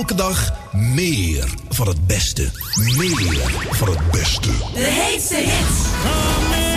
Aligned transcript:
Elke 0.00 0.14
dag 0.14 0.52
meer 0.72 1.44
van 1.68 1.88
het 1.88 2.06
beste. 2.06 2.50
Meer 2.96 3.50
van 3.70 3.88
het 3.88 4.10
beste. 4.10 4.50
De 4.74 4.80
heetste 4.80 5.36
hits. 5.36 6.69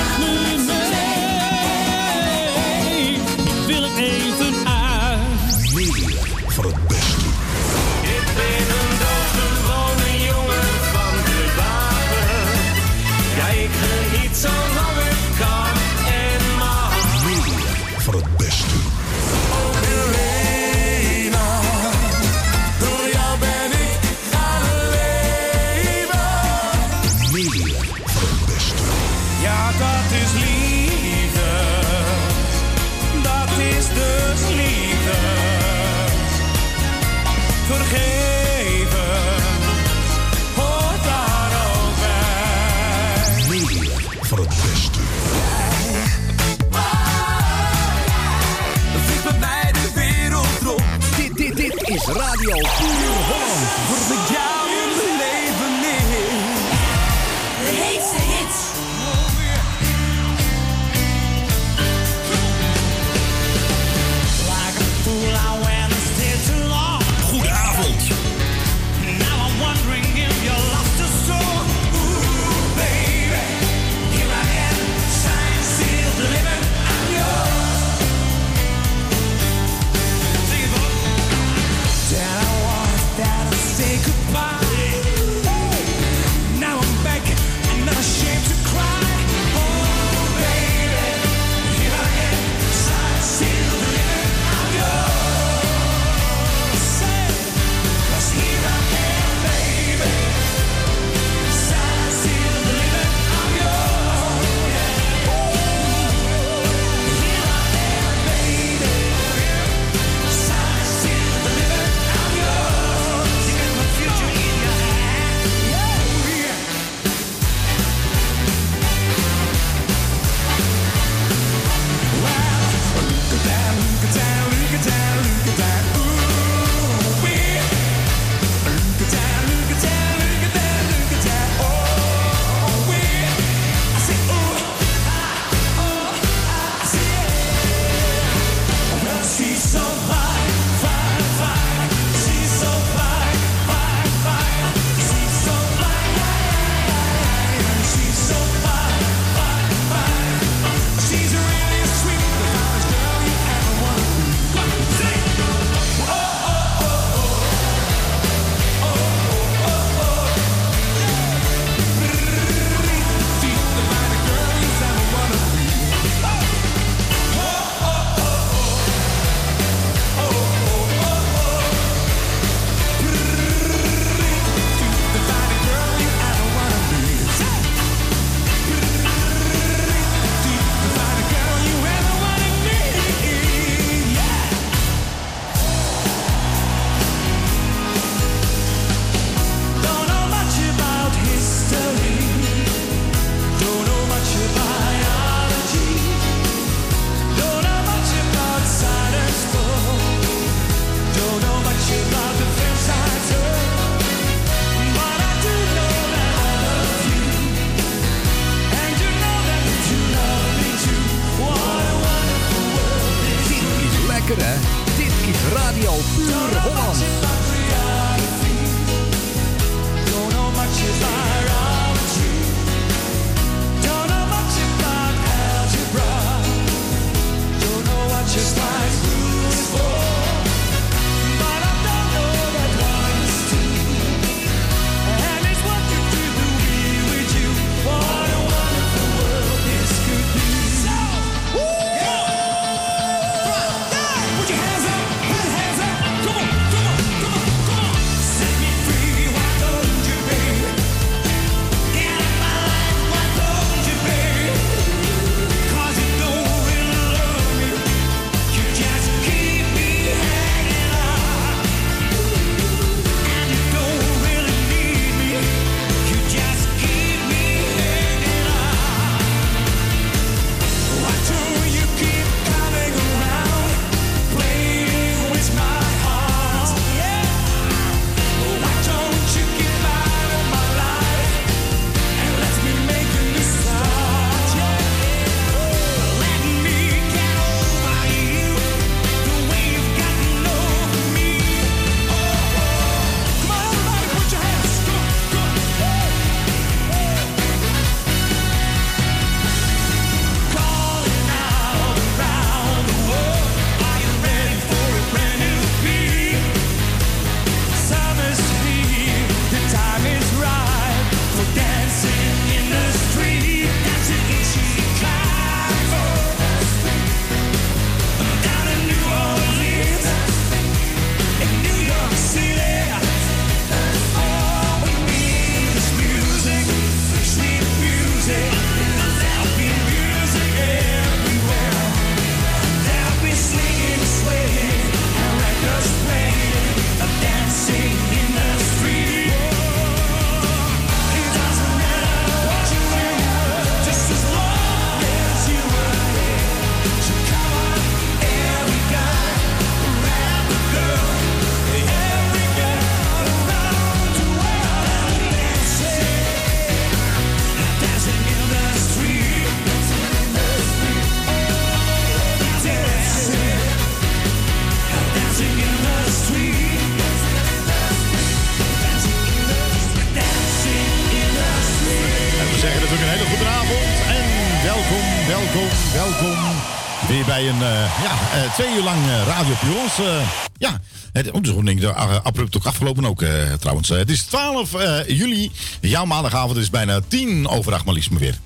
Twee 378.54 378.76
uur 378.76 378.84
lang 378.84 378.98
eh, 379.08 379.24
Radio 379.28 379.54
Purons. 379.62 380.00
eh 380.00 380.28
ja, 380.58 380.80
het 381.14 381.32
oh, 381.32 381.42
dus 381.42 381.54
denk 381.56 381.68
ik 381.82 381.84
uh, 381.84 382.16
abrupt 382.24 382.58
ook 382.58 382.66
afgelopen 382.66 383.06
ook 383.06 383.22
eh, 383.22 383.54
trouwens. 383.60 383.90
Eh, 383.90 383.98
het 383.98 384.10
is 384.10 384.22
12 384.24 384.74
eh, 384.74 385.08
juli. 385.08 385.52
Jouw 385.82 386.06
maandagavond 386.06 386.58
is 386.58 386.70
bijna 386.70 387.00
10 387.08 387.48
over 387.48 387.74
8, 387.74 387.86
maar 387.86 387.94
liefst 387.94 388.10
maar 388.10 388.20
weer. 388.20 388.38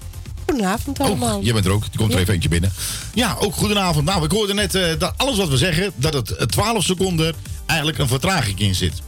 Goedenavond 0.45 0.99
allemaal. 0.99 1.37
Oh, 1.37 1.43
jij 1.43 1.53
bent 1.53 1.65
er 1.65 1.71
ook. 1.71 1.83
Er 1.83 1.89
komt 1.97 2.09
er 2.09 2.15
Ja. 2.15 2.21
even 2.21 2.33
eentje 2.33 2.49
binnen. 2.49 2.71
Ja, 3.13 3.35
ook 3.39 3.55
goedenavond. 3.55 4.05
Nou, 4.05 4.23
ik 4.25 4.31
hoorde 4.31 4.53
net 4.53 4.75
eh, 4.75 4.83
dat 4.97 5.13
alles 5.17 5.37
wat 5.37 5.49
we 5.49 5.57
zeggen, 5.57 5.91
dat 5.95 6.13
het 6.13 6.31
eh, 6.35 6.45
12 6.45 6.83
seconden 6.83 7.33
eigenlijk 7.65 7.99
een 7.99 8.07
vertraging 8.07 8.59
in 8.59 8.75
zit. 8.75 9.01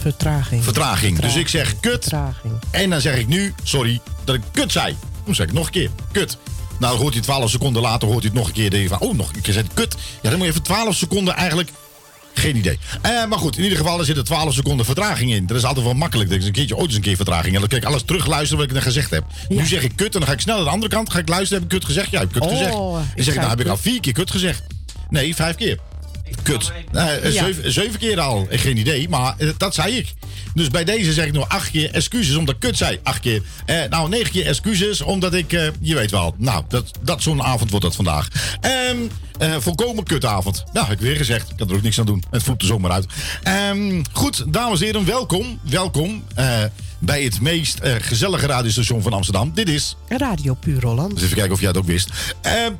Vertraging. 0.00 0.64
Vertraging. 0.64 1.18
Dus 1.18 1.34
ik 1.36 1.48
zeg 1.48 1.80
kut. 1.80 2.02
Vertraging. 2.02 2.52
En 2.70 2.90
dan 2.90 3.00
zeg 3.00 3.16
ik 3.16 3.26
nu, 3.28 3.54
sorry, 3.62 4.00
dat 4.24 4.34
ik 4.34 4.42
kut 4.52 4.72
zei. 4.72 4.96
Dan 5.24 5.34
zeg 5.34 5.46
ik 5.46 5.52
nog 5.52 5.66
een 5.66 5.72
keer, 5.72 5.90
kut. 6.12 6.36
Nou, 6.84 6.96
dan 6.96 7.02
hoort 7.04 7.14
hij 7.14 7.22
12 7.22 7.50
seconden 7.50 7.82
later, 7.82 8.08
hoort 8.08 8.22
hij 8.22 8.30
het 8.32 8.38
nog 8.38 8.46
een 8.48 8.54
keer. 8.54 8.70
denk 8.70 8.82
je 8.82 8.88
van, 8.88 9.00
oh, 9.00 9.14
nog 9.14 9.30
een 9.34 9.40
keer 9.40 9.54
zegt 9.54 9.74
kut. 9.74 9.94
Ja, 10.22 10.28
dan 10.28 10.32
moet 10.38 10.46
je 10.46 10.52
even 10.52 10.62
12 10.62 10.94
seconden 10.96 11.34
eigenlijk... 11.34 11.70
Geen 12.34 12.56
idee. 12.56 12.78
Eh, 13.02 13.26
maar 13.26 13.38
goed, 13.38 13.56
in 13.56 13.62
ieder 13.62 13.78
geval 13.78 13.98
er 13.98 14.04
zitten 14.04 14.24
12 14.24 14.54
seconden 14.54 14.86
vertraging 14.86 15.32
in. 15.32 15.46
Dat 15.46 15.56
is 15.56 15.64
altijd 15.64 15.84
wel 15.84 15.94
makkelijk. 15.94 16.30
Dat 16.30 16.38
is 16.38 16.46
een 16.46 16.52
keertje 16.52 16.76
ooit 16.76 16.86
eens 16.86 16.94
een 16.94 17.02
keer 17.02 17.16
vertraging. 17.16 17.54
En 17.54 17.60
dan 17.60 17.68
kan 17.68 17.78
ik 17.78 17.84
alles 17.84 18.02
terugluisteren 18.02 18.56
wat 18.58 18.66
ik 18.66 18.72
net 18.74 18.82
gezegd 18.82 19.10
heb. 19.10 19.24
Nu 19.48 19.66
zeg 19.66 19.82
ik 19.82 19.92
kut 19.96 20.12
en 20.14 20.18
dan 20.20 20.28
ga 20.28 20.34
ik 20.34 20.40
snel 20.40 20.54
naar 20.56 20.64
de 20.64 20.70
andere 20.70 20.90
kant. 20.92 21.10
Ga 21.12 21.18
ik 21.18 21.28
luisteren, 21.28 21.62
heb 21.62 21.72
ik 21.72 21.78
kut 21.78 21.88
gezegd? 21.88 22.10
Ja, 22.10 22.18
heb 22.18 22.28
ik 22.28 22.34
kut 22.34 22.42
Oh, 22.42 22.48
gezegd. 22.50 22.70
ik 22.72 22.76
Dan 22.78 23.24
zeg 23.24 23.34
ik, 23.34 23.40
nou 23.40 23.50
heb 23.50 23.60
ik 23.60 23.66
al 23.66 23.76
vier 23.76 24.00
keer 24.00 24.12
kut 24.12 24.30
gezegd. 24.30 24.62
Nee, 25.08 25.34
vijf 25.34 25.56
keer. 25.56 25.78
Kut. 26.42 26.72
Eh, 26.92 27.16
eh, 27.24 27.32
Ja. 27.32 27.44
zeven, 27.44 27.72
zeven 27.72 27.98
keer 27.98 28.20
al. 28.20 28.46
Eh, 28.50 28.60
Geen 28.60 28.76
idee, 28.76 29.08
maar 29.08 29.34
eh, 29.38 29.48
dat 29.56 29.74
zei 29.74 29.96
ik. 29.96 30.14
Dus 30.54 30.68
bij 30.68 30.84
deze 30.84 31.12
zeg 31.12 31.26
ik 31.26 31.32
nog 31.32 31.48
acht 31.48 31.70
keer 31.70 31.90
excuses 31.90 32.36
omdat 32.36 32.54
ik 32.54 32.60
kut 32.60 32.76
zei. 32.76 32.98
Acht 33.02 33.20
keer. 33.20 33.42
Eh, 33.66 33.82
nou, 33.90 34.08
negen 34.08 34.30
keer 34.30 34.46
excuses 34.46 35.00
omdat 35.00 35.34
ik, 35.34 35.52
eh, 35.52 35.68
je 35.80 35.94
weet 35.94 36.10
wel. 36.10 36.34
Nou, 36.38 36.64
dat, 36.68 36.90
dat 37.02 37.22
zo'n 37.22 37.42
avond 37.42 37.70
wordt 37.70 37.84
dat 37.84 37.94
vandaag. 37.94 38.28
Ehm 38.60 38.98
eh, 39.38 39.56
volkomen 39.58 40.04
kutavond. 40.04 40.64
Nou, 40.72 40.86
heb 40.86 40.96
ik 40.96 41.04
weer 41.04 41.16
gezegd. 41.16 41.50
Ik 41.50 41.56
kan 41.56 41.68
er 41.68 41.74
ook 41.74 41.82
niks 41.82 41.98
aan 41.98 42.06
doen. 42.06 42.22
Het 42.30 42.42
voelt 42.42 42.60
er 42.60 42.66
zomaar 42.66 42.90
uit. 42.90 43.06
Ehm, 43.42 44.02
goed, 44.12 44.52
dames 44.52 44.80
en 44.80 44.86
heren, 44.86 45.04
welkom. 45.04 45.58
Welkom 45.62 46.24
eh, 46.34 46.62
bij 46.98 47.22
het 47.22 47.40
meest 47.40 47.78
eh, 47.78 47.94
gezellige 47.98 48.46
radiostation 48.46 49.02
van 49.02 49.12
Amsterdam. 49.12 49.50
Dit 49.54 49.68
is 49.68 49.96
Radio 50.08 50.54
Puur 50.54 50.84
Holland. 50.84 51.14
dus 51.14 51.22
even 51.22 51.36
kijken 51.36 51.52
of 51.52 51.60
jij 51.60 51.68
het 51.68 51.78
ook 51.78 51.86
wist. 51.86 52.10
Ehm, 52.40 52.72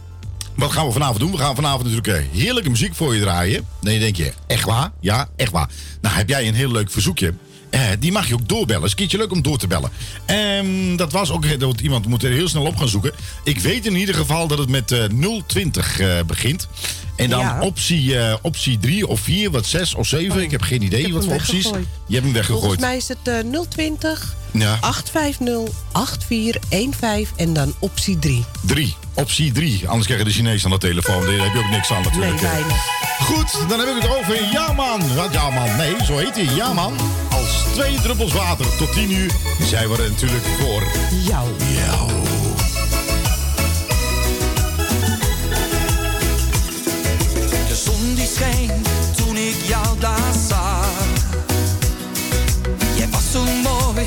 wat 0.56 0.72
gaan 0.72 0.86
we 0.86 0.92
vanavond 0.92 1.18
doen? 1.18 1.30
We 1.30 1.38
gaan 1.38 1.54
vanavond 1.54 1.84
natuurlijk 1.92 2.26
heerlijke 2.32 2.70
muziek 2.70 2.94
voor 2.94 3.14
je 3.14 3.20
draaien. 3.20 3.66
Dan 3.80 3.98
denk 3.98 4.16
je, 4.16 4.32
echt 4.46 4.64
waar? 4.64 4.92
Ja, 5.00 5.28
echt 5.36 5.52
waar. 5.52 5.68
Nou, 6.00 6.14
heb 6.16 6.28
jij 6.28 6.48
een 6.48 6.54
heel 6.54 6.72
leuk 6.72 6.90
verzoekje. 6.90 7.34
Eh, 7.74 7.80
die 7.98 8.12
mag 8.12 8.28
je 8.28 8.34
ook 8.34 8.48
doorbellen. 8.48 8.82
Het 8.82 8.84
is 8.84 8.90
een 8.90 8.96
keertje 8.96 9.18
leuk 9.18 9.32
om 9.32 9.42
door 9.42 9.58
te 9.58 9.66
bellen. 9.66 9.90
Ehm, 10.24 10.96
dat 10.96 11.12
was 11.12 11.30
ook... 11.30 11.58
Dat 11.58 11.80
iemand 11.80 12.06
moet 12.06 12.22
er 12.22 12.30
heel 12.30 12.48
snel 12.48 12.66
op 12.66 12.76
gaan 12.76 12.88
zoeken. 12.88 13.12
Ik 13.44 13.58
weet 13.58 13.86
in 13.86 13.96
ieder 13.96 14.14
geval 14.14 14.46
dat 14.46 14.58
het 14.58 14.68
met 14.68 14.92
eh 14.92 15.04
020 15.46 15.98
eh, 16.00 16.08
begint. 16.26 16.68
En 17.16 17.30
dan 17.30 17.40
Ja. 17.40 17.60
optie, 17.60 18.18
eh, 18.18 18.34
optie 18.42 18.78
3 18.78 19.06
of 19.06 19.20
4, 19.20 19.50
wat 19.50 19.66
6 19.66 19.94
of 19.94 20.06
7. 20.06 20.42
ik 20.42 20.50
heb 20.50 20.62
geen 20.62 20.82
idee 20.82 21.02
heb 21.02 21.12
wat 21.12 21.24
voor 21.24 21.32
opties. 21.34 21.52
weggegooid. 21.64 21.86
Je 22.06 22.12
hebt 22.14 22.24
hem 22.24 22.34
weggegooid. 22.34 22.60
Volgens 22.62 22.82
mij 22.82 22.96
is 22.96 23.08
het 23.08 23.18
eh 23.28 23.62
020 23.68 24.34
Ja. 24.50 24.76
850 24.80 25.74
8415 25.92 27.28
en 27.36 27.52
dan 27.52 27.74
optie 27.78 28.18
3. 28.18 28.44
3. 28.60 28.94
Optie 29.14 29.52
3. 29.52 29.88
Anders 29.88 30.06
krijg 30.06 30.20
je 30.20 30.26
de 30.28 30.32
Chinees 30.34 30.64
aan 30.64 30.70
de 30.70 30.78
telefoon. 30.78 31.20
Daar 31.26 31.32
heb 31.44 31.52
je 31.52 31.58
ook 31.58 31.70
niks 31.70 31.90
aan 31.90 32.02
natuurlijk. 32.02 32.40
Nee, 32.40 32.50
weinig. 32.50 32.76
Goed, 33.18 33.68
dan 33.68 33.78
heb 33.78 33.88
ik 33.88 34.02
het 34.02 34.16
over 34.18 34.50
Ja 34.52 34.72
man. 34.72 35.14
Wat 35.14 35.32
Ja 35.32 35.50
man? 35.50 35.76
Nee, 35.76 35.94
zo 36.04 36.16
heet 36.16 36.34
hij. 36.34 36.54
Ja 36.56 36.72
man. 36.72 36.92
Als 37.30 37.62
twee 37.74 38.00
druppels 38.00 38.32
water 38.32 38.76
tot 38.76 38.92
10 38.92 39.10
uur 39.12 39.30
zijn 39.62 39.88
we 39.88 40.02
er 40.02 40.10
natuurlijk 40.10 40.44
voor 40.60 40.82
Jou. 41.26 41.48
jou. 41.86 42.13
Zon 48.34 48.50
die 48.50 48.64
scheen 48.64 48.82
toen 49.16 49.36
ik 49.36 49.56
jou 49.66 49.98
daar 49.98 50.32
zag. 50.48 50.86
Jij 52.96 53.08
was 53.10 53.30
zo 53.30 53.44
mooi, 53.44 54.06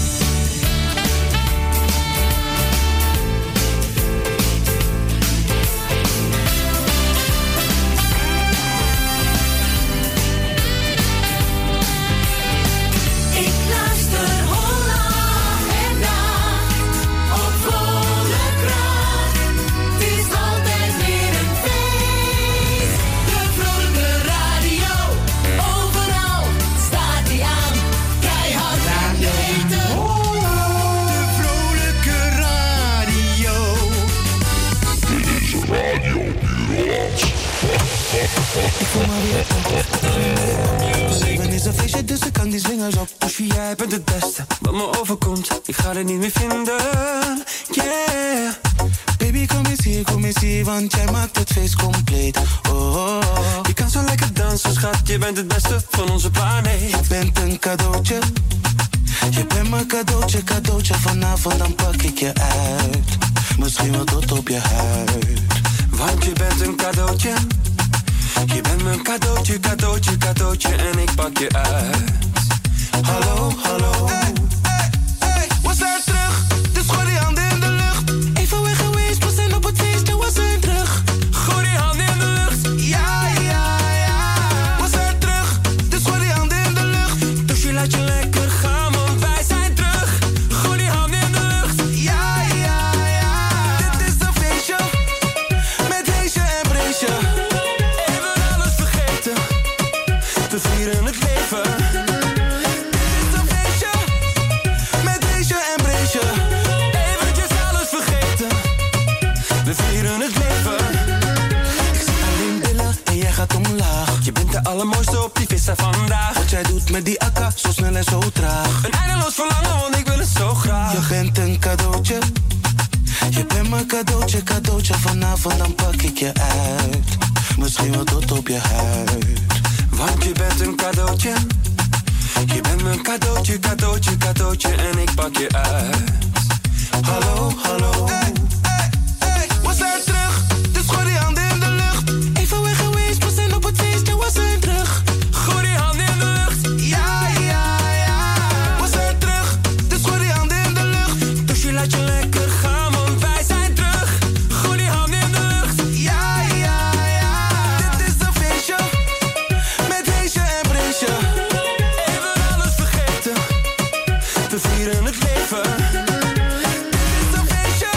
Vieren 164.61 165.05
het 165.05 165.15
leven. 165.23 165.61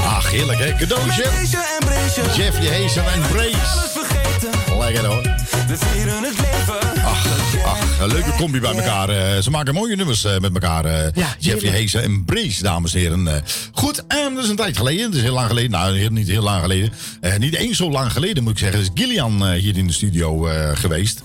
Ach, 0.04 0.30
heerlijk 0.30 0.58
hè, 0.58 0.72
cadeautje. 0.76 1.28
Heesje 1.28 1.56
en 1.80 1.86
Breesje. 1.86 2.22
Jeffrey 2.42 2.82
Hazen 2.82 3.04
en 3.12 3.20
Brace. 3.20 3.56
Alles 3.56 3.90
vergeten. 3.92 4.78
Lekker 4.78 5.04
hoor. 5.06 5.22
We 5.68 5.76
vieren 5.78 6.22
het 6.22 6.38
leven. 6.40 7.04
Ach, 7.04 7.26
ach, 7.64 8.00
een 8.00 8.08
leuke 8.08 8.30
combi 8.36 8.60
bij 8.60 8.72
elkaar. 8.74 9.08
eh, 9.08 9.42
ze 9.42 9.50
maken 9.50 9.74
mooie 9.74 9.96
nummers 9.96 10.24
eh, 10.24 10.38
met 10.38 10.52
elkaar. 10.54 10.84
eh, 10.84 11.10
Ja. 11.38 11.70
Hazen 11.70 12.02
en 12.02 12.24
Brace, 12.24 12.62
dames 12.62 12.94
en 12.94 13.00
heren. 13.00 13.42
Goed, 13.72 14.06
en 14.06 14.34
dat 14.34 14.44
is 14.44 14.50
een 14.50 14.56
tijd 14.56 14.76
geleden. 14.76 15.06
Dat 15.06 15.14
is 15.14 15.22
heel 15.22 15.32
lang 15.34 15.46
geleden. 15.48 15.70
Nou, 15.70 16.08
niet 16.10 16.28
heel 16.28 16.42
lang 16.42 16.60
geleden. 16.60 16.92
Eh, 17.20 17.36
niet 17.36 17.54
eens 17.54 17.76
zo 17.76 17.90
lang 17.90 18.12
geleden, 18.12 18.42
moet 18.42 18.52
ik 18.52 18.58
zeggen. 18.58 18.80
Is 18.80 18.90
Gillian 18.94 19.52
hier 19.52 19.76
in 19.76 19.86
de 19.86 19.92
studio 19.92 20.46
eh, 20.46 20.70
geweest. 20.74 21.22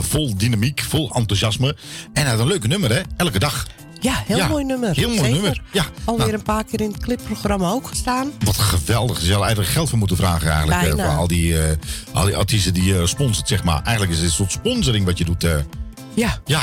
Vol 0.00 0.36
dynamiek, 0.36 0.82
vol 0.88 1.10
enthousiasme. 1.14 1.76
En 2.12 2.22
hij 2.22 2.30
had 2.30 2.40
een 2.40 2.46
leuke 2.46 2.68
nummer, 2.68 2.90
hè? 2.94 3.00
Elke 3.16 3.38
dag. 3.38 3.66
Ja, 4.02 4.22
heel 4.26 4.36
Ja, 4.36 4.48
mooi 4.48 4.64
nummer. 4.64 4.94
heel 4.96 5.08
mooi 5.08 5.18
Zeker. 5.20 5.32
nummer. 5.32 5.62
Ja, 5.72 5.84
Alweer 6.04 6.24
nou. 6.26 6.38
een 6.38 6.42
paar 6.42 6.64
keer 6.64 6.80
in 6.80 6.90
het 6.92 7.02
clipprogramma 7.02 7.70
ook 7.70 7.86
gestaan. 7.88 8.30
Wat 8.44 8.58
geweldig. 8.58 9.18
Ze 9.20 9.26
zou 9.26 9.40
eigenlijk 9.40 9.70
geld 9.72 9.88
voor 9.88 9.98
moeten 9.98 10.16
vragen 10.16 10.50
eigenlijk. 10.50 10.82
eh, 10.98 11.04
voor 11.04 11.16
al 11.16 11.26
die, 11.26 11.62
eh, 11.62 11.76
al 12.12 12.24
die 12.24 12.36
artiesten 12.36 12.74
die 12.74 12.84
je 12.84 13.06
sponsort, 13.06 13.48
zeg 13.48 13.64
maar. 13.64 13.80
Eigenlijk 13.82 14.10
is 14.10 14.16
het 14.16 14.26
een 14.26 14.32
soort 14.34 14.52
sponsoring 14.52 15.04
wat 15.04 15.18
je 15.18 15.24
doet. 15.24 15.44
eh. 15.44 15.54
Ja, 16.14 16.38
ja, 16.44 16.62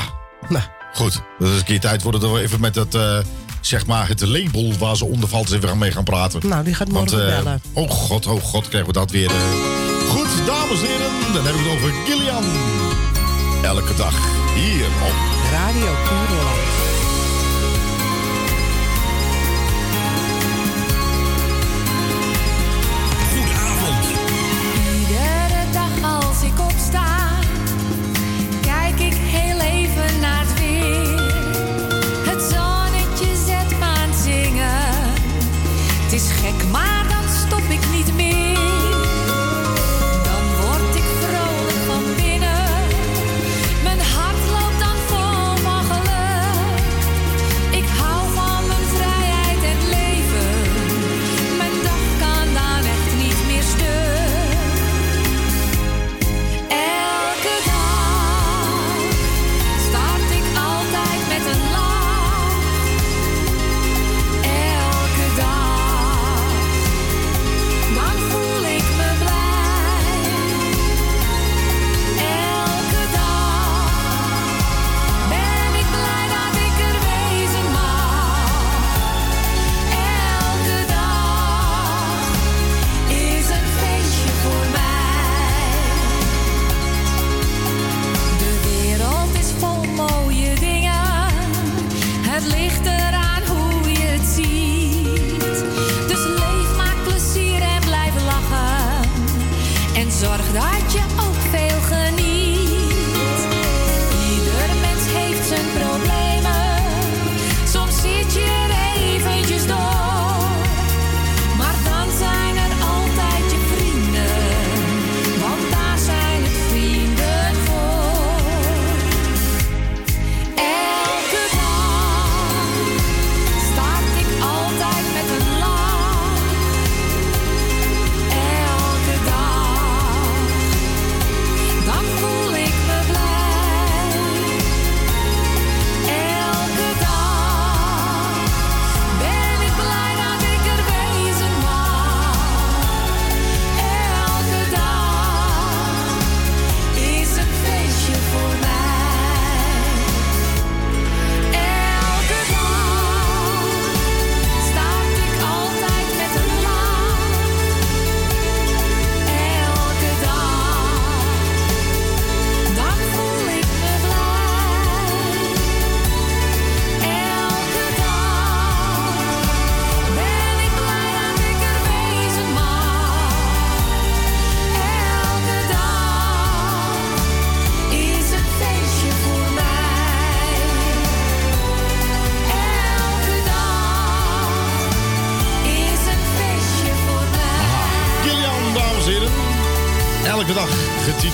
nou, 0.50 0.64
goed. 0.94 1.22
Dat 1.40 1.48
is 1.50 1.58
een 1.58 1.64
keer 1.64 1.80
tijd 1.80 2.02
worden 2.04 2.22
dat 2.22 2.32
we 2.32 2.42
even 2.42 2.60
met 2.60 2.74
dat, 2.74 2.96
eh, 2.96 3.18
zeg 3.62 3.86
maar, 3.86 4.08
het 4.08 4.22
label 4.22 4.74
waar 4.78 4.96
ze 4.98 5.06
onder 5.06 5.30
valt, 5.30 5.52
even 5.52 5.78
mee 5.78 5.92
gaan 5.92 6.04
praten. 6.04 6.48
nou 6.50 6.64
die 6.64 6.74
gaat 6.74 6.90
morgen 6.92 7.18
Want, 7.18 7.30
eh, 7.30 7.36
bellen. 7.38 7.62
oh 7.74 7.90
god, 7.90 8.28
oh 8.28 8.44
god, 8.44 8.68
krijgen 8.68 8.88
we 8.94 9.00
dat 9.00 9.12
weer. 9.12 9.30
eh. 9.30 9.36
Goed, 10.10 10.28
dames 10.46 10.82
en 10.82 10.88
heren, 10.88 11.34
dan 11.34 11.44
hebben 11.46 11.64
we 11.64 11.70
het 11.70 11.78
over 11.78 11.92
Gillian. 12.06 12.44
Elke 13.64 13.96
dag 13.96 14.14
hier 14.56 14.86
op 14.86 15.14
Radio 15.52 15.94
Puurland. 16.08 16.69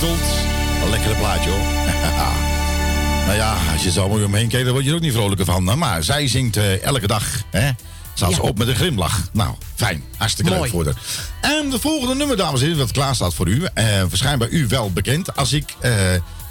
Getiteld. 0.06 0.84
Een 0.84 0.90
lekkere 0.90 1.16
plaatje 1.16 1.50
hoor. 1.50 1.60
nou 3.26 3.38
ja, 3.38 3.58
als 3.74 3.84
je 3.84 3.92
zo 3.92 4.10
mooi 4.10 4.24
omheen 4.24 4.48
kijkt, 4.48 4.66
dan 4.66 4.74
word 4.74 4.86
je 4.86 4.92
er 4.92 4.96
ook 4.96 5.04
niet 5.04 5.14
vrolijker 5.14 5.46
van. 5.46 5.78
Maar 5.78 6.04
zij 6.04 6.28
zingt 6.28 6.58
eh, 6.58 6.84
elke 6.84 7.08
dag, 7.08 7.24
hè? 7.52 7.70
Staat 8.14 8.34
ze 8.34 8.42
op 8.42 8.58
met 8.58 8.68
een 8.68 8.76
glimlach. 8.76 9.30
Nou, 9.32 9.56
fijn. 9.76 10.04
Hartstikke 10.18 10.52
leuk 10.52 10.70
voor 10.70 10.86
haar. 10.86 10.96
En 11.42 11.70
de 11.70 11.80
volgende 11.80 12.16
nummer, 12.16 12.38
dames 12.38 12.60
en 12.60 12.66
heren, 12.66 12.80
dat 12.80 12.92
klaar 12.92 13.16
staat 13.16 13.34
voor 13.34 13.48
u. 13.48 13.64
Eh, 13.74 13.86
waarschijnlijk 13.86 14.52
bij 14.52 14.60
u 14.60 14.68
wel 14.68 14.92
bekend. 14.92 15.36
Als 15.36 15.54
ik 15.54 15.76
eh, 15.80 15.92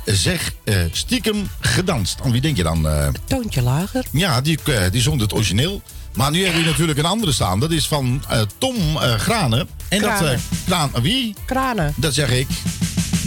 zeg 0.05 0.53
stiekem 0.91 1.49
gedanst. 1.61 2.21
Aan 2.25 2.33
wie 2.33 2.41
denk 2.41 2.57
je 2.57 2.63
dan? 2.63 2.89
Toontje 3.25 3.63
lager. 3.63 4.05
Ja, 4.11 4.41
die, 4.41 4.59
die 4.91 5.03
zong 5.03 5.21
het 5.21 5.33
origineel. 5.33 5.83
Maar 6.15 6.31
nu 6.31 6.45
hebben 6.45 6.63
we 6.63 6.69
natuurlijk 6.69 6.99
een 6.99 7.05
andere 7.05 7.33
staan. 7.33 7.61
Dat 7.61 7.71
is 7.71 7.89
van 7.89 8.23
Tom 8.59 8.77
eh, 8.77 9.15
Granen. 9.15 9.69
En 9.89 10.01
dat... 10.01 10.37
Kraan, 10.67 10.91
wie? 11.03 11.35
Kranen. 11.45 11.93
Dat 11.97 12.15
zeg 12.15 12.31
ik. 12.31 12.49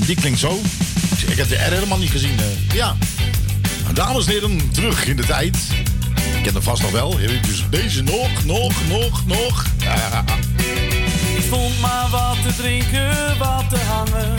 Die 0.05 0.15
klinkt 0.15 0.39
zo. 0.39 0.62
Ik 1.27 1.38
heb 1.38 1.49
de 1.49 1.55
R 1.55 1.71
helemaal 1.73 1.97
niet 1.97 2.10
gezien. 2.10 2.39
eh. 2.39 2.75
Ja. 2.75 2.95
Nou, 3.81 3.93
Dames 3.93 4.25
en 4.25 4.31
heren, 4.31 4.71
terug 4.71 5.05
in 5.05 5.15
de 5.15 5.25
tijd. 5.25 5.57
Ik 6.38 6.43
ken 6.43 6.53
hem 6.53 6.62
vast 6.62 6.81
nog 6.81 6.91
wel. 6.91 7.17
Dus 7.41 7.63
deze 7.69 8.01
nog, 8.03 8.45
nog, 8.45 8.73
nog, 8.88 9.25
nog. 9.25 9.65
Ja. 9.77 10.23
Ik 11.38 11.43
stond 11.45 11.79
maar 11.79 12.10
wat 12.10 12.38
te 12.47 12.55
drinken, 12.62 13.38
wat 13.38 13.69
te 13.69 13.77
hangen. 13.77 14.36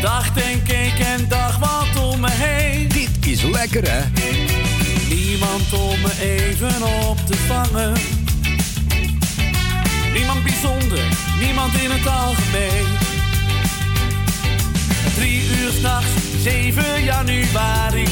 Dacht 0.00 0.42
en 0.42 0.62
keek 0.62 0.98
en 0.98 1.28
dacht 1.28 1.58
wat 1.58 2.04
om 2.04 2.20
me 2.20 2.30
heen. 2.30 2.88
Dit 2.88 3.10
is 3.26 3.42
lekker, 3.42 3.90
hè? 3.90 4.02
Niemand 5.08 5.72
om 5.72 6.00
me 6.00 6.10
even 6.20 6.82
op 7.08 7.26
te 7.26 7.36
vangen. 7.46 7.92
Niemand 10.14 10.42
bijzonder, 10.42 11.02
niemand 11.40 11.74
in 11.74 11.90
het 11.90 12.06
algemeen. 12.06 12.86
Drie 15.14 15.42
uur 15.60 15.70
s'nachts, 15.72 16.10
7 16.42 17.04
januari. 17.04 18.04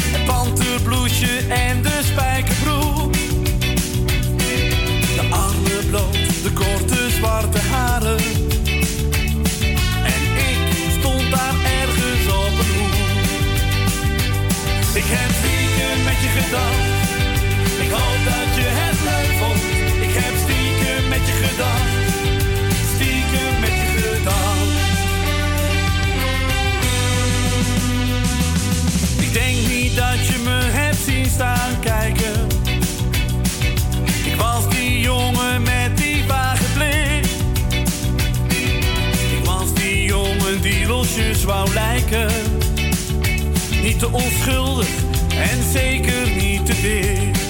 Het 0.00 0.24
panterbloesje 0.24 1.38
en 1.48 1.82
de 1.82 2.00
spijkerbroek. 2.04 3.12
De 5.14 5.22
armen 5.30 5.88
bloot, 5.90 6.42
de 6.42 6.52
korte 6.54 7.10
zwarte 7.10 7.58
haren. 7.58 8.18
En 10.04 10.22
ik 10.36 10.58
stond 10.98 11.30
daar 11.30 11.54
ergens 11.80 12.26
op 12.26 12.58
een 12.58 12.74
hoek. 12.78 13.36
Ik 14.94 15.04
heb 15.06 15.30
stiekem 15.30 16.04
met 16.04 16.20
je 16.22 16.28
gedanst. 16.40 16.85
Die 41.16 41.24
losjes 41.24 41.44
wou 41.44 41.72
lijken. 41.72 42.28
Niet 43.82 43.98
te 43.98 44.12
onschuldig 44.12 44.88
en 45.28 45.62
zeker 45.72 46.30
niet 46.36 46.66
te 46.66 46.80
dik. 46.80 47.45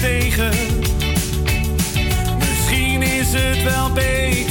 Tegen. 0.00 0.50
Misschien 2.38 3.02
is 3.02 3.32
het 3.32 3.62
wel 3.62 3.92
beter 3.92 4.49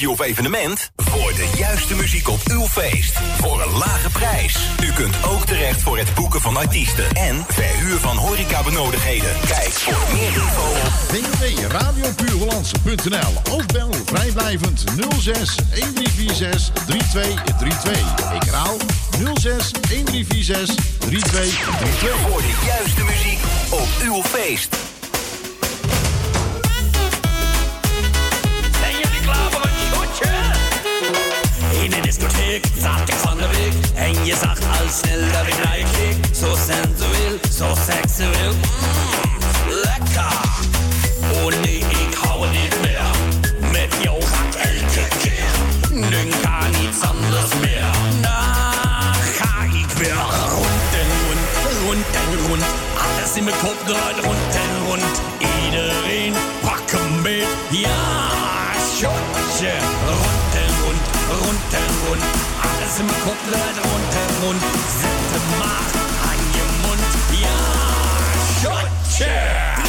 barbecue 0.00 0.10
of 0.10 0.20
evenement? 0.20 0.90
Voor 0.96 1.32
de 1.32 1.50
juiste 1.56 1.94
muziek 1.94 2.28
op 2.28 2.40
uw 2.50 2.66
feest. 2.66 3.18
Voor 3.40 3.62
een 3.62 3.78
lage 3.78 4.10
prijs. 4.10 4.58
U 4.82 4.92
kunt 4.92 5.16
ook 5.24 5.46
terecht 5.46 5.82
voor 5.82 5.98
het 5.98 6.14
boeken 6.14 6.40
van 6.40 6.56
artiesten. 6.56 7.12
En 7.12 7.44
verhuur 7.48 7.98
van 7.98 8.16
horecabenodigheden. 8.16 9.30
Kijk 9.46 9.72
voor 9.72 10.08
meer 10.12 10.32
info 10.32 10.70
op 10.70 10.92
www.radiopuurhollandse.nl 11.08 13.54
Of 13.56 13.66
bel 13.66 13.90
vrijblijvend 14.04 14.84
06 15.18 15.54
1346 15.54 16.72
3232. 16.86 18.34
Ik 18.34 18.42
herhaal 18.42 18.76
06 19.34 19.70
1346 19.70 20.74
3232. 20.98 22.20
voor 22.20 22.40
de 22.40 22.54
juiste 22.66 23.04
muziek 23.04 23.40
op 23.70 23.88
uw 24.02 24.22
feest. 24.22 24.89
En 34.30 34.36
je 34.36 34.42
zag 34.42 34.80
al 34.80 34.88
snel 34.88 35.32
dat 35.32 35.46
ik 35.46 35.64
naar 35.64 35.78
je 35.78 35.84
keek 35.84 36.34
Zo 36.34 36.56
sensueel, 36.56 37.38
zo 37.58 37.74
seksueel 37.86 38.52
mm, 38.52 39.68
Lekker 39.68 40.38
Oh 41.32 41.62
nee, 41.62 41.78
ik 41.78 42.14
hou 42.14 42.46
het 42.46 42.62
niet 42.62 42.80
meer 42.80 43.00
Met 43.72 43.94
jou 44.02 44.22
ga 44.22 44.62
ik 44.62 44.82
elke 44.82 45.16
keer 45.18 45.50
Nu 45.90 46.28
kan 46.42 46.70
niets 46.80 47.00
anders 47.00 47.52
meer 47.60 47.90
Dan 48.20 49.14
ga 49.38 49.62
ik 49.62 49.90
weer 49.98 50.22
rond 50.54 50.90
en 51.00 51.10
rond, 51.24 51.44
rond 51.84 52.06
en 52.14 52.48
rond 52.48 52.64
Alles 53.04 53.36
in 53.36 53.44
mijn 53.44 53.56
kop 53.62 53.78
draait 53.86 54.24
rond 54.24 54.54
en 54.54 54.86
rond 54.86 55.20
Iedereen 55.64 56.34
pak 56.62 56.90
hem 56.90 57.22
mee 57.22 57.44
Ja, 57.70 57.99
rund 63.08 64.14
en 64.14 64.40
rund. 64.40 64.62
Zet 65.00 65.30
hem 65.32 65.58
maar 65.58 65.86
aan 66.28 66.40
je 66.52 66.64
mond. 66.82 67.40
Ja, 67.40 67.58
shotje. 68.60 69.79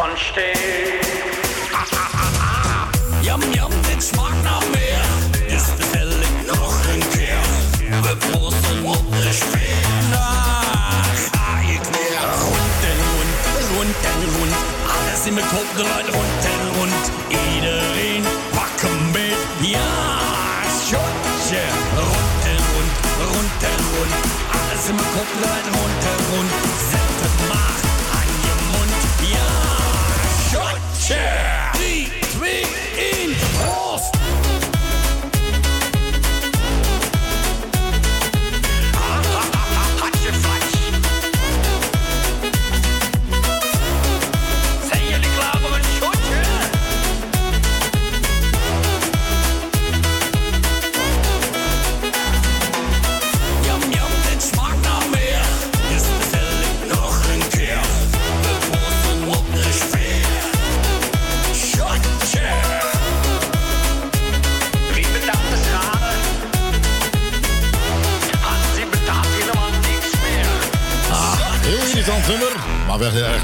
Ook 0.00 0.08
niet 0.08 0.18
van 0.18 0.18
steen. 0.18 0.98
Jam, 3.22 3.40
jam, 3.52 3.70
dit 3.88 4.02
smaakt 4.02 4.42
naar 4.42 4.62
meer. 4.72 5.04
Dus 5.48 5.64
bestel 5.76 6.08
ik 6.08 6.36
nog 6.46 6.86
een 6.92 7.08
keer. 7.08 7.40
We 8.02 8.16
proosten 8.16 8.84
op 8.84 9.10
de 9.10 9.32
sfeer. 9.32 10.10
Daar 10.10 11.04
ga 11.32 11.58
ik 11.58 11.82
weer. 11.94 12.22
Rond 12.44 12.80
en 12.90 12.98
rond, 13.10 13.34
rond 13.72 14.04
en 14.12 14.20
rond. 14.36 14.54
Alles 14.96 15.26
in 15.26 15.34
mijn 15.34 15.46
kop 15.46 15.68
draait 15.76 16.08
rond 16.08 16.44
en 16.52 16.62
rond. 16.76 17.04
Iedereen 17.54 18.24
pak 18.54 18.82
een 18.90 19.12
beet. 19.12 19.40
Ja, 19.60 19.90
shotje. 20.86 21.64
Rond 21.96 22.44
en 22.52 22.60
rond, 22.72 22.92
rond 23.30 23.62
en 23.72 23.80
rond. 23.92 24.14
Alles 24.58 24.88
in 24.88 24.94
mijn 24.94 25.10
kop 25.16 25.28
draait 25.40 25.59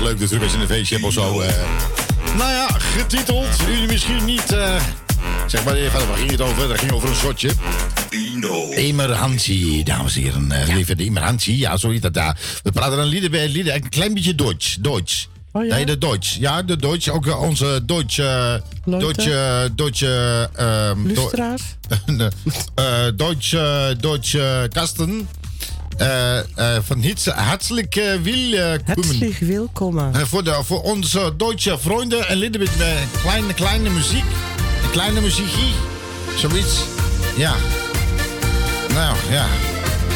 leuk 0.06 0.18
natuurlijk 0.18 0.42
als 0.42 0.52
je 0.52 0.58
een 0.60 0.66
feestje 0.74 0.94
hebt 0.94 1.06
of 1.06 1.12
zo. 1.12 1.40
eh. 1.40 1.54
Nou 2.36 2.50
ja, 2.50 2.66
getiteld. 2.78 3.46
Jullie 3.66 3.86
misschien 3.86 4.24
niet... 4.24 4.52
eh, 4.52 4.82
zeg 5.46 5.64
maar 5.64 5.74
even, 5.74 6.08
waar 6.08 6.16
ging 6.16 6.30
het 6.30 6.40
over? 6.40 6.68
Dat 6.68 6.78
ging 6.78 6.92
over 6.92 7.08
een 7.08 7.14
shotje. 7.14 7.50
Emerhantie, 8.70 9.84
dames 9.84 10.16
en 10.16 10.22
heren. 10.22 10.48
Uh, 10.52 10.74
Lieve 10.74 10.96
de 10.96 11.04
Emerhantie, 11.04 11.56
ja, 11.58 11.76
zo 11.76 11.90
heet 11.90 12.02
dat 12.02 12.14
daar. 12.14 12.38
We 12.62 12.72
praten 12.72 12.98
een 12.98 13.06
lieden 13.06 13.30
bij 13.30 13.48
lieden, 13.48 13.74
een 13.74 13.88
klein 13.88 14.14
beetje 14.14 14.34
Duits. 14.34 14.76
Duits. 14.80 15.28
Oh 15.52 15.64
ja? 15.64 15.74
Nee, 15.74 15.86
de 15.86 15.98
Duits. 15.98 16.36
Ja, 16.40 16.62
de 16.62 16.76
Duits. 16.76 17.10
Ook 17.10 17.40
onze 17.40 17.82
Duitse... 17.86 18.62
Duitse... 18.84 19.70
Duitse... 19.74 20.50
ehm, 20.54 21.06
Lustra's? 21.06 21.62
äh, 22.74 23.16
deutsche, 23.16 23.96
deutsche 24.00 24.68
Äh, 25.98 26.82
von 26.82 27.00
Hitze 27.00 27.34
willkommen. 28.22 28.84
Herzlich 28.86 29.40
willkommen. 29.48 30.14
Äh, 30.14 30.26
Voor, 30.26 30.42
de, 30.44 30.52
voor 30.64 30.82
onze 30.82 31.32
deutsche 31.36 31.78
Freunde 31.78 32.24
een 32.28 32.38
little 32.38 32.58
bit 32.58 32.70
äh, 32.80 33.20
kleine, 33.22 33.54
kleine 33.54 33.90
muziek. 33.90 34.24
Een 34.84 34.90
kleine 34.90 35.20
muziekie. 35.20 35.72
Zoiets. 36.38 36.80
Ja. 37.36 37.54
Nou, 38.94 39.16
ja. 39.30 39.46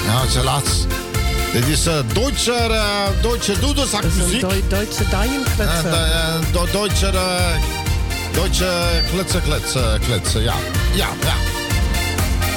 Nou, 0.07 0.21
het 0.27 0.35
is 0.37 0.43
laatst. 0.43 0.87
Dit 1.53 1.67
is 1.69 1.87
uh, 1.87 1.95
Duitse, 2.15 2.51
uh, 2.71 3.23
Duitse 3.23 3.23
Dat 3.23 3.41
is 3.41 3.49
een 3.49 3.61
doedelzakmuziek. 3.61 4.41
Duitse 4.69 5.03
Uh, 5.03 5.21
Dijenkletser. 5.21 5.91
Duitse, 6.73 7.07
uh, 7.07 8.33
Duitse 8.35 9.03
kletsen, 9.13 9.43
kletsen, 9.43 10.01
kletsen, 10.01 10.43
ja. 10.43 10.55
Ja, 10.95 11.09
ja. 11.23 11.35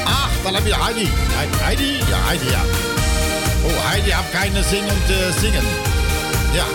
Ach, 0.05 0.29
dan 0.43 0.53
heb 0.53 0.65
je 0.65 0.75
Heidi. 0.75 1.07
He- 1.11 1.63
Heidi? 1.63 1.85
Ja, 2.09 2.17
Heidi, 2.25 2.45
ja. 2.49 2.61
Oh, 3.63 3.71
Heidi 3.89 4.11
heeft 4.11 4.29
keine 4.31 4.63
zin 4.63 4.83
om 4.83 5.05
te 5.05 5.29
zingen. 5.39 5.63
Ja. 6.53 6.65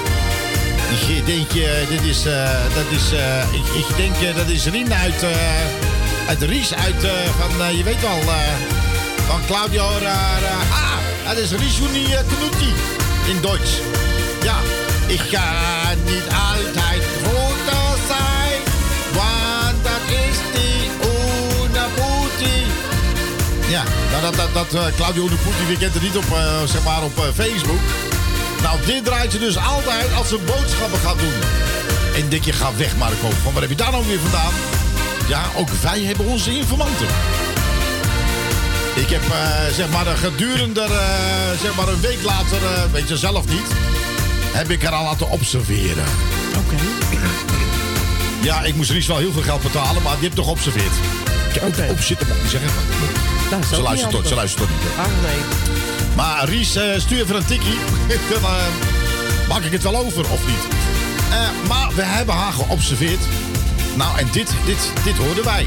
Ik 1.14 1.26
denk, 1.26 1.50
eh, 1.50 1.88
dit 1.88 2.02
is, 2.02 2.26
eh, 2.26 2.50
dat 2.74 2.84
is, 2.90 3.12
eh, 3.12 3.52
ik, 3.52 3.86
ik 3.86 3.96
denk, 3.96 4.36
dat 4.36 4.48
is 4.48 4.64
Rien 4.66 4.94
uit, 4.94 5.22
eh, 5.22 5.30
uit 6.28 6.42
Ries, 6.42 6.74
uit, 6.74 7.06
van, 7.38 7.76
je 7.76 7.82
weet 7.82 8.00
wel, 8.00 8.18
van 9.26 9.40
Claudio, 9.46 9.90
uh, 10.00 10.08
ah, 10.70 11.28
dat 11.28 11.36
is 11.36 11.50
Risuni 11.50 12.02
uh, 12.02 12.18
Knutti 12.36 12.72
in 13.26 13.40
Duits. 13.40 13.70
Ja, 14.42 14.56
ik 15.06 15.20
ga 15.20 15.44
niet 16.04 16.24
altijd 16.28 17.02
nou 24.10 24.22
dat, 24.22 24.34
dat, 24.36 24.52
dat 24.52 24.74
eh, 24.74 24.94
Claudio 24.96 25.26
Unaputi, 25.26 25.66
wie 25.66 25.78
kent 25.78 25.94
het 25.94 26.02
niet 26.02 26.16
op, 26.16 26.30
eh, 26.32 26.64
zeg 26.64 26.82
maar 26.84 27.02
op 27.02 27.18
eh, 27.18 27.24
Facebook. 27.34 27.80
Nou, 28.62 28.78
dit 28.86 29.04
draait 29.04 29.32
ze 29.32 29.38
dus 29.38 29.56
altijd 29.56 30.14
als 30.14 30.28
ze 30.28 30.38
boodschappen 30.46 30.98
gaat 30.98 31.18
doen. 31.18 31.40
En 32.14 32.28
denk 32.28 32.44
je, 32.44 32.52
ga 32.52 32.70
weg 32.76 32.96
Marco. 32.96 33.30
Van 33.42 33.52
waar 33.52 33.60
heb 33.60 33.70
je 33.70 33.76
daar 33.76 33.90
nou 33.90 34.06
weer 34.06 34.18
vandaan? 34.20 34.52
Ja, 35.28 35.42
ook 35.56 35.68
wij 35.68 36.02
hebben 36.02 36.26
onze 36.26 36.56
informanten. 36.56 37.06
Ik 38.94 39.08
heb 39.08 39.22
zeg 39.74 39.88
maar 39.88 40.06
gedurende 40.06 40.86
zeg 41.62 41.74
maar 41.76 41.88
een 41.88 42.00
week 42.00 42.22
later, 42.22 42.58
weet 42.92 43.08
je 43.08 43.16
zelf 43.16 43.48
niet, 43.48 43.66
heb 44.52 44.70
ik 44.70 44.82
haar 44.82 44.92
al 44.92 45.04
laten 45.04 45.30
observeren. 45.30 46.04
Oké. 46.56 46.76
Ja, 48.42 48.62
ik 48.62 48.74
moest 48.74 48.90
Ries 48.90 49.06
wel 49.06 49.16
heel 49.16 49.32
veel 49.32 49.42
geld 49.42 49.62
betalen, 49.62 50.02
maar 50.02 50.12
die 50.12 50.22
heb 50.22 50.30
ik 50.30 50.36
toch 50.36 50.44
geobserveerd. 50.44 50.92
Ik 51.48 51.60
heb 51.60 51.90
op 51.90 52.00
zitten, 52.00 52.26
is 52.44 52.52
Ze 53.74 53.82
luistert 53.82 54.10
tot, 54.10 54.28
ze 54.28 54.34
luistert 54.34 54.60
tot 54.68 54.70
niet. 54.70 54.88
hè. 54.94 55.02
Ah, 55.02 55.08
nee. 55.22 55.40
Maar 56.16 56.44
Ries, 56.48 56.76
eh, 56.76 56.84
stuur 56.98 57.20
even 57.22 57.36
een 57.36 57.44
tikkie. 57.44 57.78
Dan 58.30 58.42
eh, 58.42 58.56
maak 59.48 59.62
ik 59.62 59.72
het 59.72 59.82
wel 59.82 59.96
over, 59.96 60.30
of 60.30 60.46
niet? 60.46 60.74
Eh, 61.30 61.68
maar 61.68 61.88
we 61.94 62.02
hebben 62.02 62.34
haar 62.34 62.52
geobserveerd. 62.52 63.20
Nou, 63.94 64.18
en 64.18 64.28
dit, 64.32 64.50
dit, 64.64 64.92
dit 65.04 65.16
hoorden 65.16 65.44
wij. 65.44 65.66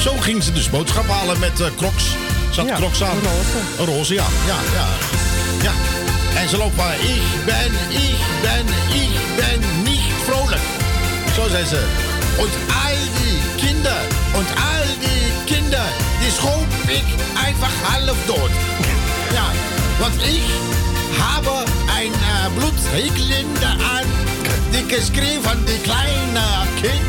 Zo 0.00 0.16
ging 0.16 0.42
ze 0.42 0.52
dus 0.52 0.70
boodschap 0.70 1.08
halen 1.08 1.38
met 1.38 1.60
eh 1.60 1.66
crocs. 1.76 2.04
Had 2.56 2.66
Ja, 2.66 2.76
crocs 2.76 3.02
aan. 3.02 3.10
een 3.16 3.22
roze. 3.22 3.58
Een 3.78 3.86
roze, 3.96 4.14
ja. 4.14 4.24
Ja, 4.46 4.56
ja. 4.74 4.86
ja. 5.62 5.72
En 6.40 6.48
ze 6.48 6.56
loopt 6.56 6.76
maar, 6.76 6.94
ik 6.94 7.44
ben, 7.44 7.72
ik 7.88 8.16
ben, 8.42 8.66
ik 9.02 9.10
ben 9.36 9.82
niet 9.82 10.02
vrolijk. 10.24 10.60
Zo 11.34 11.48
zei 11.48 11.64
ze. 11.66 11.84
Und 12.38 12.50
all 12.84 12.96
die 13.22 13.66
Kinder, 13.66 14.00
und 14.34 14.48
all 14.56 14.86
die 15.00 15.32
Die 15.70 16.30
schrob 16.30 16.66
ich 16.88 17.04
einfach 17.46 17.72
halb 17.90 18.16
tot. 18.26 18.50
Ja, 19.34 19.50
want 19.98 20.14
ich 20.22 20.42
habe 21.18 21.64
ein 21.96 22.12
äh, 22.12 22.50
Blutriegelinde 22.56 23.66
an, 23.66 24.06
die 24.72 24.86
geschrieben 24.86 25.42
von 25.42 25.58
die 25.66 25.78
kleine 25.78 26.46
Kind. 26.80 27.06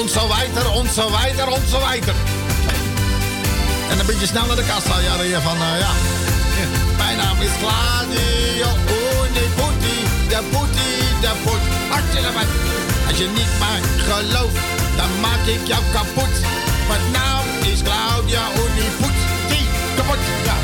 Und 0.00 0.10
so 0.10 0.20
weiter, 0.28 0.74
und 0.74 0.90
so 0.92 1.12
weiter, 1.12 1.46
und 1.52 1.68
so 1.68 1.80
weiter. 1.80 2.14
En 3.90 3.98
een 3.98 4.06
beetje 4.06 4.26
snel 4.26 4.46
naar 4.46 4.56
de 4.56 4.64
kassa. 4.64 4.98
Ja, 5.00 5.16
dan 5.16 5.42
van, 5.42 5.56
eh, 5.56 5.78
ja. 5.78 5.92
Mijn 6.96 7.16
naam 7.16 7.40
is 7.40 7.54
Claudio 7.62 8.68
Uniputi. 9.24 9.96
De 10.28 10.40
Puti, 10.50 10.92
de 11.20 11.32
Put. 11.44 11.62
Hartstikke 11.90 12.32
wat. 12.32 12.50
Als 13.08 13.18
je 13.18 13.28
niet 13.34 13.52
maar 13.58 13.80
gelooft, 14.08 14.69
dan 15.00 15.20
maak 15.20 15.42
ik 15.54 15.62
jou 15.72 15.82
kapot. 15.92 16.34
Mijn 16.88 17.06
naam 17.12 17.46
is 17.72 17.80
Claudia 17.88 18.44
Uniputi. 18.64 19.62
Kapot, 19.96 20.22
ja. 20.48 20.56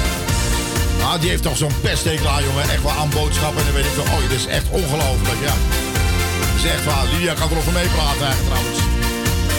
Ah, 1.06 1.20
die 1.20 1.30
heeft 1.30 1.42
toch 1.42 1.56
zo'n 1.56 1.80
pesthekel 1.80 2.28
aan, 2.28 2.44
jongen. 2.44 2.70
Echt 2.74 2.82
wel 2.82 2.96
aan 3.00 3.10
boodschappen. 3.10 3.58
En 3.60 3.66
dan 3.68 3.74
weet 3.74 3.90
ik 3.90 3.96
wel. 4.00 4.04
Oh, 4.14 4.20
dit 4.28 4.38
is 4.38 4.46
echt 4.46 4.68
ongelooflijk, 4.70 5.40
ja. 5.48 5.54
Dat 6.40 6.64
is 6.64 6.70
echt 6.70 6.84
waar. 6.84 7.04
Lydia 7.12 7.34
kan 7.34 7.50
erover 7.50 7.72
meepraten, 7.72 8.24
eigenlijk, 8.26 8.48
trouwens. 8.50 8.80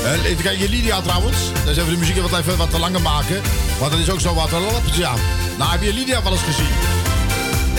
Eh, 0.05 0.29
even 0.31 0.43
kijken, 0.43 0.69
Lydia 0.69 1.01
trouwens. 1.01 1.37
Dan 1.63 1.73
even 1.73 1.89
de 1.89 1.97
muziek 1.97 2.17
wat, 2.21 2.39
even 2.39 2.57
wat 2.57 2.71
te 2.71 2.79
langer 2.79 3.01
maken. 3.01 3.41
Want 3.79 3.91
dat 3.91 3.99
is 3.99 4.09
ook 4.09 4.19
zo 4.19 4.33
wat 4.33 4.51
een 4.51 4.61
lapje 4.61 5.07
aan. 5.07 5.19
Nou, 5.57 5.71
heb 5.71 5.81
je 5.81 5.93
Lydia 5.93 6.23
wel 6.23 6.31
eens 6.31 6.49
gezien? 6.51 6.73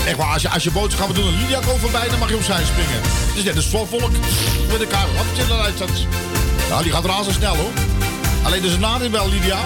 Echt 0.07 0.17
waar, 0.17 0.33
als 0.33 0.43
je, 0.43 0.49
als 0.49 0.63
je 0.63 0.71
boodschappen 0.71 1.15
doet 1.15 1.25
en 1.25 1.41
Lydia 1.41 1.61
komt 1.67 1.81
voorbij, 1.81 2.09
dan 2.09 2.19
mag 2.19 2.29
je 2.29 2.37
opzij 2.37 2.65
springen. 2.65 3.01
Het 3.03 3.37
is 3.37 3.45
net 3.45 3.57
een 3.57 3.63
vol 3.63 3.87
volk 3.87 4.13
met 4.73 4.81
elkaar. 4.81 5.07
Wat 5.17 5.37
je 5.37 5.45
eruit 5.55 5.79
zat. 5.79 5.91
Nou, 6.68 6.83
die 6.83 6.92
gaat 6.92 7.04
razendsnel 7.04 7.57
hoor. 7.57 7.70
Alleen 8.42 8.62
dus 8.62 8.72
een 8.72 8.81
nadeel 8.81 9.11
wel, 9.11 9.28
Lydia. 9.28 9.59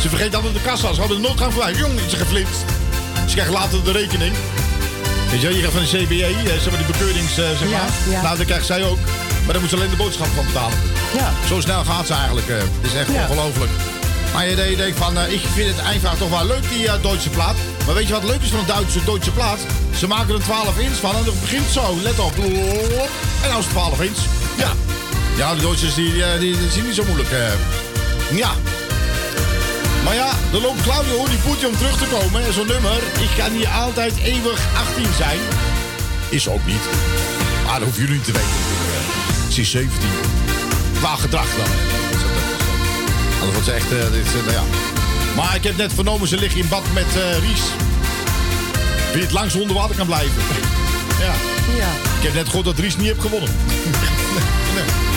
Ze 0.00 0.08
vergeet 0.08 0.34
altijd 0.34 0.54
de 0.54 0.60
kassa. 0.60 0.92
Ze 0.94 1.00
hadden 1.00 1.22
de 1.22 1.28
noodgang 1.28 1.52
voorbij. 1.52 1.72
Jong, 1.74 2.00
is 2.00 2.10
ze 2.10 2.16
geflitst. 2.16 2.60
Ze 3.26 3.32
krijgt 3.34 3.52
later 3.52 3.84
de 3.84 3.92
rekening. 3.92 4.34
Weet 5.30 5.40
je, 5.40 5.46
wel, 5.46 5.56
je 5.56 5.62
gaat 5.62 5.72
van 5.72 5.80
de 5.82 5.88
CBE, 6.04 6.24
eh, 6.24 6.60
zeg 6.60 6.70
maar 6.70 6.78
die 6.84 6.86
bekeurings, 6.92 7.38
eh, 7.38 7.44
zeg 7.58 7.60
Ja, 7.70 7.78
maar. 7.78 7.90
ja. 8.14 8.22
Nou, 8.22 8.36
daar 8.36 8.46
krijgt 8.46 8.66
zij 8.66 8.84
ook. 8.84 8.98
Maar 9.44 9.52
daar 9.52 9.60
moet 9.60 9.70
ze 9.70 9.76
alleen 9.76 9.90
de 9.90 9.96
boodschap 9.96 10.26
van 10.34 10.44
betalen. 10.46 10.78
Ja. 11.16 11.32
Zo 11.48 11.60
snel 11.60 11.84
gaat 11.84 12.06
ze 12.06 12.12
eigenlijk. 12.14 12.48
eh. 12.48 12.56
Het 12.56 12.90
is 12.92 12.94
echt 12.94 13.08
Ja. 13.12 13.22
ongelooflijk. 13.28 13.70
Maar 14.32 14.48
je 14.48 14.76
denkt- 14.76 14.98
van, 14.98 15.18
eh, 15.18 15.32
ik 15.32 15.40
vind 15.54 15.76
het 15.76 15.86
einfach 15.86 16.16
toch 16.16 16.30
wel 16.30 16.46
leuk, 16.46 16.68
die 16.68 16.88
eh, 16.88 17.02
Duitse 17.02 17.30
plaat. 17.30 17.56
Maar 17.86 17.94
weet 17.94 18.06
je 18.06 18.12
wat 18.12 18.24
leuk 18.24 18.42
is 18.42 18.48
van 18.50 18.58
een 18.58 18.66
Duitse, 18.66 19.04
Duitse 19.04 19.30
plaat? 19.30 19.58
Ze 19.98 20.06
maken 20.06 20.34
er 20.34 20.40
12 20.42 20.78
inch 20.78 20.96
van 20.96 21.10
en 21.16 21.24
het 21.24 21.40
begint 21.40 21.70
zo. 21.70 21.98
Let 22.02 22.18
op. 22.18 22.34
En 23.42 23.48
dan 23.50 23.58
is 23.58 23.64
het 23.64 23.70
12 23.70 24.00
inch. 24.00 24.18
Ja. 24.56 24.72
Ja, 25.40 25.54
de 25.54 25.62
Duitsers 25.62 25.94
die, 25.94 26.24
eh, 26.24 26.40
die, 26.40 26.58
die 26.58 26.70
zien 26.70 26.84
niet 26.84 26.94
zo 26.94 27.04
moeilijk. 27.04 27.30
eh. 27.30 27.52
Ja. 28.36 28.50
Maar 30.04 30.14
ja, 30.14 30.30
er 30.52 30.60
loopt 30.60 30.82
Claudio 30.82 31.26
die 31.26 31.38
poetje 31.38 31.66
om 31.68 31.76
terug 31.76 31.98
te 31.98 32.04
komen. 32.04 32.44
En 32.44 32.52
zo'n 32.52 32.66
nummer, 32.66 32.96
ik 33.20 33.28
ga 33.38 33.48
niet 33.48 33.66
altijd 33.66 34.12
eeuwig 34.22 34.60
18 34.74 35.06
zijn. 35.16 35.38
Is 36.28 36.48
ook 36.48 36.66
niet. 36.66 36.84
Maar 37.64 37.74
dat 37.74 37.82
hoeven 37.82 38.00
jullie 38.02 38.16
niet 38.16 38.24
te 38.24 38.32
weten. 38.32 38.48
Ze 39.52 39.60
is 39.60 39.70
17. 39.70 40.08
Qua 40.98 41.14
gedrag 41.16 41.46
dan. 41.56 41.70
Anders 43.32 43.52
wordt 43.52 43.64
ze 43.64 43.72
echt... 43.72 43.88
dit, 43.88 44.26
eh, 44.26 44.40
nou 44.40 44.52
ja. 44.52 44.62
Maar 45.36 45.54
ik 45.56 45.64
heb 45.64 45.76
net 45.76 45.92
vernomen, 45.94 46.28
ze 46.28 46.36
liggen 46.36 46.60
in 46.60 46.68
bad 46.68 46.84
met 46.94 47.06
Ries. 47.40 47.62
Wie 49.12 49.22
het 49.22 49.32
langs 49.32 49.54
onder 49.54 49.76
water 49.76 49.96
kan 49.96 50.06
blijven. 50.06 50.42
Ja. 51.20 51.32
Ja. 51.76 51.88
Ik 52.18 52.22
heb 52.22 52.34
net 52.34 52.46
gehoord 52.46 52.64
dat 52.64 52.78
Ries 52.78 52.96
niet 52.96 53.06
heeft 53.06 53.20
gewonnen. 53.20 53.50
nee, 54.74 55.09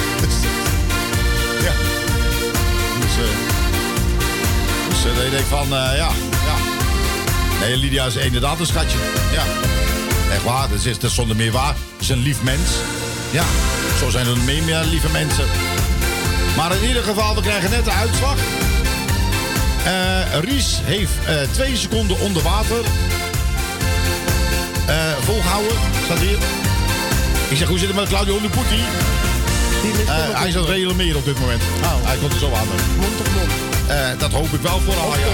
ja. 1.61 1.73
Dus, 2.99 3.17
eh 3.17 3.33
dus 4.89 4.97
eh, 4.97 5.17
dan 5.17 5.29
denk 5.29 5.33
ik 5.33 5.45
van, 5.49 5.65
eh, 5.65 5.97
ja, 5.97 6.09
ja. 6.45 6.55
Nee, 7.59 7.77
Lydia 7.77 8.05
is 8.05 8.15
inderdaad 8.15 8.59
een 8.59 8.65
schatje. 8.65 8.97
Ja. 9.31 9.43
Echt 10.31 10.43
waar, 10.43 10.69
dat 10.69 10.85
is, 10.85 10.99
dat 10.99 11.11
zonder 11.11 11.35
meer 11.35 11.51
waar. 11.51 11.75
Ze 11.75 12.03
is 12.03 12.09
een 12.09 12.19
lief 12.23 12.43
mens. 12.43 12.69
Ja, 13.31 13.43
zo 13.99 14.09
zijn 14.09 14.27
er 14.27 14.37
meer, 14.37 14.63
meer 14.63 14.83
lieve 14.83 15.09
mensen. 15.09 15.45
Maar 16.55 16.75
in 16.75 16.87
ieder 16.87 17.03
geval, 17.03 17.35
we 17.35 17.41
krijgen 17.41 17.69
net 17.69 17.85
de 17.85 17.91
uitslag. 17.91 18.37
Eh, 19.85 20.39
Ries 20.39 20.79
heeft 20.83 21.11
eh, 21.25 21.35
twee 21.51 21.77
seconden 21.77 22.19
onder 22.19 22.43
water 22.43 22.81
eh, 24.87 24.95
volgehouden. 25.19 25.77
Staat 26.03 26.19
hier. 26.19 26.37
Ik 27.49 27.57
zeg, 27.57 27.67
hoe 27.67 27.77
zit 27.79 27.87
het 27.87 27.97
met 27.97 28.07
Claudio 28.07 28.39
Luputi? 28.41 28.81
Eh, 29.83 30.39
hij 30.39 30.47
is 30.47 30.55
aan 30.55 30.61
het 30.61 30.69
reanimeren 30.69 31.17
op 31.17 31.25
dit 31.25 31.39
moment. 31.39 31.61
Hij 32.03 32.17
komt 32.17 32.33
er 32.33 32.39
zo 32.39 32.53
aan. 32.53 32.67
mond 32.99 33.19
op 33.19 33.27
mond. 33.35 33.51
Eh, 33.87 34.09
dat 34.17 34.31
hoop 34.31 34.53
ik 34.53 34.61
wel 34.61 34.79
voor 34.79 34.93
haar, 34.93 35.19
ja. 35.19 35.33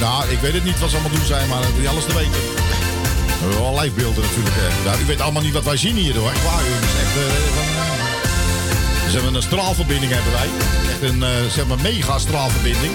Nou, 0.00 0.28
ik 0.28 0.38
weet 0.40 0.52
het 0.52 0.64
niet 0.64 0.78
wat 0.78 0.90
ze 0.90 0.96
allemaal 0.96 1.16
doen 1.16 1.26
zijn, 1.26 1.48
maar 1.48 1.62
dat 1.62 1.72
wil 1.72 1.82
je 1.82 1.88
alles 1.88 2.04
te 2.04 2.14
weten. 2.14 2.32
We 2.32 3.44
hebben 3.44 3.60
wel 3.60 3.74
lijfbeelden 3.74 4.24
natuurlijk. 4.24 4.56
eh. 4.56 4.84
Nou, 4.84 5.00
u 5.02 5.04
weet 5.06 5.20
allemaal 5.20 5.42
niet 5.42 5.52
wat 5.52 5.64
wij 5.64 5.76
zien 5.76 5.96
hier, 5.96 6.16
hoor. 6.16 6.32
Waar, 6.44 6.62
u 6.62 6.72
is 6.88 6.96
echt... 7.04 7.16
eh, 7.16 9.14
hebben 9.14 9.34
een 9.34 9.42
straalverbinding, 9.42 10.12
hebben 10.12 10.32
wij. 10.32 10.48
Echt 10.92 11.02
een, 11.10 11.50
zeg 11.50 11.66
maar, 11.66 11.80
mega 11.82 12.18
straalverbinding. 12.18 12.92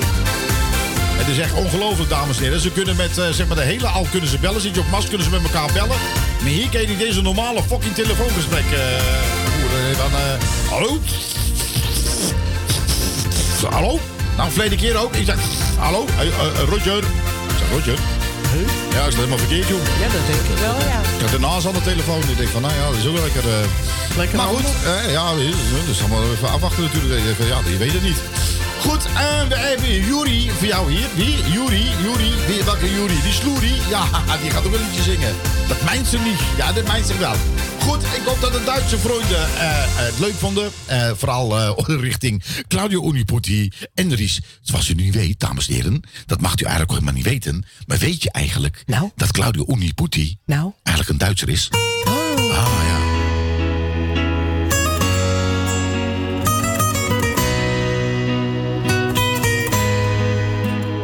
Het 1.22 1.28
is 1.28 1.38
echt 1.39 1.54
ongelooflijk, 1.54 2.10
dames 2.10 2.38
en 2.38 2.44
heren. 2.44 2.60
Ze 2.60 2.72
kunnen 2.72 2.96
met, 2.96 3.13
zeg 3.32 3.48
maar, 3.48 3.56
de 3.56 3.63
hele 3.63 3.88
al 3.88 4.08
kunnen 4.12 4.30
ze 4.30 4.38
bellen. 4.38 4.62
Zit 4.62 4.76
je 4.76 4.82
op 4.82 4.89
mas, 4.89 5.08
kunnen 5.08 5.24
ze 5.24 5.30
met 5.30 5.44
elkaar 5.44 5.70
bellen. 5.74 5.98
Maar 6.42 6.50
hier 6.50 6.70
kun 6.70 6.82
je 6.82 6.88
niet 6.88 7.02
eens 7.02 7.16
een 7.16 7.24
normale 7.24 7.63
fucking 7.63 7.96
telefoongesprek. 7.96 8.66
Van, 9.91 10.12
eh, 10.12 10.69
hallo? 10.69 11.00
Hallo? 13.69 14.00
Nou, 14.38 14.52
verleden 14.52 14.78
keer 14.78 14.98
ook. 14.98 15.15
Ik 15.15 15.26
zeg, 15.26 15.36
hallo? 15.78 16.06
Eh, 16.19 16.28
eh, 16.28 16.34
Roger. 16.69 16.98
Ik 16.98 17.58
zeg, 17.60 17.69
Roger? 17.72 17.98
Ja, 18.93 19.04
ik 19.06 19.12
sta 19.12 19.15
helemaal 19.15 19.38
verkeerd, 19.38 19.67
joh. 19.67 19.80
Ja, 20.00 20.08
dat 20.17 20.26
denk 20.28 20.46
ik 20.54 20.58
wel, 20.60 20.78
ja. 20.91 21.00
Ik 21.15 21.22
had 21.22 21.32
daarnaast 21.32 21.65
aan 21.67 21.74
de 21.74 21.82
telefoon. 21.82 22.22
Ik 22.30 22.38
denk 22.38 22.50
van, 22.50 22.62
nou 22.62 22.74
ja, 22.74 22.86
dat 22.89 22.96
is 22.98 23.08
ook 23.08 23.13
wel 23.13 23.24
lekker. 23.24 23.43
eh. 23.50 23.65
Lekker 24.17 24.38
maar 24.38 24.48
goed, 24.48 24.65
eh, 24.86 25.12
ja, 25.12 25.34
dus 25.86 26.00
allemaal 26.00 26.24
even 26.32 26.50
afwachten 26.50 26.84
natuurlijk. 26.84 27.22
Ja, 27.39 27.60
je 27.69 27.78
weet 27.78 27.93
het 27.93 28.04
niet. 28.04 28.17
Goed, 28.80 29.06
en 29.15 29.48
we 29.50 29.56
hebben 29.56 30.06
Juri 30.06 30.52
voor 30.58 30.67
jou 30.67 30.91
hier. 30.91 31.08
Wie? 31.15 31.36
Juri, 31.52 31.86
Juri. 32.04 32.32
Wie, 32.48 32.63
welke 32.63 32.93
Juri? 32.93 33.22
Die 33.24 33.34
Sloeri? 33.34 33.74
Ja, 33.89 34.04
die 34.41 34.52
gaat 34.52 34.65
ook 34.65 34.72
wel 34.72 34.80
een 34.80 34.86
liedje 34.88 35.12
zingen. 35.12 35.36
Dat 35.67 35.82
mijnt 35.84 36.08
ze 36.08 36.17
niet. 36.17 36.39
Ja, 36.58 36.72
dat 36.72 36.88
mijnt 36.88 37.06
ze 37.08 37.17
wel. 37.17 37.36
Goed, 37.88 38.04
ik 38.04 38.22
hoop 38.26 38.41
dat 38.41 38.52
de 38.54 38.63
Duitse 38.65 38.98
vrienden 38.98 39.48
eh, 39.58 39.84
eh, 39.84 39.89
het 39.96 40.19
leuk 40.19 40.34
vonden. 40.34 40.72
Eh, 40.86 41.12
vooral 41.15 41.58
eh, 41.60 41.72
richting 42.00 42.43
Claudio 42.67 43.04
Uniputi 43.12 43.72
en 43.93 44.15
Ries. 44.15 44.39
Zoals 44.62 44.89
u 44.89 44.93
nu 44.93 45.12
weet, 45.12 45.39
dames 45.39 45.67
en 45.67 45.74
heren, 45.74 46.02
dat 46.26 46.41
mag 46.41 46.52
u 46.52 46.63
eigenlijk 46.63 46.91
ook 46.91 46.98
helemaal 47.00 47.22
niet 47.22 47.32
weten. 47.32 47.65
Maar 47.86 47.98
weet 47.98 48.24
je 48.24 48.32
eigenlijk 48.32 48.84
Nou? 48.86 49.10
dat 49.15 49.32
Claudio 49.32 49.65
Uniputi 49.67 50.38
Nou? 50.46 50.72
eigenlijk 50.84 51.10
een 51.19 51.26
Duitser 51.26 51.50
is? 51.50 51.69
Oh. 52.06 52.12
Ah 52.52 52.84
ja. 52.88 53.02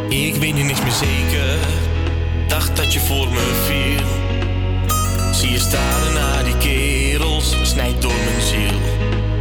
Ik 0.09 0.35
weet 0.35 0.53
nu 0.53 0.63
niks 0.63 0.81
meer 0.81 0.91
zeker. 0.91 1.57
Dacht 2.47 2.75
dat 2.75 2.93
je 2.93 2.99
voor 2.99 3.31
me 3.31 3.63
viel. 3.67 3.88
Zie 5.39 5.51
je 5.51 5.59
staren 5.59 6.13
naar 6.13 6.43
die 6.43 6.57
kerels, 6.57 7.55
snijdt 7.61 8.01
door 8.01 8.13
mijn 8.25 8.41
ziel. 8.41 8.79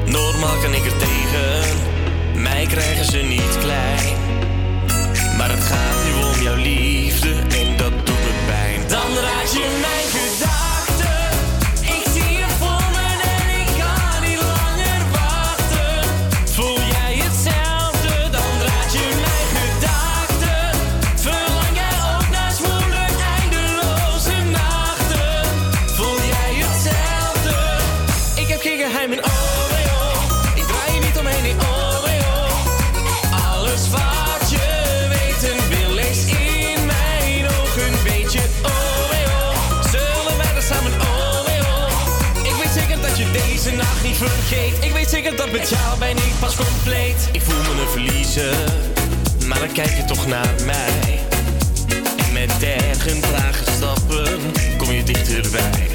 Normaal 0.06 0.56
kan 0.62 0.74
ik 0.74 0.84
er 0.84 0.96
tegen, 0.96 1.78
mij 2.34 2.66
krijgen 2.66 3.04
ze 3.04 3.16
niet 3.16 3.58
klein. 3.58 4.16
Maar 5.36 5.50
het 5.50 5.64
gaat 5.64 6.04
nu 6.04 6.24
om 6.24 6.42
jouw 6.42 6.56
liefde 6.56 7.30
en 7.30 7.76
dat 7.76 7.92
doet 8.06 8.24
me 8.24 8.44
pijn. 8.46 8.88
Dan 8.88 9.22
raak 9.22 9.46
je 9.46 9.78
mijn 9.80 10.08
gedachten. 10.08 10.57
Vergeet. 44.18 44.84
Ik 44.84 44.92
weet 44.92 45.08
zeker 45.08 45.36
dat 45.36 45.50
met 45.52 45.68
jou 45.68 45.98
ben 45.98 46.16
ik 46.16 46.32
pas 46.40 46.56
compleet. 46.56 47.28
Ik 47.32 47.40
voel 47.40 47.74
me 47.74 47.80
een 47.80 47.88
verliezer, 47.88 48.54
maar 49.46 49.58
dan 49.58 49.72
kijk 49.72 49.96
je 49.96 50.04
toch 50.04 50.26
naar 50.26 50.54
mij. 50.64 51.18
En 52.16 52.32
met 52.32 52.50
dergelijke 52.60 53.20
trage 53.20 53.64
stappen 53.76 54.40
kom 54.76 54.92
je 54.92 55.02
dichterbij. 55.02 55.88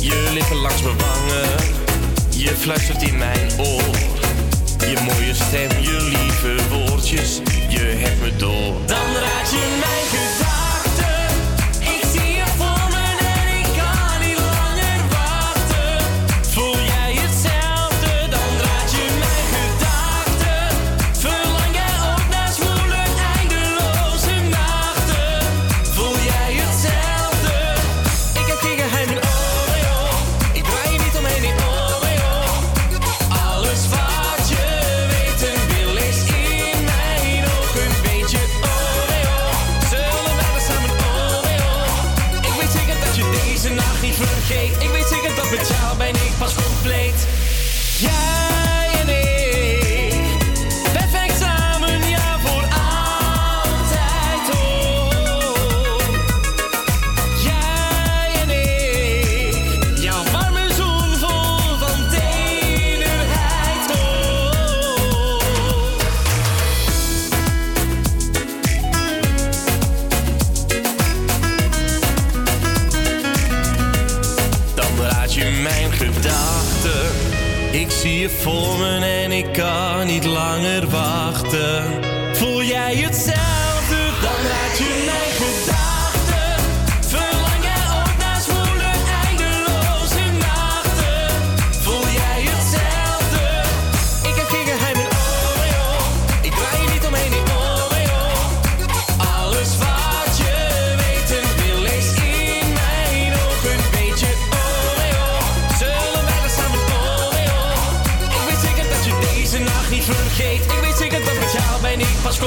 Je 0.00 0.30
lippen 0.32 0.56
langs 0.56 0.82
mijn 0.82 0.98
wangen, 0.98 1.48
je 2.30 2.54
fluistert 2.58 3.02
in 3.02 3.18
mijn 3.18 3.50
oor. 3.58 3.96
Je 4.78 4.96
mooie 5.04 5.34
stem, 5.34 5.70
je 5.80 6.02
lieve 6.02 6.68
woordjes, 6.68 7.40
je 7.68 7.80
hebt 7.80 8.20
me 8.20 8.36
door. 8.36 8.74
Dan 8.86 9.14
raad 9.14 9.50
je 9.50 9.76
mijn 9.80 10.04
gedachten. 10.04 10.27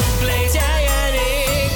Compleet. 0.10 0.54
Jij 0.54 0.86
en 0.86 1.14
ik. 1.14 1.72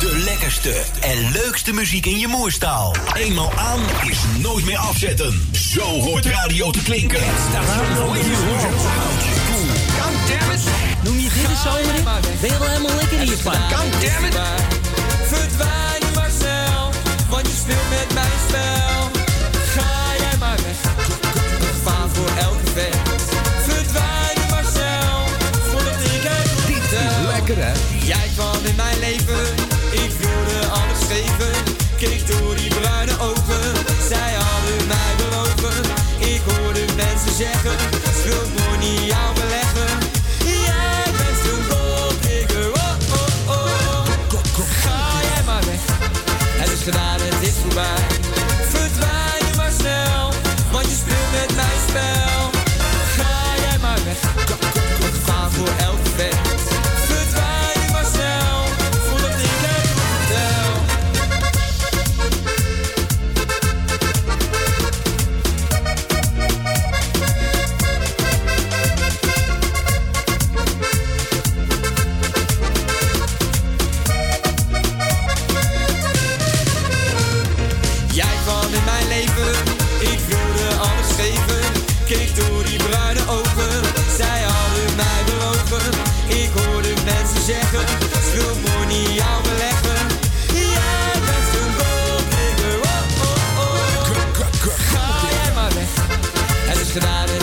De 0.00 0.22
lekkerste 0.24 0.82
en 1.00 1.30
leukste 1.32 1.72
muziek 1.72 2.06
in 2.06 2.18
je 2.18 2.28
moerstaal. 2.28 2.94
Eenmaal 3.14 3.52
aan 3.56 3.80
is 4.08 4.18
nooit 4.38 4.64
meer 4.64 4.78
afzetten. 4.78 5.48
Zo 5.52 6.00
hoort 6.00 6.26
radio 6.26 6.70
te 6.70 6.82
klinken. 6.82 7.20
Noem 11.02 11.18
je 11.18 11.28
dit 11.34 11.44
een 11.48 11.56
zomer? 11.56 12.02
Ben 12.40 12.50
je 12.50 12.58
wel 12.58 12.68
helemaal 12.68 12.96
lekker 12.96 13.20
in 13.20 13.26
je 13.26 13.36
pan? 13.42 13.54
Goddammit. 13.54 14.34
Verdwijn 14.34 14.79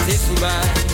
gedaan, 0.09 0.61
het 0.61 0.86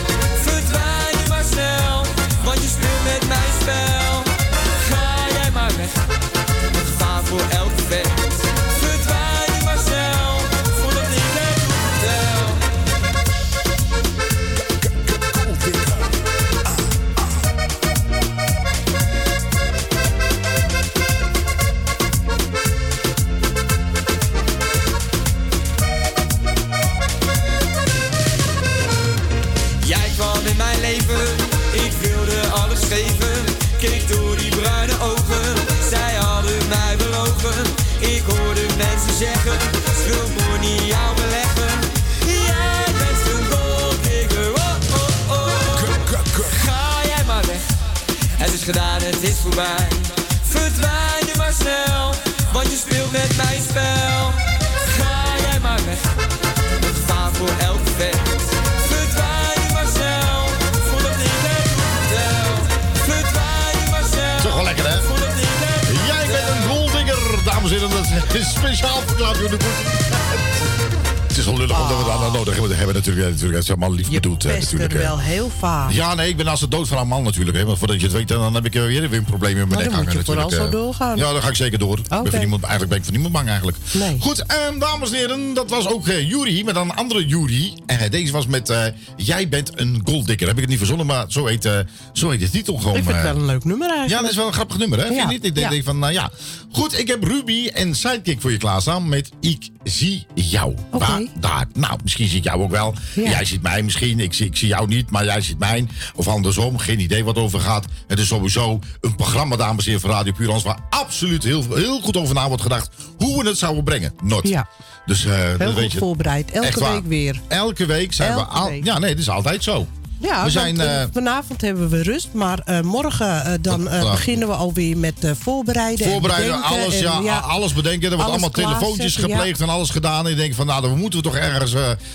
natuurlijk, 73.54 73.64
het 73.64 73.64
is 73.64 73.70
allemaal 73.70 73.92
lief 73.92 74.10
bedoeld. 74.10 74.42
hè, 74.42 74.48
Best 74.52 74.62
natuurlijk, 74.72 74.92
er 74.92 75.00
hè. 75.00 75.06
wel 75.06 75.18
heel 75.18 75.50
vaak. 75.58 75.90
Ja, 75.90 76.14
nee, 76.14 76.28
ik 76.28 76.36
ben 76.36 76.46
als 76.46 76.60
de 76.60 76.68
dood 76.68 76.88
van 76.88 76.98
een 76.98 77.08
man 77.08 77.22
natuurlijk. 77.22 77.56
Hè, 77.56 77.64
want 77.64 77.78
voordat 77.78 77.96
je 78.00 78.02
het 78.06 78.12
weet, 78.16 78.28
dan 78.28 78.54
heb 78.54 78.64
ik 78.64 78.72
weer, 78.72 79.08
weer 79.08 79.14
een 79.18 79.24
probleem 79.24 79.58
in 79.58 79.68
mijn 79.68 79.68
nek 79.68 79.78
dan 79.78 79.84
moet 79.86 79.94
hangen. 79.94 80.12
je 80.18 80.24
vooral 80.24 80.44
natuurlijk, 80.44 80.72
zo 80.72 80.78
doorgaan. 80.78 81.16
Ja, 81.16 81.32
dan 81.32 81.42
ga 81.42 81.48
ik 81.48 81.54
zeker 81.54 81.78
door. 81.78 81.98
Ik 81.98 82.30
ben 82.30 82.38
niemand, 82.38 82.62
eigenlijk 82.62 82.88
ben 82.88 82.98
ik 82.98 83.04
van 83.04 83.12
niemand 83.12 83.32
bang 83.32 83.48
eigenlijk. 83.48 83.76
Nee. 83.92 84.16
Goed, 84.20 84.46
en 84.46 84.78
dames 84.78 85.10
en 85.10 85.16
heren, 85.16 85.54
dat 85.54 85.70
was 85.70 85.88
ook 85.88 86.06
uh, 86.06 86.28
Jury, 86.28 86.64
met 86.64 86.76
een 86.76 86.94
andere 86.94 87.26
Jury. 87.26 87.72
En 88.04 88.10
deze 88.10 88.32
was 88.32 88.46
met 88.46 88.70
eh, 88.70 88.84
Jij 89.16 89.48
bent 89.48 89.80
een 89.80 90.00
golddikker. 90.04 90.46
Heb 90.46 90.56
ik 90.56 90.60
het 90.60 90.70
niet 90.70 90.78
verzonnen, 90.78 91.06
maar 91.06 91.24
zo 91.28 91.46
heet, 91.46 91.64
eh, 91.64 91.78
zo 92.12 92.30
heet 92.30 92.40
de 92.40 92.50
titel 92.50 92.76
gewoon. 92.76 92.96
Ik 92.96 93.04
vind 93.04 93.16
het 93.16 93.24
eh. 93.24 93.32
wel 93.32 93.40
een 93.40 93.46
leuk 93.46 93.64
nummer 93.64 93.88
eigenlijk. 93.88 94.14
Ja, 94.14 94.20
dat 94.20 94.30
is 94.30 94.36
wel 94.36 94.46
een 94.46 94.52
grappig 94.52 94.78
nummer, 94.78 94.98
hè? 94.98 95.04
Vind 95.04 95.16
Ja, 95.16 95.22
je 95.22 95.28
niet? 95.28 95.44
Ik 95.44 95.54
denk, 95.54 95.72
ja. 95.72 95.82
van, 95.82 95.98
nou 95.98 96.12
ja. 96.12 96.30
Goed, 96.72 96.98
ik 96.98 97.08
heb 97.08 97.24
Ruby 97.24 97.66
en 97.66 97.94
Sidekick 97.94 98.40
voor 98.40 98.50
je 98.50 98.56
klaarstaan 98.56 99.08
met 99.08 99.30
Ik 99.40 99.68
zie 99.84 100.26
jou. 100.34 100.74
Oké. 100.90 101.26
Daar. 101.40 101.66
Nou, 101.74 101.98
misschien 102.02 102.28
zie 102.28 102.38
ik 102.38 102.44
jou 102.44 102.62
ook 102.62 102.70
wel. 102.70 102.94
Ja. 103.14 103.30
Jij 103.30 103.44
ziet 103.44 103.62
mij 103.62 103.82
misschien. 103.82 104.20
Ik 104.20 104.32
zie, 104.32 104.46
ik 104.46 104.56
zie 104.56 104.68
jou 104.68 104.88
niet, 104.88 105.10
maar 105.10 105.24
jij 105.24 105.40
ziet 105.40 105.58
mij. 105.58 105.86
Of 106.14 106.28
andersom. 106.28 106.78
Geen 106.78 107.00
idee 107.00 107.24
wat 107.24 107.36
over 107.36 107.60
gaat. 107.60 107.84
Het 108.06 108.18
is 108.18 108.26
sowieso 108.26 108.78
een 109.00 109.14
programma, 109.14 109.56
dames 109.56 109.84
en 109.84 109.84
heren, 109.84 110.00
van 110.00 110.10
Radio 110.10 110.32
Purans... 110.32 110.62
waar 110.62 110.78
absoluut 110.90 111.42
heel, 111.42 111.64
heel 111.74 112.00
goed 112.00 112.16
over 112.16 112.34
na 112.34 112.46
wordt 112.48 112.62
gedacht... 112.62 112.90
hoe 113.16 113.42
we 113.42 113.48
het 113.48 113.58
zouden 113.58 113.84
brengen. 113.84 114.14
Not. 114.22 114.48
Ja. 114.48 114.68
Dus, 115.06 115.24
eh, 115.24 115.32
Heel 115.34 115.56
goed 115.66 115.74
weet 115.74 115.92
je. 115.92 115.98
voorbereid. 115.98 116.50
Elke 116.50 116.84
week 116.92 117.06
weer. 117.06 117.40
Elke 117.48 117.86
week 117.86 118.12
zijn 118.12 118.30
Elke 118.30 118.44
we... 118.44 118.50
Al, 118.58 118.68
week. 118.68 118.84
ja, 118.84 118.98
nee, 118.98 119.10
dat 119.10 119.18
is 119.18 119.28
altijd 119.28 119.64
zo. 119.64 119.86
Ja, 120.20 120.44
we 120.44 120.50
zijn... 120.50 120.76
want, 120.76 120.88
eh, 120.88 121.02
eh, 121.02 121.08
vanavond 121.12 121.60
hebben 121.60 121.88
we 121.88 122.02
rust, 122.02 122.28
maar 122.32 122.62
morgen 122.82 123.62
dan 123.62 123.82
Ja. 123.90 124.10
beginnen 124.10 124.48
we 124.48 124.54
alweer 124.54 124.96
met 124.96 125.32
voorbereiden. 125.40 126.06
en 126.06 126.12
Voorbereiden, 126.12 126.62
alles, 126.62 127.02
en, 127.02 127.22
ja, 127.22 127.38
alles 127.38 127.72
bedenken. 127.72 128.10
Er 128.10 128.16
wordt 128.16 128.30
allemaal 128.30 128.50
telefoontjes 128.50 129.16
gepleegd 129.16 129.60
en 129.60 129.68
alles 129.68 129.90
gedaan. 129.90 130.24
En 130.24 130.30
je 130.30 130.36
denkt 130.36 130.56
van, 130.56 130.66
nou, 130.66 130.82
dan 130.82 130.98
moeten 130.98 131.18
we 131.18 131.24
toch 131.24 131.36
ergens 131.36 131.74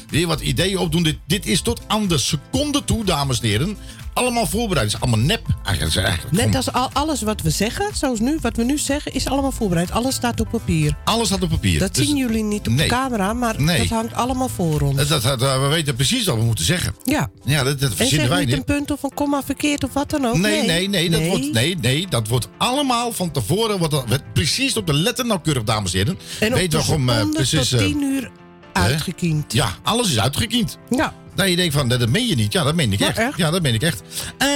weer 0.09 0.27
wat 0.27 0.41
ideeën 0.41 0.77
opdoen. 0.77 1.03
Dit, 1.03 1.17
dit 1.25 1.45
is 1.45 1.61
tot 1.61 1.81
aan 1.87 2.07
de 2.07 2.17
seconde 2.17 2.83
toe, 2.85 3.05
dames 3.05 3.41
en 3.41 3.47
heren. 3.47 3.77
Allemaal 4.13 4.45
voorbereid. 4.47 4.85
Het 4.85 4.95
is 4.95 5.01
allemaal 5.07 5.25
nep. 5.25 5.41
Eigenlijk, 5.63 6.31
Net 6.31 6.55
als 6.55 6.71
al, 6.73 6.89
alles 6.93 7.21
wat 7.21 7.41
we 7.41 7.49
zeggen, 7.49 7.85
zoals 7.93 8.19
nu, 8.19 8.37
wat 8.41 8.55
we 8.55 8.63
nu 8.63 8.77
zeggen, 8.77 9.13
is 9.13 9.25
allemaal 9.27 9.51
voorbereid. 9.51 9.91
Alles 9.91 10.15
staat 10.15 10.39
op 10.39 10.49
papier. 10.49 10.95
Alles 11.05 11.27
staat 11.27 11.41
op 11.43 11.49
papier. 11.49 11.79
Dat 11.79 11.95
Dus- 11.95 12.05
zien 12.07 12.17
jullie 12.17 12.43
niet 12.43 12.67
op 12.67 12.73
nee. 12.73 12.87
de 12.87 12.93
camera, 12.93 13.33
maar 13.33 13.61
Nee. 13.61 13.77
dat 13.77 13.87
hangt 13.87 14.13
allemaal 14.13 14.49
voor 14.49 14.81
ons. 14.81 14.95
Dat, 14.95 15.07
dat, 15.07 15.39
dat- 15.39 15.59
we 15.61 15.67
weten 15.67 15.95
precies 15.95 16.25
wat 16.25 16.35
we 16.35 16.43
moeten 16.43 16.65
zeggen. 16.65 16.95
ja. 17.03 17.29
Ja, 17.45 17.63
dat, 17.63 17.79
dat 17.79 17.89
En 17.89 17.95
verzinnen 17.95 18.29
wij 18.29 18.45
niet 18.45 18.53
een 18.53 18.63
punt 18.63 18.91
of 18.91 19.03
een 19.03 19.13
komma 19.13 19.43
verkeerd 19.43 19.83
of 19.83 19.93
wat 19.93 20.09
dan 20.09 20.25
ook. 20.25 20.37
Nee, 20.37 20.65
nee, 20.65 20.89
nee, 20.89 21.09
dat. 21.09 21.25
Wordt, 21.25 21.51
nee, 21.51 21.75
nee, 21.81 22.07
dat 22.07 22.27
wordt 22.27 22.47
allemaal 22.57 23.11
van 23.11 23.31
tevoren, 23.31 23.77
wordt 23.77 24.33
precies 24.33 24.77
op 24.77 24.87
de 24.87 24.93
letter 24.93 25.25
nauwkeurig, 25.25 25.63
dames 25.63 25.93
en 25.93 25.97
heren. 25.97 26.17
En 26.39 26.53
op 26.53 26.59
de 26.71 26.77
we 26.77 26.83
gewoon, 26.83 27.09
seconde 27.09 27.35
precies, 27.35 27.69
tot 27.69 27.79
eh, 27.79 27.85
tien 27.85 28.01
uur 28.03 28.31
uitgekiend. 28.73 29.53
Ja, 29.53 29.69
alles 29.83 30.09
is 30.09 30.19
uitgekiend. 30.19 30.77
Ja. 30.89 31.13
Dat 31.39 31.49
je 31.49 31.55
denkt 31.55 31.73
van, 31.73 31.87
dat, 31.89 31.99
dat 31.99 32.09
meen 32.09 32.27
je 32.27 32.35
niet. 32.35 32.53
Ja, 32.53 32.63
dat 32.63 32.75
meen 32.75 32.93
ik 32.93 32.99
echt. 32.99 33.17
echt? 33.17 33.37
Ja, 33.37 33.51
dat 33.51 33.61
meen 33.61 33.73
ik 33.73 33.81
echt. 33.81 34.01
Eh, 34.37 34.47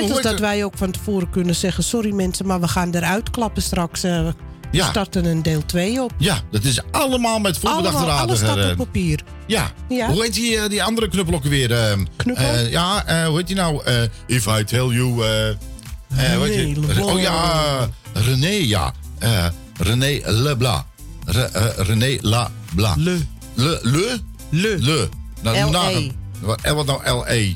Net 0.00 0.10
als 0.10 0.22
dat 0.22 0.38
wij 0.38 0.64
ook 0.64 0.76
van 0.76 0.90
tevoren 0.90 1.30
kunnen 1.30 1.54
zeggen... 1.54 1.84
sorry 1.84 2.10
mensen, 2.12 2.46
maar 2.46 2.60
we 2.60 2.68
gaan 2.68 2.94
eruit 2.94 3.30
klappen 3.30 3.62
straks. 3.62 4.02
eh, 4.02 4.22
we 4.24 4.34
Ja. 4.70 4.88
starten 4.90 5.24
een 5.24 5.42
deel 5.42 5.66
2 5.66 6.02
op. 6.02 6.12
Ja, 6.18 6.40
dat 6.50 6.64
is 6.64 6.80
allemaal 6.90 7.38
met 7.38 7.58
voorbedachte 7.58 7.96
Allemaal, 7.98 8.18
alles 8.18 8.40
raden. 8.40 8.54
staat 8.56 8.64
eh, 8.64 8.70
op 8.70 8.76
papier. 8.76 9.20
Ja. 9.46 9.70
Ja. 9.88 10.06
Hoe 10.10 10.22
heet 10.22 10.34
die, 10.34 10.58
eh, 10.58 10.68
die 10.68 10.82
andere 10.82 11.08
knuppel 11.08 11.34
ook 11.34 11.44
weer? 11.44 11.72
eh, 11.72 11.98
Knuppel? 12.16 12.44
eh, 12.44 12.70
ja, 12.70 13.04
eh, 13.06 13.26
hoe 13.26 13.36
heet 13.36 13.46
die 13.46 13.56
nou? 13.56 13.84
Eh, 13.84 14.02
if 14.26 14.46
I 14.46 14.64
tell 14.64 14.86
you... 14.86 15.22
eh, 15.24 15.48
eh? 15.48 15.56
René 16.42 16.74
oh 17.02 17.20
ja, 17.20 17.88
René, 18.12 18.48
ja. 18.48 18.92
Eh, 19.18 19.46
René 19.78 20.20
Leblanc. 20.24 20.84
Re, 21.24 21.42
eh, 21.42 21.64
René 21.86 22.18
Leblanc. 22.20 22.96
Le. 22.96 23.18
Le. 23.54 23.78
Le? 23.82 24.18
Le. 24.50 24.76
Le. 24.80 25.08
Nou, 25.42 25.70
L.E.. 25.70 26.10
nou, 26.42 26.46
wat, 26.46 26.60
eh, 26.60 26.72
wat 26.72 26.86
nou 26.86 27.24
L.E.? 27.24 27.52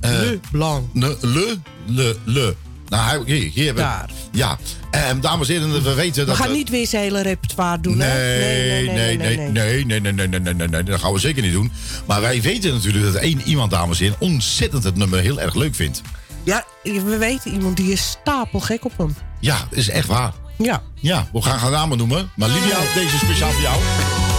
Eh, 0.00 0.10
Le 0.10 0.40
Blanc. 0.50 0.94
Ne, 0.94 1.16
le, 1.20 1.58
le, 1.86 2.16
le. 2.24 2.54
Nou, 2.88 3.22
hier, 3.32 3.50
hier 3.52 3.74
Daar. 3.74 4.10
Ja, 4.32 4.58
eh, 4.90 5.00
dames 5.20 5.48
en 5.48 5.54
heren, 5.54 5.82
we 5.82 5.94
weten 5.94 6.20
We 6.20 6.26
dat... 6.26 6.36
gaan 6.36 6.52
niet 6.52 6.68
weer 6.70 6.86
zijn 6.86 7.02
hele 7.02 7.22
repertoire 7.22 7.80
doen, 7.80 7.96
Nee, 7.96 8.08
hè? 8.08 8.92
nee, 8.92 9.16
nee, 9.16 9.16
nee, 9.16 9.36
nee, 9.36 9.84
nee, 9.84 10.00
nee, 10.00 10.12
nee, 10.12 10.40
nee, 10.40 10.54
nee, 10.54 10.68
nee, 10.68 10.82
dat 10.82 11.00
gaan 11.00 11.12
we 11.12 11.18
zeker 11.18 11.42
niet 11.42 11.52
doen. 11.52 11.72
Maar 12.06 12.20
wij 12.20 12.42
weten 12.42 12.72
natuurlijk 12.72 13.04
dat 13.04 13.14
één 13.14 13.40
iemand, 13.40 13.70
dames 13.70 13.98
en 13.98 14.04
heren, 14.04 14.20
ontzettend 14.20 14.84
het 14.84 14.96
nummer 14.96 15.20
heel 15.20 15.40
erg 15.40 15.54
leuk 15.54 15.74
vindt. 15.74 16.02
Ja, 16.42 16.64
we 16.82 17.16
weten 17.18 17.52
iemand 17.52 17.76
die 17.76 17.92
is 17.92 18.10
stapelgek 18.20 18.84
op 18.84 18.92
hem. 18.98 19.16
Ja, 19.40 19.66
dat 19.70 19.78
is 19.78 19.88
echt 19.88 20.06
waar. 20.06 20.32
Ja. 20.58 20.82
Ja, 20.94 21.28
we 21.32 21.42
gaan 21.42 21.58
geen 21.58 21.70
namen 21.70 21.98
noemen. 21.98 22.30
Maar 22.36 22.48
Lydia, 22.48 22.78
deze 22.94 23.14
is 23.14 23.20
speciaal 23.20 23.50
voor 23.50 23.62
jou. 23.62 23.80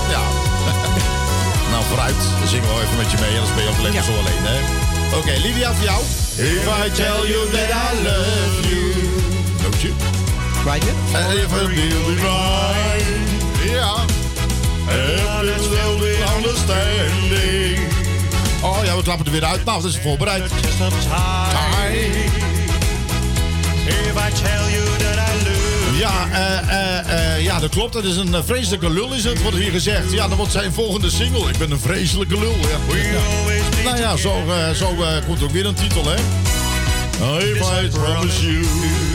Ja. 0.10 0.33
Nou, 1.74 1.86
vooruit. 1.86 2.20
Dan 2.40 2.48
zingen 2.48 2.68
we 2.68 2.74
wel 2.74 2.84
even 2.86 2.98
met 2.98 3.12
je 3.12 3.18
mee. 3.24 3.34
Anders 3.40 3.56
ben 3.56 3.64
je 3.64 3.70
ook 3.70 3.80
alleen 3.82 3.94
maar 3.94 4.10
zo 4.12 4.16
alleen, 4.24 4.44
hè. 4.52 4.60
Oké, 5.20 5.34
Lydia, 5.46 5.74
voor 5.74 5.86
jou. 5.92 6.02
If 6.38 6.66
I 6.86 6.92
tell 7.02 7.22
you 7.32 7.40
that 7.56 7.70
I 7.86 7.90
love 8.08 8.56
you. 8.70 8.84
Nootje. 9.62 9.92
Right 10.66 10.86
And 11.20 11.34
if 11.34 11.44
it 11.44 11.52
will 11.52 11.68
be 11.68 11.88
right. 12.28 13.06
Ja. 13.76 13.94
And 15.42 15.48
it 15.56 15.70
will 15.74 15.98
be 16.06 16.14
understanding. 16.36 17.78
Oh 18.62 18.80
ja, 18.86 18.96
we 18.96 19.04
klappen 19.04 19.26
er 19.26 19.32
weer 19.32 19.46
uit. 19.46 19.66
Nou, 19.66 19.82
dat 19.82 19.92
is 19.92 19.98
voorbereid. 19.98 20.44
If 23.86 24.16
I 24.16 24.32
tell 24.44 24.72
you 24.72 24.84
that 24.98 25.18
I 25.18 25.33
love 25.33 25.33
Ja, 25.98 26.28
eh, 26.32 27.36
eh, 27.36 27.44
ja, 27.44 27.60
dat 27.60 27.70
klopt. 27.70 27.94
Dat 27.94 28.04
is 28.04 28.16
een 28.16 28.36
vreselijke 28.46 28.90
lul, 28.90 29.14
is 29.14 29.24
het, 29.24 29.42
wordt 29.42 29.58
hier 29.58 29.72
gezegd. 29.72 30.12
Ja, 30.12 30.28
dan 30.28 30.38
wordt 30.38 30.52
zijn 30.52 30.74
volgende 30.74 31.10
single. 31.10 31.50
Ik 31.50 31.58
ben 31.58 31.72
een 31.72 31.80
vreselijke 31.80 32.40
lul. 32.40 32.56
Ja. 32.62 32.96
Ja. 32.96 33.84
Nou 33.84 33.98
ja, 33.98 34.16
zo, 34.16 34.44
zo 34.76 34.96
komt 35.26 35.44
ook 35.44 35.52
weer 35.52 35.66
een 35.66 35.74
titel, 35.74 36.04
hè? 36.06 36.16
If 37.38 37.60
I 37.60 37.88
promise 37.88 38.52
you. 38.52 38.66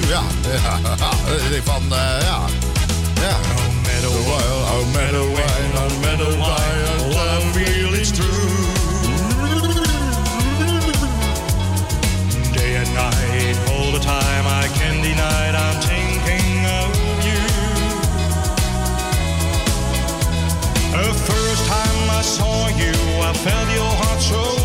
Ja, 0.09 0.23
van, 1.65 1.83
ja. 2.21 2.45
Ja. 3.21 3.37
No 3.55 3.73
matter 3.83 4.13
what, 4.29 4.45
no 4.71 4.85
matter 4.85 5.33
why, 5.33 5.51
no 5.75 5.89
matter 6.01 6.39
why, 6.39 6.78
I 22.19 22.21
saw 22.21 22.67
you, 22.67 22.91
I 23.23 23.33
felt 23.33 23.71
your 23.71 23.93
heart 24.01 24.21
so 24.21 24.58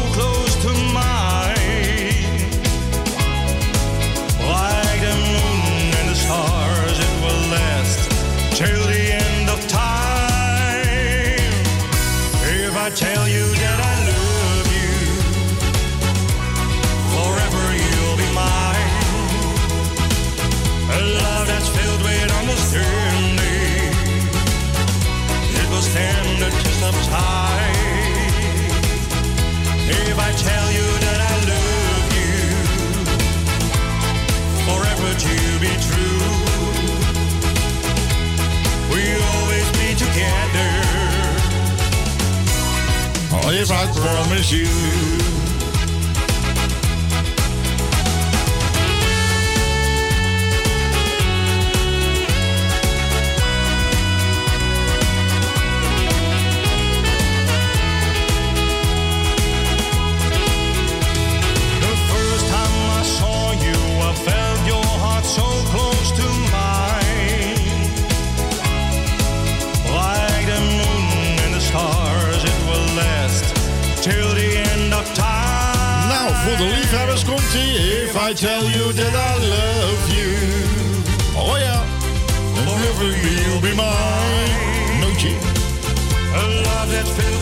if 43.54 43.72
I 43.72 43.86
promise 43.94 44.52
you. 44.52 45.33
I 78.34 78.36
tell 78.36 78.64
you 78.64 78.92
that 78.94 79.14
I 79.14 79.34
love 79.56 80.04
you. 80.18 80.34
Oh 81.38 81.56
ja. 81.56 81.78
Forever 82.66 83.10
you'll 83.22 83.62
be 83.62 83.76
mine. 83.78 85.02
Nootje. 85.02 85.38
A 86.34 86.42
love 86.66 86.90
that's 86.90 87.12
filled 87.12 87.33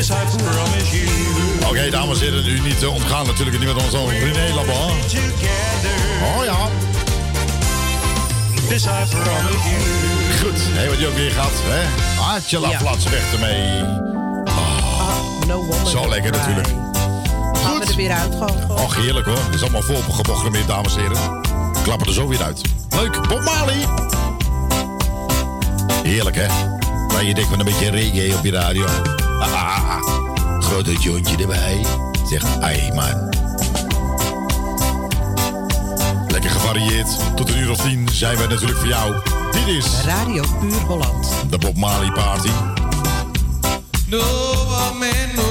This 0.00 0.10
I 0.10 0.14
promise 0.36 0.96
you. 0.96 1.68
Oké, 1.68 1.90
dames 1.90 2.20
en 2.20 2.24
heren, 2.24 2.46
u 2.46 2.60
niet 2.60 2.82
eh, 2.82 2.94
ontgaan 2.94 3.26
natuurlijk 3.26 3.58
niet 3.58 3.74
met 3.74 3.84
onze 3.84 4.06
René 4.08 4.54
Laban. 4.54 4.90
Together. 5.00 5.98
Oh 6.36 6.44
ja. 6.44 6.68
This 8.68 8.84
I 8.84 8.88
promise 8.88 9.68
you. 9.68 9.80
Goed, 10.40 10.60
hé, 10.62 10.88
wat 10.88 10.98
je 10.98 11.06
ook 11.06 11.14
weer 11.14 11.30
gaat, 11.30 11.52
hè? 11.52 12.04
Hartje 12.22 12.58
la 12.58 12.70
Ja. 12.70 12.78
flats 12.78 13.04
weg 13.04 13.32
ermee. 13.32 13.82
No 15.46 15.64
woman. 15.64 15.86
Zo 15.86 16.08
lekker 16.08 16.30
natuurlijk. 16.30 16.68
Gaan 17.62 17.78
we 17.78 17.84
er 17.84 17.96
weer 17.96 18.10
uit 18.10 18.32
gewoon. 18.32 18.70
Och, 18.70 18.96
heerlijk 18.96 19.26
hoor. 19.26 19.38
Het 19.44 19.54
is 19.54 19.62
allemaal 19.62 19.82
voorprogrammeerd, 19.82 20.66
dames 20.66 20.96
en 20.96 21.00
heren. 21.00 21.40
Klappen 21.82 22.06
er 22.06 22.12
zo 22.12 22.28
weer 22.28 22.42
uit. 22.42 22.60
Leuk, 22.90 23.28
Bob 23.28 23.44
Marley. 23.44 23.86
Heerlijk, 26.02 26.36
hè? 26.36 26.46
Maar 27.12 27.24
je 27.24 27.34
denkt 27.34 27.50
van 27.50 27.58
een 27.58 27.64
beetje 27.64 27.90
reggae 27.90 28.36
op 28.36 28.44
je 28.44 28.50
radio. 28.50 28.86
Ah, 29.40 29.79
grote 30.70 30.92
jointje 30.92 31.36
erbij. 31.36 31.86
Zeg, 32.28 32.60
ai 32.60 32.92
man. 32.92 33.28
Lekker 36.28 36.50
gevarieerd. 36.50 37.08
Tot 37.36 37.48
een 37.48 37.58
uur 37.58 37.70
of 37.70 37.76
tien 37.76 38.08
zijn 38.12 38.36
wij 38.36 38.46
natuurlijk 38.46 38.78
voor 38.78 38.88
jou. 38.88 39.14
Dit 39.50 39.66
is 39.66 39.86
Radio 40.04 40.44
Puur 40.60 40.80
Holland. 40.86 41.28
de 41.50 41.58
Bob 41.58 41.76
Marley 41.76 42.12
Party. 42.12 42.50
No 44.06 44.18
woman, 44.68 45.34
no 45.36 45.49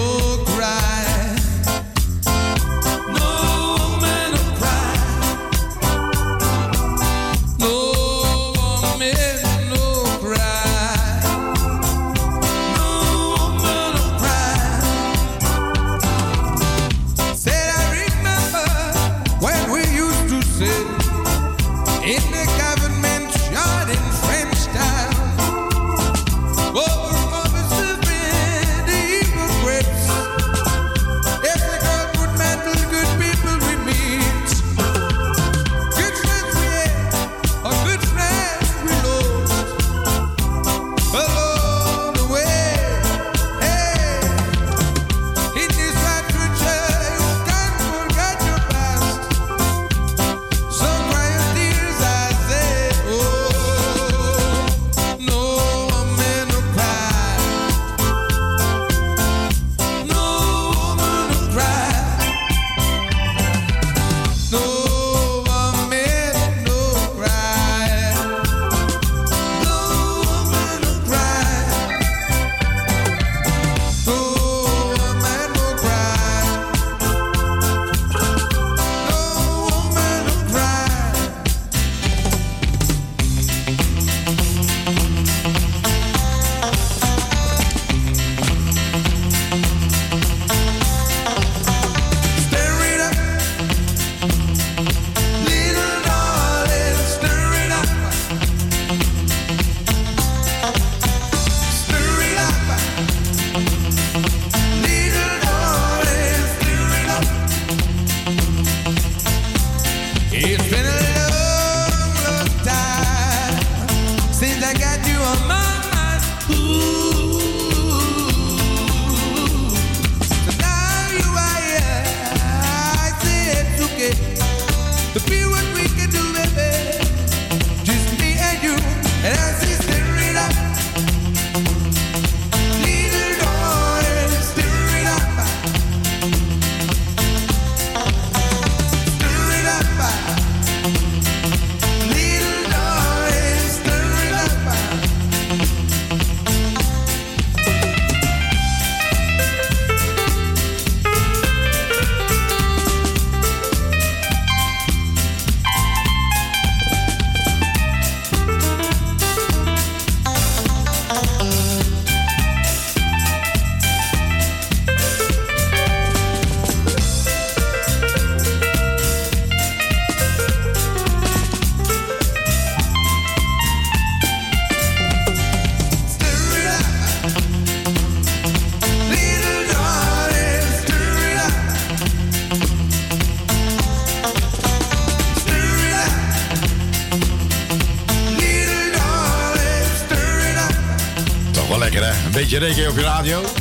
reggae 192.59 192.89
op 192.89 192.95
je 192.95 193.01
radio. 193.01 193.58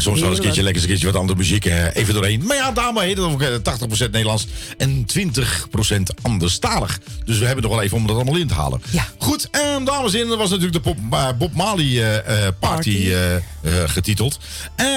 soms 0.00 0.20
wel 0.20 0.28
eens 0.28 0.38
een 0.38 0.44
keertje 0.44 0.62
lekker 0.62 0.82
een 0.82 0.88
keertje 0.88 1.06
wat 1.06 1.16
andere 1.16 1.38
muziek 1.38 1.64
hè, 1.64 1.92
even 1.92 2.14
doorheen. 2.14 2.46
Maar 2.46 2.56
ja, 2.56 2.72
daarmee 2.72 3.06
heet 3.06 3.16
het 3.16 3.26
ook 3.26 3.42
eh, 3.42 3.48
80% 3.48 4.10
Nederlands 4.10 4.46
en 4.76 5.06
20% 5.18 6.02
anderstalig. 6.22 7.00
Dus 7.24 7.38
we 7.38 7.44
hebben 7.44 7.64
nog 7.64 7.72
wel 7.72 7.82
even 7.82 7.96
om 7.96 8.06
dat 8.06 8.16
allemaal 8.16 8.36
in 8.36 8.46
te 8.46 8.54
halen. 8.54 8.82
Goed, 9.18 9.48
en 9.50 9.84
dames 9.84 10.10
en 10.10 10.16
heren, 10.16 10.28
dat 10.28 10.38
was 10.38 10.50
natuurlijk 10.50 10.84
de 10.84 10.94
Bob, 10.94 10.98
uh, 11.12 11.28
eh, 11.28 11.36
Bob 11.36 11.54
Marley 11.54 11.84
uh, 11.84 12.02
Party, 12.24 12.52
party. 12.58 12.90
Uh, 13.62 13.72
getiteld. 13.86 14.38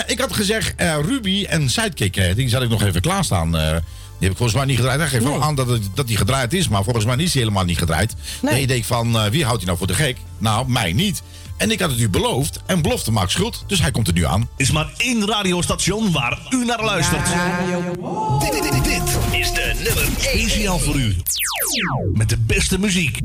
ik 0.07 0.19
had 0.19 0.33
gezegd 0.33 0.73
Ruby 1.05 1.45
en 1.49 1.69
Sidekick, 1.69 2.35
die 2.35 2.49
zal 2.49 2.61
ik 2.61 2.69
nog 2.69 2.83
even 2.83 3.01
klaarstaan. 3.01 3.51
Die 3.51 4.29
heb 4.29 4.31
ik 4.31 4.37
volgens 4.37 4.57
mij 4.57 4.65
niet 4.65 4.75
gedraaid. 4.75 4.99
Hij 4.99 5.07
geeft 5.07 5.23
wel 5.23 5.43
aan 5.43 5.55
dat, 5.55 5.79
dat 5.93 6.07
die 6.07 6.17
gedraaid 6.17 6.53
is, 6.53 6.67
maar 6.67 6.83
volgens 6.83 7.05
mij 7.05 7.15
is 7.15 7.31
die 7.31 7.41
helemaal 7.41 7.63
niet 7.63 7.77
gedraaid. 7.77 8.15
Nee, 8.41 8.65
nee 8.65 8.77
ik 8.77 8.85
van, 8.85 9.29
wie 9.29 9.43
houdt 9.43 9.57
hij 9.57 9.65
nou 9.65 9.77
voor 9.77 9.87
de 9.87 9.93
gek? 9.93 10.17
Nou, 10.37 10.69
mij 10.69 10.93
niet. 10.93 11.21
En 11.61 11.71
ik 11.71 11.79
had 11.79 11.89
het 11.89 11.99
u 11.99 12.09
beloofd 12.09 12.59
en 12.65 12.81
belofte 12.81 13.11
maakt 13.11 13.31
schuld, 13.31 13.63
dus 13.67 13.81
hij 13.81 13.91
komt 13.91 14.07
er 14.07 14.13
nu 14.13 14.25
aan. 14.25 14.49
Is 14.57 14.71
maar 14.71 14.89
één 14.97 15.27
radiostation 15.27 16.11
waar 16.11 16.39
u 16.49 16.65
naar 16.65 16.83
luistert. 16.83 17.29
Dit, 18.39 18.63
dit, 18.63 18.83
dit, 18.83 19.17
is 19.31 19.51
de 19.53 19.73
nummer 19.83 20.07
1 20.33 20.49
signaal 20.49 20.79
voor 20.79 20.95
u. 20.95 21.15
Met 22.13 22.29
de 22.29 22.37
beste 22.37 22.79
muziek. 22.79 23.19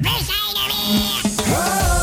We 0.00 0.20
zijn 0.26 0.56
er 0.56 0.72
weer! 1.46 1.93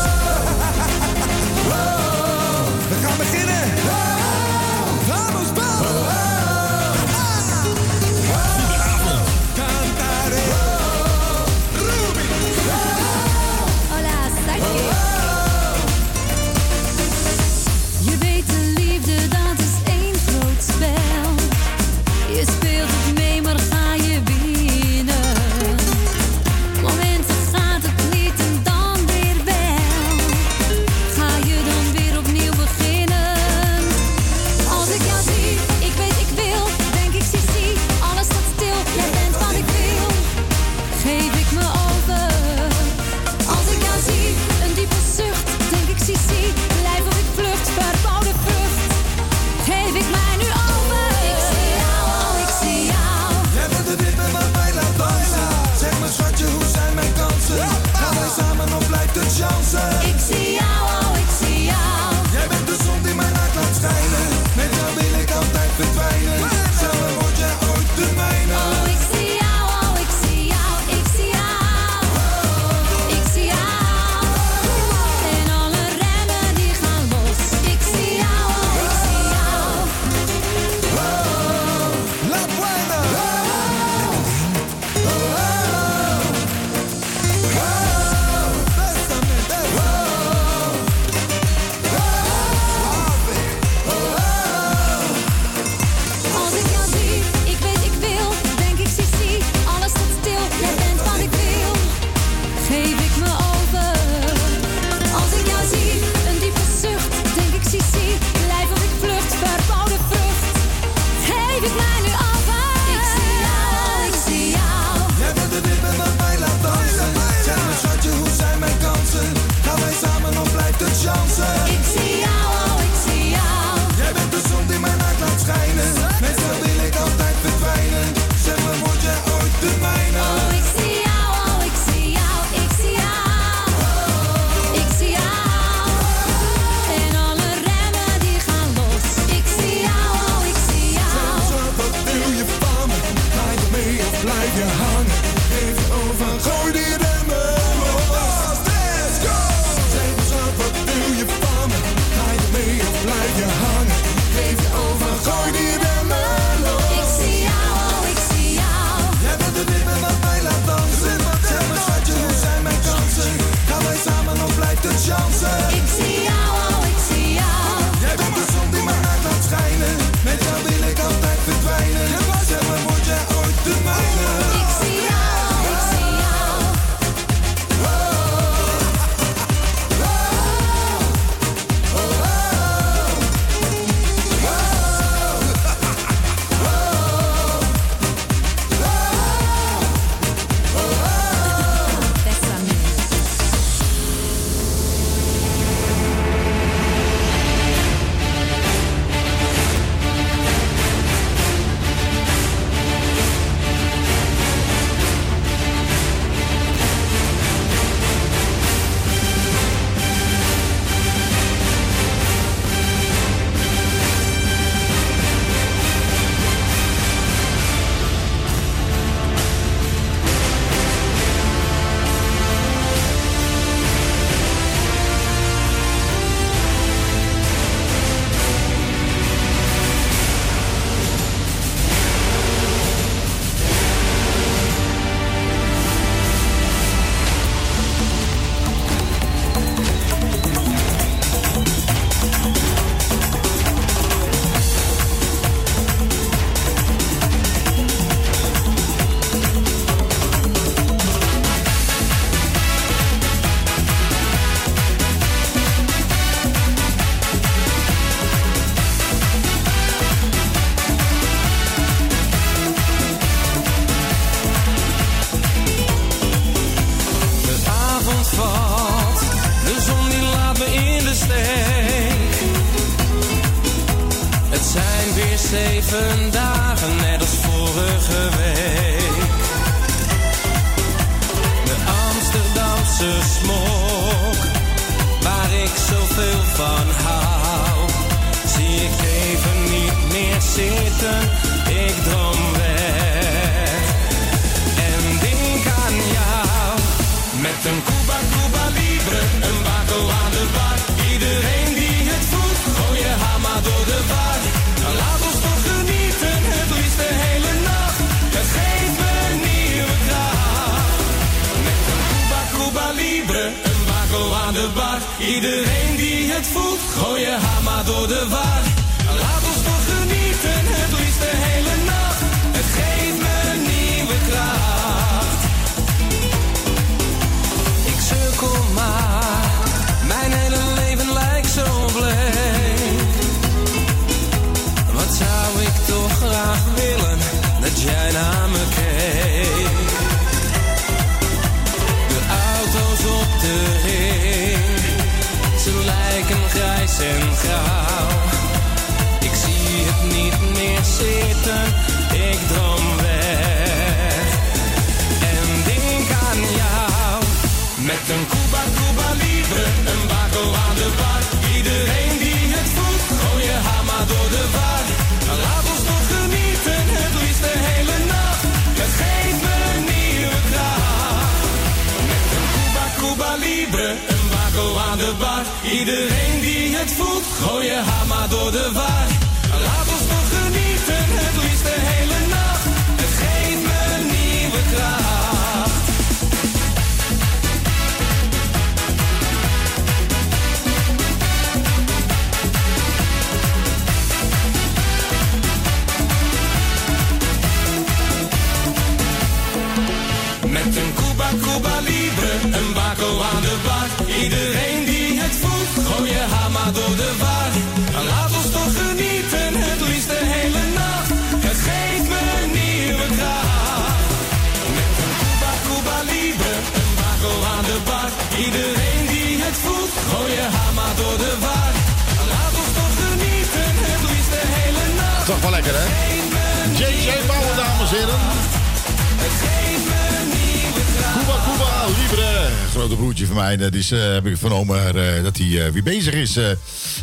grote 432.92 433.06
broertje 433.06 433.26
van 433.26 433.44
mij, 433.44 433.56
dat 433.56 433.74
is, 433.74 433.90
eh, 433.90 434.12
heb 434.12 434.26
ik 434.26 434.36
vernomen 434.36 434.86
eh, 434.86 435.22
dat 435.22 435.36
hij 435.36 435.66
eh, 435.66 435.72
weer 435.72 435.82
bezig 435.82 436.14
is 436.14 436.38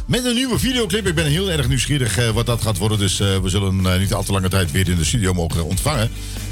met 0.06 0.26
een 0.26 0.36
nieuwe 0.36 0.60
videoclip. 0.60 1.08
Ik 1.08 1.16
ben 1.16 1.26
heel 1.26 1.52
erg 1.52 1.68
nieuwsgierig 1.68 2.32
wat 2.34 2.46
dat 2.46 2.62
gaat 2.62 2.78
worden. 2.78 3.00
Dus 3.00 3.18
we 3.18 3.42
zullen 3.50 4.00
niet 4.00 4.14
al 4.14 4.24
te 4.24 4.32
lange 4.32 4.50
tijd 4.50 4.72
weer 4.72 4.90
in 4.90 4.96
de 4.96 5.04
studio 5.04 5.34
mogen 5.34 5.66
ontvangen. 5.66 6.10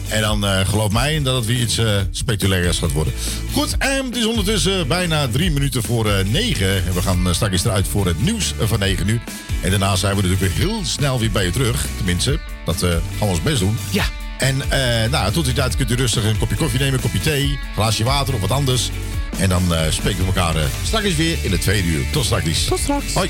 En 0.08 0.22
dan 0.22 0.44
geloof 0.66 0.92
mij 0.92 1.22
dat 1.24 1.36
het 1.36 1.46
weer 1.46 1.60
iets 1.60 1.82
speculairs 2.12 2.78
gaat 2.78 2.92
worden. 2.92 3.14
Goed, 3.52 3.78
en 3.78 4.06
het 4.06 4.16
is 4.16 4.26
ondertussen 4.26 4.88
bijna 4.88 5.28
drie 5.28 5.52
minuten 5.52 5.84
voor 5.84 6.24
negen. 6.26 6.86
En 6.86 6.94
we 6.94 7.02
gaan 7.02 7.36
straks 7.36 7.66
eruit 7.66 7.88
voor 7.88 8.06
het 8.06 8.22
nieuws 8.22 8.54
van 8.60 8.80
negen 8.80 9.08
uur. 9.08 9.22
En 9.62 9.70
daarna 9.70 9.96
zijn 9.96 10.16
we 10.16 10.22
natuurlijk 10.22 10.54
weer 10.54 10.68
heel 10.68 10.86
snel 10.86 11.20
weer 11.20 11.32
bij 11.32 11.46
je 11.46 11.52
terug. 11.52 11.86
Tenminste, 11.98 12.40
dat 12.66 12.80
gaan 12.80 13.02
we 13.20 13.26
ons 13.26 13.42
best 13.42 13.60
doen. 13.60 13.78
Ja. 13.92 14.27
En 14.38 14.56
uh, 14.56 15.12
nou, 15.12 15.32
tot 15.32 15.46
die 15.46 15.54
tijd 15.54 15.76
kunt 15.76 15.92
u 15.92 15.96
rustig 15.96 16.24
een 16.24 16.38
kopje 16.38 16.56
koffie 16.56 16.80
nemen, 16.80 16.94
een 16.94 17.02
kopje 17.02 17.20
thee, 17.20 17.44
een 17.44 17.60
glaasje 17.74 18.04
water 18.04 18.34
of 18.34 18.40
wat 18.40 18.52
anders. 18.52 18.92
En 19.38 19.50
dan 19.50 19.64
uh, 19.72 19.80
spreken 19.90 20.20
we 20.20 20.26
elkaar 20.26 20.56
uh, 20.56 20.62
straks 20.84 21.16
weer 21.16 21.38
in 21.42 21.52
de 21.52 21.58
tweede 21.58 21.88
uur. 21.88 22.06
Tot 22.12 22.26
straks. 22.26 22.66
Tot 22.66 22.80
straks. 22.80 23.14
Hoi. 23.14 23.30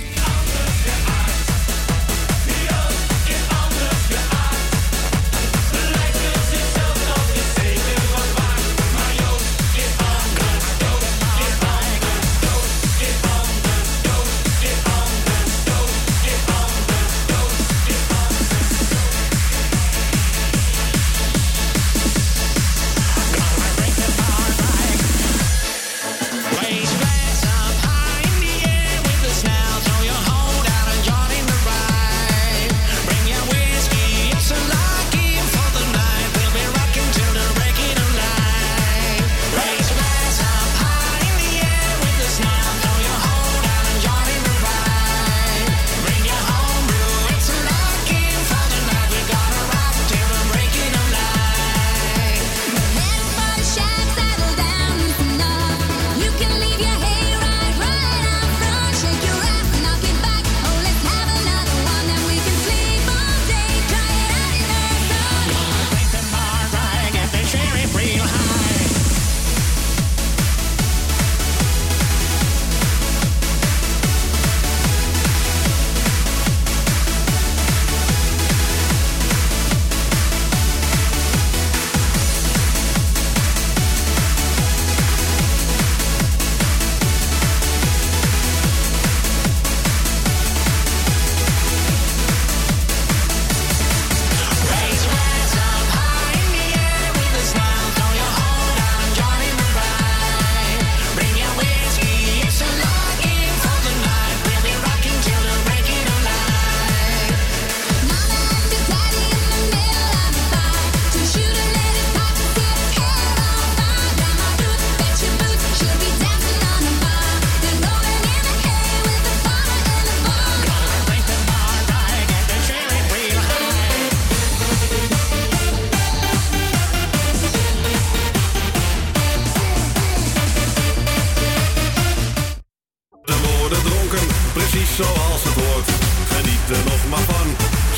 Geniet 136.33 136.67
er 136.75 136.83
nog 136.91 137.03
maar 137.11 137.25
van, 137.31 137.47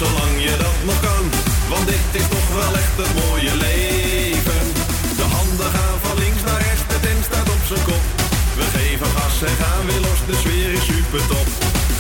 zolang 0.01 0.34
je 0.45 0.53
dat 0.65 0.80
nog 0.89 0.99
kan. 1.07 1.26
Want 1.72 1.86
dit 1.93 2.05
is 2.20 2.28
toch 2.36 2.49
wel 2.59 2.74
echt 2.82 2.95
het 3.01 3.13
mooie 3.22 3.55
leven. 3.67 4.63
De 5.20 5.28
handen 5.36 5.70
gaan 5.76 5.97
van 6.05 6.15
links 6.24 6.43
naar 6.47 6.61
rechts, 6.67 6.84
de 6.91 6.99
tent 7.05 7.24
staat 7.30 7.49
op 7.55 7.63
zijn 7.70 7.84
kop. 7.89 8.05
We 8.59 8.65
geven 8.78 9.09
gas 9.15 9.38
en 9.49 9.55
gaan 9.61 9.84
weer 9.89 10.03
los, 10.07 10.20
de 10.30 10.36
sfeer 10.41 10.70
is 10.78 10.86
super 10.91 11.24
top. 11.34 11.47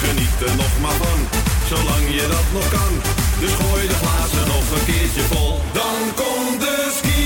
Geniet 0.03 0.37
er 0.47 0.55
nog 0.63 0.73
maar 0.83 0.97
van, 1.03 1.19
zolang 1.71 2.05
je 2.17 2.25
dat 2.35 2.47
nog 2.57 2.67
kan. 2.77 2.93
Dus 3.41 3.53
gooi 3.61 3.83
de 3.91 3.97
glazen 4.01 4.45
nog 4.53 4.65
een 4.75 4.85
keertje 4.89 5.23
vol. 5.31 5.53
Dan 5.79 6.01
komt 6.21 6.59
de 6.65 6.75
skier 6.97 7.18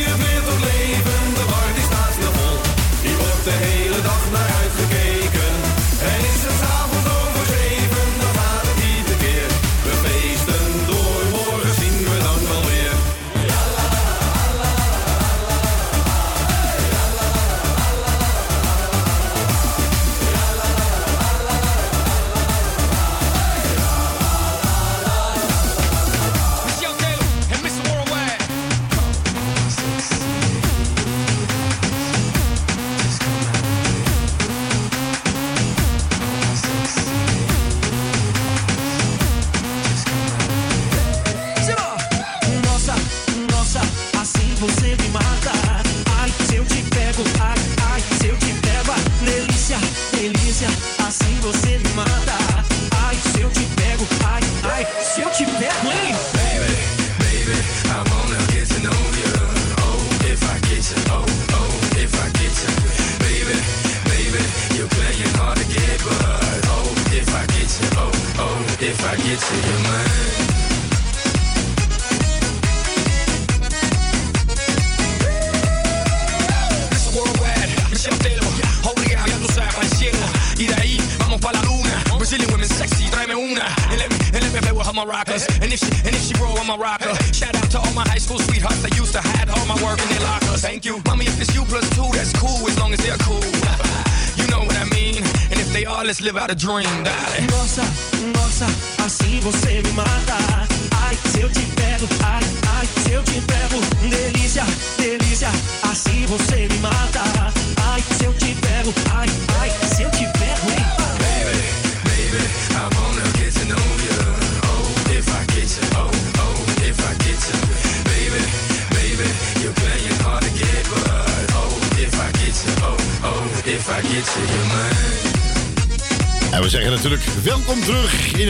a 96.54 96.56
dream, 96.56 97.04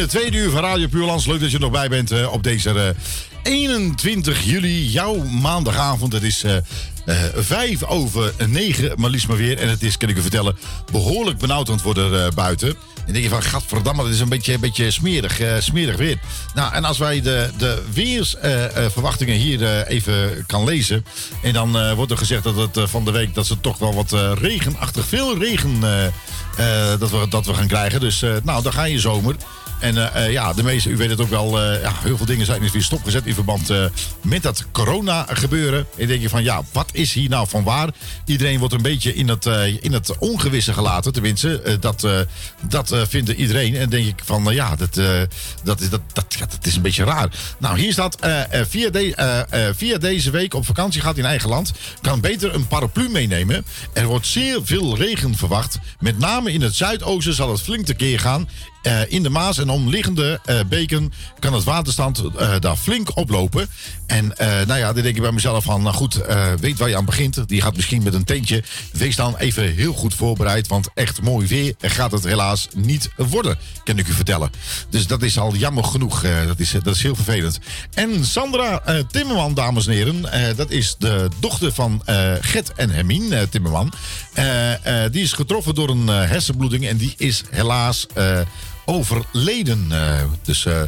het 0.03 0.11
tweede 0.11 0.37
uur 0.37 0.49
van 0.49 0.61
Radio 0.61 0.87
Puurlands. 0.87 1.25
Leuk 1.25 1.39
dat 1.39 1.49
je 1.49 1.55
er 1.55 1.61
nog 1.61 1.71
bij 1.71 1.89
bent 1.89 2.11
eh, 2.11 2.33
op 2.33 2.43
deze 2.43 2.69
eh, 2.69 2.89
21 3.43 4.43
juli, 4.43 4.89
jouw 4.89 5.15
maandagavond. 5.15 6.13
Het 6.13 6.23
is 6.23 6.43
eh 6.43 6.55
eh, 7.05 7.15
vijf 7.35 7.83
over 7.83 8.33
negen, 8.47 8.93
maar 8.95 9.09
liefst 9.09 9.27
maar 9.27 9.37
weer. 9.37 9.57
En 9.57 9.69
het 9.69 9.83
is, 9.83 9.97
kan 9.97 10.09
ik 10.09 10.17
u 10.17 10.21
vertellen, 10.21 10.57
behoorlijk 10.91 11.37
benauwd 11.37 11.67
aan 11.67 11.73
het 11.73 11.83
worden 11.83 12.25
eh, 12.25 12.31
buiten. 12.35 12.75
En 13.05 13.13
denk 13.13 13.23
je 13.23 13.29
van, 13.29 13.43
gadverdamme, 13.43 14.03
dat 14.03 14.11
is 14.11 14.19
een 14.19 14.29
beetje, 14.29 14.59
beetje 14.59 14.91
smerig, 14.91 15.39
eh, 15.39 15.59
smerig 15.59 15.95
weer. 15.95 16.19
Nou, 16.53 16.73
en 16.73 16.83
als 16.83 16.97
wij 16.97 17.21
de, 17.21 17.49
de 17.57 17.83
weersverwachtingen 17.93 19.35
hier 19.35 19.63
eh, 19.63 19.95
even 19.95 20.43
kan 20.47 20.63
lezen. 20.63 21.05
En 21.41 21.53
dan 21.53 21.77
eh, 21.77 21.93
wordt 21.93 22.11
er 22.11 22.17
gezegd 22.17 22.43
dat 22.43 22.55
het 22.55 22.77
eh, 22.77 22.87
van 22.87 23.05
de 23.05 23.11
week, 23.11 23.33
dat 23.33 23.45
ze 23.45 23.59
toch 23.61 23.77
wel 23.77 23.93
wat 23.93 24.13
eh, 24.13 24.31
regenachtig, 24.35 25.07
veel 25.07 25.37
regen 25.37 25.77
eh, 25.83 26.05
eh, 26.57 26.99
dat, 26.99 27.11
we, 27.11 27.25
dat 27.29 27.45
we 27.45 27.53
gaan 27.53 27.67
krijgen. 27.67 27.99
Dus 27.99 28.21
eh, 28.21 28.31
nou, 28.43 28.63
dan 28.63 28.73
ga 28.73 28.83
je 28.83 28.99
zomer. 28.99 29.35
En 29.83 29.97
eh, 29.97 30.25
eh, 30.25 30.31
ja, 30.31 30.53
de 30.53 30.63
meeste, 30.63 30.89
u 30.89 30.97
weet 30.97 31.09
het 31.09 31.21
ook 31.21 31.29
wel, 31.29 31.61
eh, 31.61 31.81
ja, 31.81 31.93
heel 31.99 32.17
veel 32.17 32.25
dingen 32.25 32.45
zijn 32.45 32.61
dus 32.61 32.71
weer 32.71 32.83
stopgezet 32.83 33.25
in 33.25 33.33
verband 33.33 33.71
met 34.21 34.43
dat 34.43 34.65
corona 34.71 35.25
gebeuren. 35.29 35.85
En 35.97 36.07
denk 36.07 36.21
je 36.21 36.29
van, 36.29 36.43
ja, 36.43 36.61
wat 36.71 36.89
is 36.91 37.13
hier 37.13 37.29
nou 37.29 37.47
van 37.47 37.63
waar? 37.63 37.89
Iedereen 38.25 38.59
wordt 38.59 38.73
een 38.73 38.81
beetje 38.81 39.15
in 39.15 39.29
het, 39.29 39.45
in 39.81 39.93
het 39.93 40.17
ongewisse 40.17 40.73
gelaten, 40.73 41.13
tenminste. 41.13 41.77
Dat 41.79 42.07
dat 42.67 42.95
vindt 43.07 43.29
iedereen. 43.29 43.75
En 43.75 43.89
denk 43.89 44.05
ik 44.05 44.21
van, 44.25 44.49
eh, 44.49 44.55
ja, 44.55 44.75
dat, 44.75 44.99
dat, 45.63 45.81
is, 45.81 45.89
dat, 45.89 46.01
dat, 46.13 46.57
is 46.61 46.75
een 46.75 46.81
beetje 46.81 47.03
raar. 47.03 47.29
Nou, 47.59 47.79
hier 47.79 47.91
staat, 47.91 48.17
via, 48.51 48.89
via 49.75 49.97
deze 49.97 50.31
week 50.31 50.53
op 50.53 50.65
vakantie 50.65 51.01
gaat 51.01 51.17
in 51.17 51.25
eigen 51.25 51.49
land, 51.49 51.71
kan 52.01 52.21
beter 52.21 52.53
een 52.53 52.67
paraplu 52.67 53.09
meenemen. 53.09 53.65
Er 53.93 54.05
wordt 54.05 54.27
zeer 54.27 54.59
veel 54.63 54.97
regen 54.97 55.35
verwacht. 55.35 55.79
Met 55.99 56.19
name 56.19 56.51
in 56.51 56.61
het 56.61 56.75
zuidoosten 56.75 57.33
zal 57.33 57.51
het 57.51 57.61
flink 57.61 57.85
tekeer 57.85 58.19
gaan. 58.19 58.49
Eh, 58.83 59.01
in 59.07 59.23
de 59.23 59.29
Maas 59.29 59.57
en 59.57 59.69
omliggende 59.69 60.39
eh, 60.45 60.59
beken 60.69 61.13
kan 61.39 61.53
het 61.53 61.63
waterstand 61.63 62.23
eh, 62.37 62.53
daar 62.59 62.75
flink 62.75 63.17
oplopen. 63.17 63.67
En 64.07 64.33
nou 64.37 64.79
ja, 64.79 64.93
dan 64.93 65.03
denk 65.03 65.15
ik 65.15 65.21
bij 65.21 65.31
mezelf 65.31 65.63
van, 65.63 65.81
nou 65.81 65.95
goed, 65.95 66.21
weet 66.59 66.77
waar 66.77 66.89
je 66.89 66.97
aan 66.97 67.05
begint. 67.05 67.47
Die 67.47 67.61
gaat 67.61 67.75
misschien 67.75 68.03
met 68.03 68.13
een 68.13 68.23
tentje. 68.23 68.63
Wees 68.91 69.15
dan 69.15 69.37
even 69.37 69.73
heel 69.73 69.93
goed 69.93 70.13
voorbereid, 70.13 70.67
want 70.67 70.89
echt 70.93 71.21
mooi 71.21 71.47
weer 71.47 71.73
gaat 71.79 72.11
het 72.11 72.23
helaas 72.23 72.67
niet 72.75 73.09
worden, 73.15 73.57
kan 73.83 73.97
ik 73.97 74.07
u 74.07 74.13
vertellen. 74.13 74.51
Dus 74.89 75.07
dat 75.07 75.21
is 75.21 75.39
al 75.39 75.55
jammer 75.55 75.83
genoeg. 75.83 76.21
dat, 76.47 76.59
is, 76.59 76.71
dat 76.71 76.95
is 76.95 77.01
heel 77.01 77.15
vervelend. 77.15 77.59
En 77.93 78.25
Sandra 78.25 78.81
Timmerman, 79.11 79.53
dames 79.53 79.87
en 79.87 79.93
heren, 79.93 80.55
dat 80.55 80.69
is 80.69 80.95
de 80.99 81.29
dochter 81.39 81.73
van 81.73 82.01
Gert 82.41 82.73
en 82.75 82.89
Hermine 82.89 83.49
Timmerman. 83.49 83.93
Die 85.11 85.23
is 85.23 85.33
getroffen 85.33 85.75
door 85.75 85.89
een 85.89 86.07
hersenbloeding 86.07 86.87
en 86.87 86.97
die 86.97 87.13
is 87.17 87.43
helaas 87.49 88.07
overleden. 88.85 89.87
Eh, 89.89 90.23
dus 90.41 90.65
eh, 90.65 90.81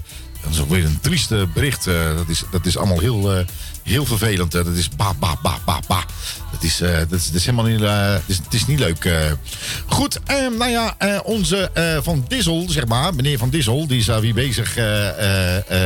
dat 0.43 0.53
is 0.53 0.59
ook 0.59 0.69
weer 0.69 0.85
een 0.85 0.99
trieste 1.01 1.47
bericht. 1.53 1.87
Eh, 1.87 2.15
dat, 2.15 2.29
is, 2.29 2.43
dat 2.51 2.65
is 2.65 2.77
allemaal 2.77 2.99
heel, 2.99 3.45
heel 3.83 4.05
vervelend. 4.05 4.51
Dat 4.51 4.67
is 4.67 4.89
ba, 4.89 5.13
ba, 5.13 5.35
ba, 5.41 5.59
ba, 5.65 5.79
ba. 5.87 6.05
Dat 6.51 6.63
is, 6.63 6.77
dat 7.09 7.11
is, 7.33 7.45
helemaal 7.45 7.65
niet, 7.65 7.79
het 7.79 8.21
is, 8.25 8.37
het 8.37 8.53
is 8.53 8.65
niet 8.65 8.79
leuk. 8.79 9.33
Goed, 9.85 10.19
eh, 10.25 10.35
nou 10.57 10.71
ja, 10.71 10.95
onze 11.23 11.71
Van 12.03 12.25
Dissel, 12.27 12.65
zeg 12.69 12.85
maar, 12.85 13.15
meneer 13.15 13.37
Van 13.37 13.49
Dissel, 13.49 13.87
die 13.87 13.99
is 13.99 14.05
weer 14.05 14.33
bezig 14.33 14.75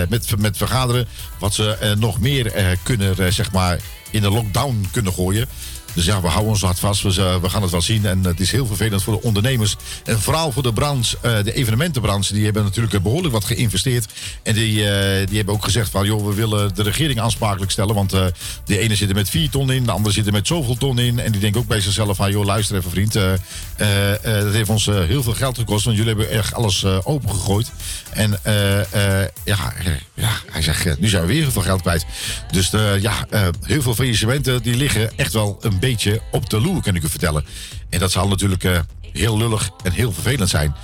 met, 0.09 0.37
met 0.37 0.57
vergaderen. 0.57 1.07
Wat 1.39 1.53
ze 1.53 1.95
nog 1.99 2.19
meer 2.19 2.77
kunnen, 2.83 3.33
zeg 3.33 3.51
maar, 3.51 3.79
in 4.11 4.21
de 4.21 4.29
lockdown 4.29 4.87
kunnen 4.91 5.13
gooien. 5.13 5.47
Dus 5.93 6.05
ja, 6.05 6.21
we 6.21 6.27
houden 6.27 6.49
ons 6.51 6.61
hard 6.61 6.79
vast. 6.79 7.01
We, 7.01 7.39
we 7.41 7.49
gaan 7.49 7.61
het 7.61 7.71
wel 7.71 7.81
zien. 7.81 8.05
En 8.05 8.23
het 8.23 8.39
is 8.39 8.51
heel 8.51 8.65
vervelend 8.65 9.03
voor 9.03 9.13
de 9.13 9.21
ondernemers. 9.21 9.75
En 10.03 10.19
vooral 10.21 10.51
voor 10.51 10.63
de 10.63 10.73
branche, 10.73 11.17
eh, 11.21 11.43
de 11.43 11.53
evenementenbranche. 11.53 12.33
Die 12.33 12.43
hebben 12.43 12.63
natuurlijk 12.63 13.03
behoorlijk 13.03 13.33
wat 13.33 13.45
geïnvesteerd. 13.45 14.05
En 14.43 14.53
die, 14.53 14.89
eh, 14.89 15.27
die 15.27 15.37
hebben 15.37 15.53
ook 15.55 15.63
gezegd 15.63 15.89
van... 15.91 16.05
joh, 16.05 16.25
we 16.25 16.33
willen 16.33 16.75
de 16.75 16.83
regering 16.83 17.19
aansprakelijk 17.19 17.71
stellen. 17.71 17.95
Want 17.95 18.13
eh, 18.13 18.25
de 18.65 18.79
ene 18.79 18.95
zit 18.95 19.09
er 19.09 19.15
met 19.15 19.29
vier 19.29 19.49
ton 19.49 19.71
in. 19.71 19.83
De 19.83 19.91
andere 19.91 20.13
zit 20.13 20.25
er 20.25 20.31
met 20.31 20.47
zoveel 20.47 20.75
ton 20.77 20.99
in. 20.99 21.19
En 21.19 21.31
die 21.31 21.41
denken 21.41 21.61
ook 21.61 21.67
bij 21.67 21.81
zichzelf 21.81 22.17
van... 22.17 22.31
joh, 22.31 22.45
luister 22.45 22.75
even 22.77 22.91
vriend. 22.91 23.15
eh, 23.15 23.33
eh, 23.33 24.13
eh, 24.13 24.43
dat 24.43 24.53
heeft 24.53 24.69
ons 24.69 24.87
eh, 24.87 25.03
heel 25.03 25.23
veel 25.23 25.33
geld 25.33 25.57
gekost. 25.57 25.85
Want 25.85 25.97
jullie 25.97 26.15
hebben 26.15 26.29
echt 26.37 26.53
alles 26.53 26.83
eh, 26.83 26.97
opengegooid. 27.03 27.71
En 28.13 28.43
eh, 28.43 29.21
eh, 29.21 29.27
ja, 29.43 29.73
ja, 30.13 30.31
hij 30.51 30.61
zegt... 30.61 30.85
eh, 30.85 30.93
nu 30.99 31.07
zijn 31.07 31.21
we 31.21 31.27
weer 31.27 31.41
heel 31.41 31.51
veel 31.51 31.61
geld 31.61 31.81
kwijt. 31.81 32.05
Dus 32.51 32.69
ja, 32.99 33.27
heel 33.63 33.81
veel 33.81 33.95
faillissementen... 33.95 34.61
die 34.61 34.75
liggen 34.75 35.17
echt 35.17 35.33
wel 35.33 35.57
een 35.61 35.79
beetje 35.79 36.21
op 36.31 36.49
de 36.49 36.61
loer, 36.61 36.81
kan 36.81 36.95
ik 36.95 37.03
u 37.03 37.09
vertellen. 37.09 37.45
En 37.89 37.99
dat 37.99 38.11
zal 38.11 38.27
natuurlijk 38.27 38.83
heel 39.11 39.37
lullig 39.37 39.69
en 39.83 39.91
heel 39.91 40.11
vervelend 40.11 40.49
zijn. 40.49 40.75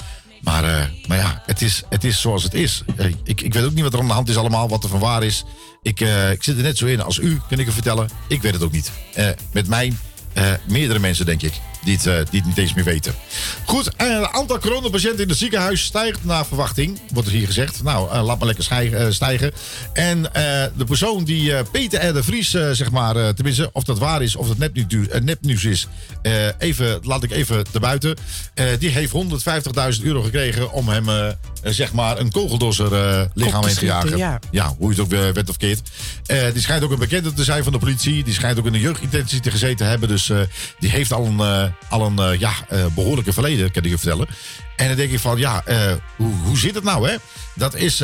Maar, 0.42 0.92
maar 1.08 1.18
ja, 1.18 1.44
het 1.46 1.62
is, 1.62 1.84
het 1.90 2.04
is 2.04 2.22
zoals 2.22 2.44
het 2.44 2.54
is. 2.54 2.84
Ik, 3.24 3.42
ik 3.42 3.54
weet 3.54 3.64
ook 3.64 3.74
niet 3.74 3.84
wat 3.84 3.94
er 3.94 4.00
aan 4.00 4.08
de 4.08 4.14
hand 4.14 4.30
is 4.30 4.38
allemaal, 4.38 4.70
wat 4.70 4.84
er 4.84 4.90
van 4.90 5.00
waar 5.00 5.24
is. 5.24 5.44
Ik, 5.82 6.00
ik 6.32 6.44
zit 6.44 6.58
er 6.58 6.64
net 6.64 6.78
zo 6.78 6.86
in 6.86 7.02
als 7.02 7.18
u, 7.18 7.42
kan 7.50 7.60
ik 7.60 7.68
u 7.68 7.72
vertellen. 7.72 8.10
Ik 8.28 8.42
weet 8.42 8.54
het 8.54 8.64
ook 8.64 8.72
niet. 8.72 8.92
Met 9.52 9.68
mij, 9.68 9.94
meerdere 10.68 11.00
mensen 11.00 11.26
denk 11.26 11.42
ik, 11.42 11.54
die 11.86 11.96
het, 11.96 12.06
eh, 12.06 12.16
die 12.30 12.40
het 12.40 12.46
niet 12.46 12.58
eens 12.58 12.74
meer 12.74 12.84
weten. 12.84 13.16
Goed, 13.66 13.96
eh, 13.96 14.22
het 14.22 14.32
aantal 14.32 14.60
coronapatiënten 14.60 15.22
in 15.22 15.30
het 15.30 15.38
ziekenhuis 15.38 15.84
stijgt 15.84 16.26
naar 16.26 16.46
verwachting. 16.46 17.00
Wordt 17.14 17.28
er 17.28 17.34
hier 17.34 17.46
gezegd. 17.46 17.84
Nou, 17.84 18.12
eh, 18.12 18.24
laat 18.24 18.38
maar 18.38 18.48
lekker 18.48 19.14
stijgen. 19.14 19.52
En 19.94 20.22
de 20.78 20.86
persoon 20.86 21.24
die 21.24 21.64
Peter 21.64 22.10
R. 22.10 22.14
de 22.14 22.24
Vries, 22.24 22.50
zeg 22.50 22.92
maar, 22.92 23.34
tenminste, 23.34 23.70
of 23.74 23.84
dat 23.84 24.00
waar 24.00 24.22
is 24.22 24.36
of 24.36 24.48
dat 24.48 24.58
nepnieuws, 24.58 25.08
nepnieuws 25.22 25.64
is, 25.64 25.88
even, 26.58 27.00
laat 27.04 27.24
ik 27.24 27.32
even 27.32 27.64
te 27.72 27.80
buiten. 27.80 28.18
Die 28.80 28.90
heeft 28.90 29.12
150.000 29.12 30.06
euro 30.06 30.22
gekregen 30.22 30.72
om 30.72 30.90
hem, 30.90 31.36
zeg 31.64 31.94
maar, 31.94 32.20
een 32.20 32.32
kogeldosser 32.32 33.30
lichaam 33.34 33.66
in 33.66 33.76
te 33.76 33.86
jagen. 33.86 34.18
ja. 34.18 34.40
Ja, 34.52 34.76
hoe 34.78 34.96
je 34.96 35.02
het 35.02 35.14
ook 35.14 35.34
wet 35.34 35.50
of 35.50 35.58
keert. 35.58 35.82
Die 36.54 36.62
schijnt 36.62 36.84
ook 36.84 36.92
een 36.92 37.00
bekende 37.00 37.34
te 37.34 37.44
zijn 37.44 37.64
van 37.64 37.74
de 37.74 37.80
politie. 37.80 38.24
Die 38.24 38.34
schijnt 38.34 38.60
ook 38.60 38.66
in 38.66 38.72
de 38.72 38.80
jeugdintentie 38.80 39.40
te 39.40 39.52
gezeten 39.52 39.76
te 39.76 39.84
hebben. 39.84 40.10
Dus 40.10 40.32
die 40.80 40.90
heeft 40.90 41.14
al 41.14 41.26
een, 41.26 41.74
al 41.90 42.06
een 42.06 42.20
eh, 42.20 42.40
ja, 42.40 42.54
eh, 42.70 42.86
behoorlijke 42.96 43.34
verleden, 43.34 43.72
kan 43.72 43.84
ik 43.84 43.90
je 43.90 43.98
vertellen. 43.98 44.28
En 44.76 44.88
dan 44.88 44.96
denk 44.96 45.12
ik 45.12 45.20
van, 45.20 45.38
ja, 45.38 45.62
eh, 45.66 45.78
hoe, 46.16 46.34
hoe 46.44 46.58
zit 46.58 46.76
het 46.76 46.84
nou, 46.84 47.10
hè? 47.10 47.16
Dat 47.54 47.76
is, 47.76 48.04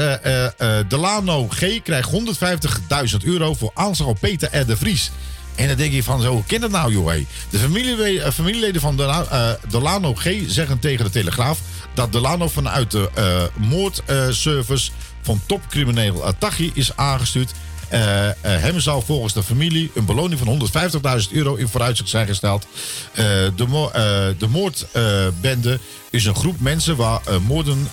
Delano 0.87 1.47
G. 1.47 1.81
krijgt 1.83 2.09
150.000 2.09 3.17
euro 3.23 3.53
voor 3.53 3.71
aanslag 3.73 4.07
op 4.07 4.17
Peter 4.19 4.59
R. 4.59 4.65
de 4.65 4.77
Vries. 4.77 5.11
En 5.55 5.67
dan 5.67 5.77
denk 5.77 5.93
je 5.93 6.03
van, 6.03 6.21
zo, 6.21 6.31
hoe 6.31 6.43
kan 6.45 6.59
dat 6.59 6.71
nou, 6.71 6.91
joh? 6.91 7.11
hé? 7.11 7.25
De 7.49 7.57
familie, 7.57 8.21
eh, 8.21 8.31
familieleden 8.31 8.81
van 8.81 8.97
Dela- 8.97 9.57
Delano 9.69 10.15
G. 10.15 10.25
zeggen 10.47 10.79
tegen 10.79 11.05
de 11.05 11.11
Telegraaf... 11.11 11.59
dat 11.93 12.11
Delano 12.11 12.47
vanuit 12.47 12.91
de 12.91 13.49
moordservice 13.55 14.91
van 15.21 15.41
topcrimineel 15.45 16.25
Atachi 16.25 16.71
is 16.73 16.95
aangestuurd... 16.95 17.51
Eh, 17.91 18.27
eh, 18.29 18.33
hem 18.41 18.79
zou 18.79 19.03
volgens 19.05 19.33
de 19.33 19.43
familie 19.43 19.91
een 19.95 20.05
beloning 20.05 20.39
van 20.39 20.47
150.000 20.47 21.31
euro 21.31 21.55
in 21.55 21.67
vooruitzicht 21.67 22.09
zijn 22.09 22.27
gesteld. 22.27 22.65
Eh, 23.11 23.25
de, 23.55 23.65
mo- 23.67 23.91
de 24.37 24.47
moordbende 24.49 25.79
is 26.09 26.25
een 26.25 26.35
groep 26.35 26.59
mensen 26.59 26.95
waar 26.95 27.21
moorden 27.47 27.87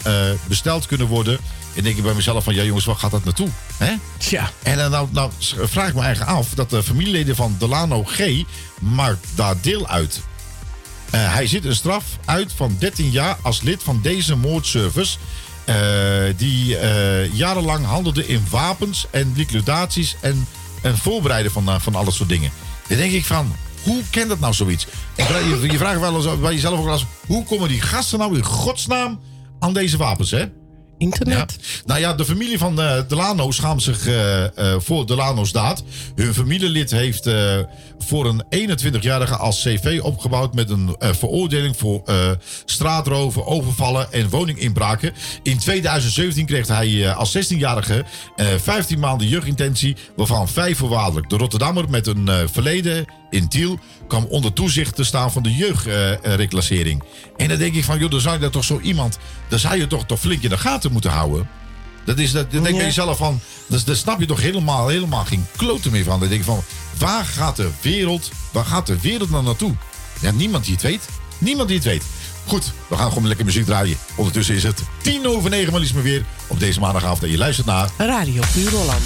besteld 0.46 0.86
kunnen 0.86 1.06
worden. 1.06 1.38
En 1.74 1.82
denk 1.82 1.96
ik 1.96 2.02
bij 2.02 2.14
mezelf 2.14 2.44
van, 2.44 2.54
ja 2.54 2.62
jongens, 2.62 2.84
waar 2.84 2.96
gaat 2.96 3.10
dat 3.10 3.24
naartoe? 3.24 3.48
Hè? 3.76 3.92
Tja. 4.16 4.50
En 4.62 4.76
dan 4.76 4.90
nou, 4.90 5.08
nou 5.10 5.30
vraag 5.62 5.88
ik 5.88 5.94
me 5.94 6.02
eigen 6.02 6.26
af 6.26 6.48
dat 6.54 6.70
de 6.70 6.82
familieleden 6.82 7.36
van 7.36 7.56
Delano 7.58 8.04
G. 8.04 8.42
maakt 8.80 9.26
daar 9.34 9.54
deel 9.60 9.88
uit. 9.88 10.20
Hij 11.10 11.46
zit 11.46 11.64
een 11.64 11.74
straf 11.74 12.04
uit 12.24 12.52
van 12.56 12.76
13 12.78 13.10
jaar 13.10 13.36
als 13.42 13.62
lid 13.62 13.82
van 13.82 14.00
deze 14.02 14.36
moordservice. 14.36 15.16
Eh, 15.68 16.34
die 16.36 16.76
eh, 16.76 17.32
jarenlang 17.32 17.86
handelde 17.86 18.26
in 18.26 18.46
wapens 18.50 19.06
en 19.10 19.32
liquidaties 19.36 20.16
en, 20.20 20.46
en 20.82 20.96
voorbereiden 20.96 21.52
van, 21.52 21.68
eh, 21.68 21.80
van 21.80 21.94
alle 21.94 22.10
soort 22.10 22.28
dingen. 22.28 22.50
Dan 22.88 22.96
denk 22.96 23.12
ik 23.12 23.24
van, 23.24 23.56
hoe 23.82 24.02
kan 24.10 24.28
dat 24.28 24.40
nou 24.40 24.54
zoiets? 24.54 24.86
Je, 25.16 25.68
je 25.70 25.78
vraagt 25.78 26.00
wel 26.00 26.14
eens 26.16 26.40
bij 26.40 26.52
jezelf 26.52 26.78
ook 26.78 26.84
wel 26.84 26.92
eens, 26.92 27.06
hoe 27.26 27.44
komen 27.44 27.68
die 27.68 27.80
gasten 27.80 28.18
nou 28.18 28.36
in 28.36 28.44
godsnaam 28.44 29.20
aan 29.58 29.72
deze 29.72 29.96
wapens, 29.96 30.30
hè? 30.30 30.44
Internet. 30.98 31.58
Ja. 31.60 31.82
Nou 31.84 32.00
ja, 32.00 32.14
de 32.14 32.24
familie 32.24 32.58
van 32.58 32.76
Delano 33.08 33.50
schaamt 33.50 33.82
zich 33.82 34.08
voor 34.78 35.06
Delano's 35.06 35.52
daad. 35.52 35.82
Hun 36.14 36.34
familielid 36.34 36.90
heeft 36.90 37.24
voor 37.98 38.26
een 38.26 38.44
21-jarige 38.70 39.36
als 39.36 39.62
CV 39.62 40.00
opgebouwd 40.02 40.54
met 40.54 40.70
een 40.70 40.96
eh, 40.98 41.10
veroordeling 41.12 41.76
voor 41.76 42.02
eh, 42.04 42.30
straatroven, 42.64 43.46
overvallen 43.46 44.12
en 44.12 44.28
woninginbraken. 44.28 45.12
In 45.42 45.58
2017 45.58 46.46
kreeg 46.46 46.66
hij 46.66 47.04
eh, 47.04 47.16
als 47.16 47.36
16-jarige 47.36 48.04
eh 48.36 48.46
15 48.62 48.98
maanden 48.98 49.28
jeugdintentie, 49.28 49.96
waarvan 50.16 50.48
5 50.48 50.78
voorwaardelijk. 50.78 51.30
De 51.30 51.36
Rotterdammer 51.36 51.90
met 51.90 52.06
een 52.06 52.48
verleden 52.52 53.04
in 53.30 53.48
Tiel 53.48 53.78
kwam 54.08 54.24
onder 54.24 54.52
toezicht 54.52 54.94
te 54.94 55.04
staan 55.04 55.32
van 55.32 55.42
de 55.42 55.54
jeugdreclassering. 55.54 57.02
en 57.36 57.48
dan 57.48 57.58
denk 57.58 57.74
ik 57.74 57.84
van, 57.84 57.98
joh, 57.98 58.10
dan 58.10 58.20
zou 58.20 58.34
je 58.34 58.40
dat 58.40 58.52
toch 58.52 58.64
zo 58.64 58.80
iemand, 58.80 59.18
dan 59.48 59.58
zou 59.58 59.76
je 59.76 59.86
toch, 59.86 60.06
toch 60.06 60.20
flink 60.20 60.42
in 60.42 60.50
de 60.50 60.58
gaten 60.58 60.92
moeten 60.92 61.10
houden. 61.10 61.57
Dat 62.08 62.18
is, 62.18 62.32
dat, 62.32 62.50
denk 62.50 62.66
je 62.66 62.74
Ja. 62.74 62.82
jezelf 62.82 63.16
van, 63.16 63.40
dus, 63.66 63.84
daar 63.84 63.96
snap 63.96 64.20
je 64.20 64.26
toch 64.26 64.40
helemaal, 64.40 64.88
helemaal 64.88 65.24
geen 65.24 65.46
kloten 65.56 65.90
meer 65.92 66.04
van. 66.04 66.20
Dan 66.20 66.28
denk 66.28 66.40
je 66.40 66.46
van, 66.46 66.62
waar 66.98 67.24
gaat 67.24 67.56
de 67.56 67.70
wereld, 67.80 68.30
waar 68.52 68.64
gaat 68.64 68.86
de 68.86 69.00
wereld 69.00 69.30
nou 69.30 69.44
naartoe? 69.44 69.74
Ja, 70.20 70.30
niemand 70.30 70.64
die 70.64 70.72
het 70.72 70.82
weet. 70.82 71.08
Niemand 71.38 71.68
die 71.68 71.76
het 71.76 71.86
weet. 71.86 72.02
Goed, 72.46 72.72
we 72.88 72.96
gaan 72.96 73.08
gewoon 73.12 73.26
lekker 73.26 73.44
muziek 73.46 73.64
draaien. 73.64 73.96
Ondertussen 74.16 74.54
is 74.54 74.62
het 74.62 74.82
tien 75.02 75.26
over 75.28 75.50
negen, 75.50 75.70
maar 75.70 75.80
liefst 75.80 75.94
maar 75.94 76.02
weer 76.02 76.24
op 76.46 76.60
deze 76.60 76.80
maandagavond. 76.80 77.22
En 77.22 77.30
je 77.30 77.38
luistert 77.38 77.66
naar 77.66 77.88
Radio 77.98 78.42
Puur 78.52 78.70
Holland. 78.70 79.02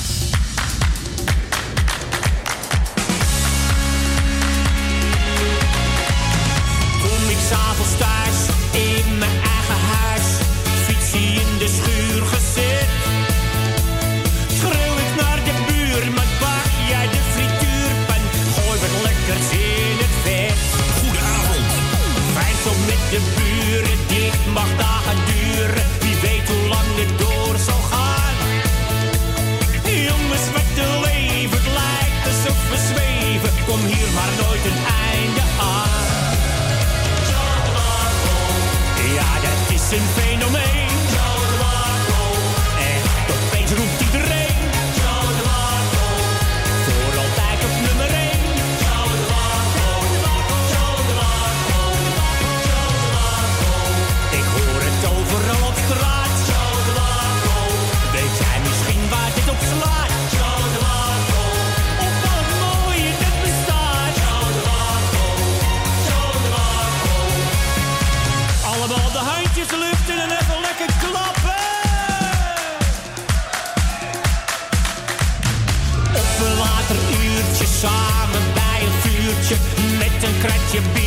Een 80.75 80.83
kratje 80.83 81.02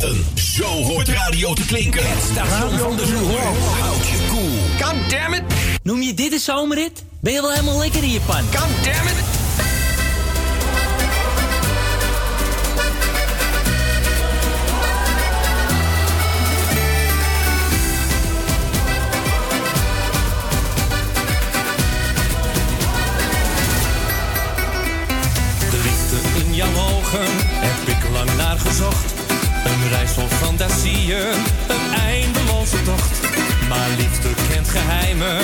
zetten. 0.00 0.24
Zo 0.34 0.64
hoort 0.64 1.08
radio 1.08 1.54
te 1.54 1.66
klinken. 1.66 2.00
Het 2.02 2.22
station 2.22 2.78
van 2.78 2.96
de 2.96 3.06
zomer. 3.06 3.40
Houd 3.80 4.06
je. 4.06 4.26
Cool. 4.28 4.88
God 4.88 5.10
damn 5.10 5.34
it. 5.34 5.42
Noem 5.82 6.02
je 6.02 6.14
dit 6.14 6.32
een 6.32 6.38
zomerrit? 6.38 7.04
Ben 7.20 7.32
je 7.32 7.40
wel 7.40 7.50
helemaal 7.50 7.78
lekker 7.78 8.02
in 8.02 8.10
je 8.10 8.20
pan? 8.20 8.42
God 8.42 8.84
damn 8.84 9.08
it. 9.08 9.27
liefde 33.96 34.28
kent 34.48 34.68
geheimen, 34.68 35.38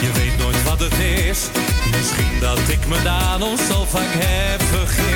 je 0.00 0.10
weet 0.14 0.38
nooit 0.38 0.62
wat 0.64 0.80
het 0.80 0.98
is. 0.98 1.48
Misschien 1.96 2.40
dat 2.40 2.58
ik 2.68 2.86
me 2.88 3.02
daarom 3.02 3.56
zo 3.56 3.84
vaak 3.84 4.12
heb 4.12 4.62
vergeten. 4.62 5.09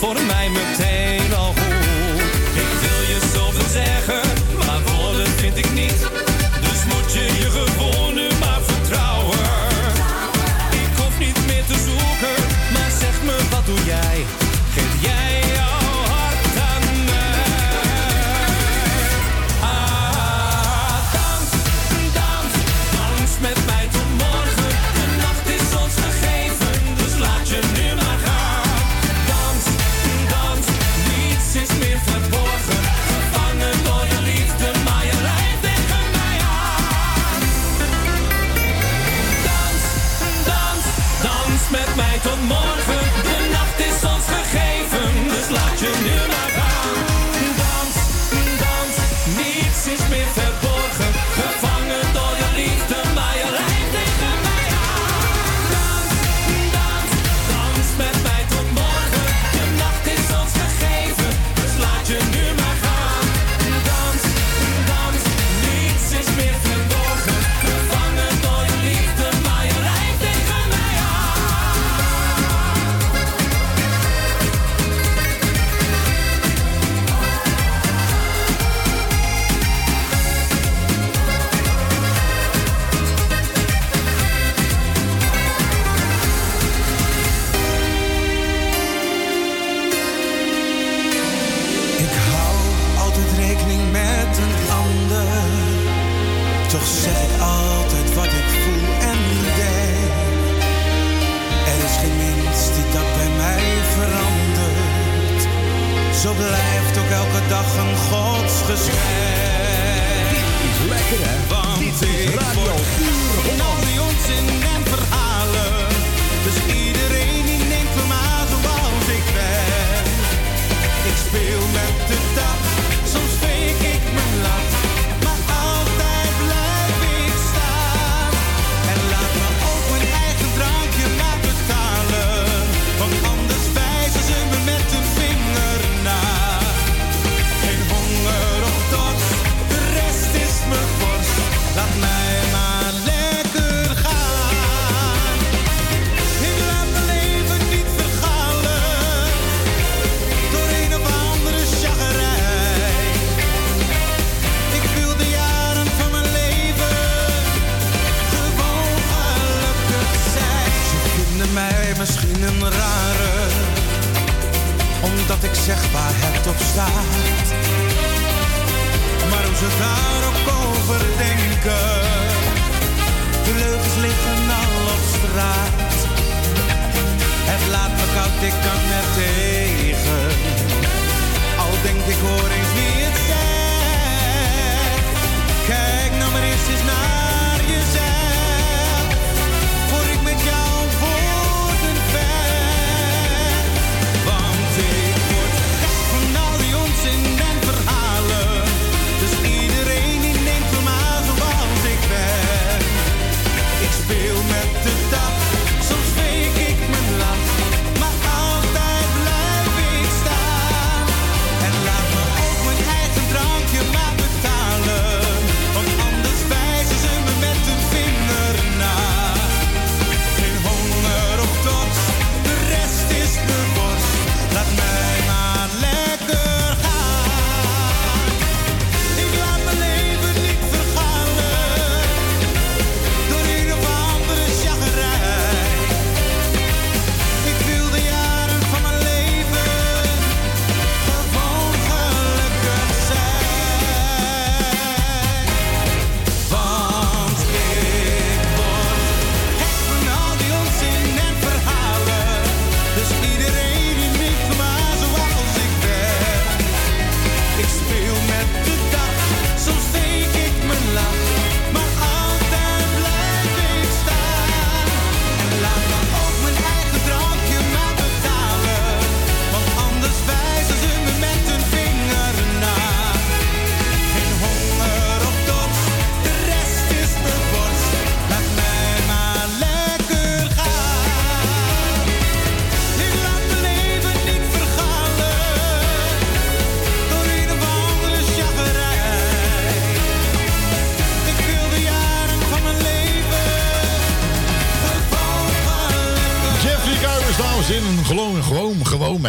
for 0.00 0.14
me. 0.14 0.29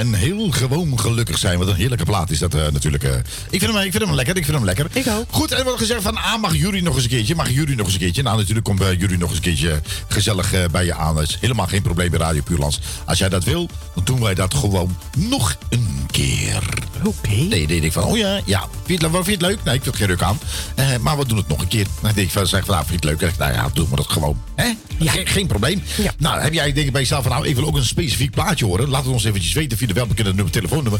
En 0.01 0.13
heel 0.13 0.51
gewoon 0.51 0.99
gelukkig 0.99 1.37
zijn. 1.37 1.57
Wat 1.57 1.67
een 1.67 1.75
heerlijke 1.75 2.05
plaat 2.05 2.29
is 2.29 2.39
dat 2.39 2.53
eh, 2.53 2.67
natuurlijk. 2.71 3.03
eh. 3.03 3.15
ik, 3.49 3.59
vind 3.59 3.73
hem, 3.73 3.83
ik 3.83 3.91
vind 3.91 4.03
hem 4.03 4.13
lekker, 4.13 4.37
ik 4.37 4.43
vind 4.43 4.57
hem 4.57 4.65
lekker. 4.65 4.87
Ik 4.93 5.07
ook. 5.07 5.25
Goed, 5.29 5.51
en 5.51 5.63
wordt 5.63 5.79
gezegd 5.79 6.01
van, 6.01 6.17
ah, 6.17 6.41
mag 6.41 6.55
Jury 6.55 6.79
nog 6.79 6.95
eens 6.95 7.03
een 7.03 7.09
keertje? 7.09 7.35
Mag 7.35 7.49
Jury 7.49 7.73
nog 7.73 7.85
eens 7.85 7.93
een 7.93 7.99
keertje? 7.99 8.23
Nou, 8.23 8.37
natuurlijk 8.37 8.65
komt 8.65 8.81
uh, 8.81 8.99
Jury 8.99 9.15
nog 9.15 9.29
eens 9.29 9.37
een 9.37 9.43
keertje 9.43 9.81
gezellig 10.07 10.53
eh, 10.53 10.63
bij 10.71 10.85
je 10.85 10.93
aan. 10.93 11.15
Dat 11.15 11.23
is 11.23 11.37
helemaal 11.41 11.67
geen 11.67 11.81
probleem 11.81 12.09
bij 12.09 12.19
Radio 12.19 12.41
Puurlands. 12.41 12.79
Als 13.05 13.17
jij 13.17 13.29
dat 13.29 13.43
wil, 13.43 13.69
dan 13.95 14.03
doen 14.03 14.21
wij 14.21 14.33
dat 14.33 14.53
gewoon 14.53 14.97
nog 15.17 15.57
een 15.69 16.05
keer. 16.11 16.63
Oké. 17.03 17.29
Nee, 17.29 17.67
nee, 17.67 17.81
ik 17.81 17.91
van, 17.91 18.03
oh 18.03 18.17
ja, 18.17 18.39
ja. 18.45 18.67
Vind 18.83 19.01
je, 19.01 19.07
het, 19.07 19.15
vind 19.15 19.25
je 19.25 19.31
het 19.31 19.41
leuk? 19.41 19.63
Nee, 19.63 19.75
ik 19.75 19.85
heb 19.85 19.95
geen 19.95 20.07
ruk 20.07 20.21
aan. 20.21 20.39
Eh, 20.75 20.97
maar 21.01 21.17
we 21.17 21.25
doen 21.25 21.37
het 21.37 21.47
nog 21.47 21.61
een 21.61 21.67
keer. 21.67 21.85
Dan 22.01 22.11
denk 22.13 22.27
ik 22.27 22.33
van, 22.33 22.47
zeg 22.47 22.65
van, 22.65 22.73
nou, 22.73 22.85
vind 22.87 23.03
je 23.03 23.09
het 23.09 23.21
leuk? 23.21 23.37
Nou 23.37 23.53
ja, 23.53 23.69
doen 23.73 23.89
we 23.89 23.95
dat 23.95 24.07
gewoon. 24.09 24.41
Hè? 24.55 24.71
Geen, 25.09 25.27
geen 25.27 25.47
probleem. 25.47 25.83
Nou, 26.17 26.41
heb 26.41 26.53
jij 26.53 26.73
denk 26.73 26.85
ik 26.85 26.91
bij 26.91 27.01
jezelf 27.01 27.23
van, 27.23 27.31
nou, 27.31 27.47
ik 27.47 27.55
wil 27.55 27.65
ook 27.65 27.75
een 27.75 27.85
specifiek 27.85 28.31
plaatje 28.31 28.65
horen. 28.65 28.89
Laat 28.89 29.03
het 29.03 29.13
ons 29.13 29.23
eventjes 29.23 29.53
weten 29.53 29.77
via 29.77 29.87
de 29.87 29.93
welbekende 29.93 30.33
nummer, 30.33 30.51
telefoonnummer 30.53 30.99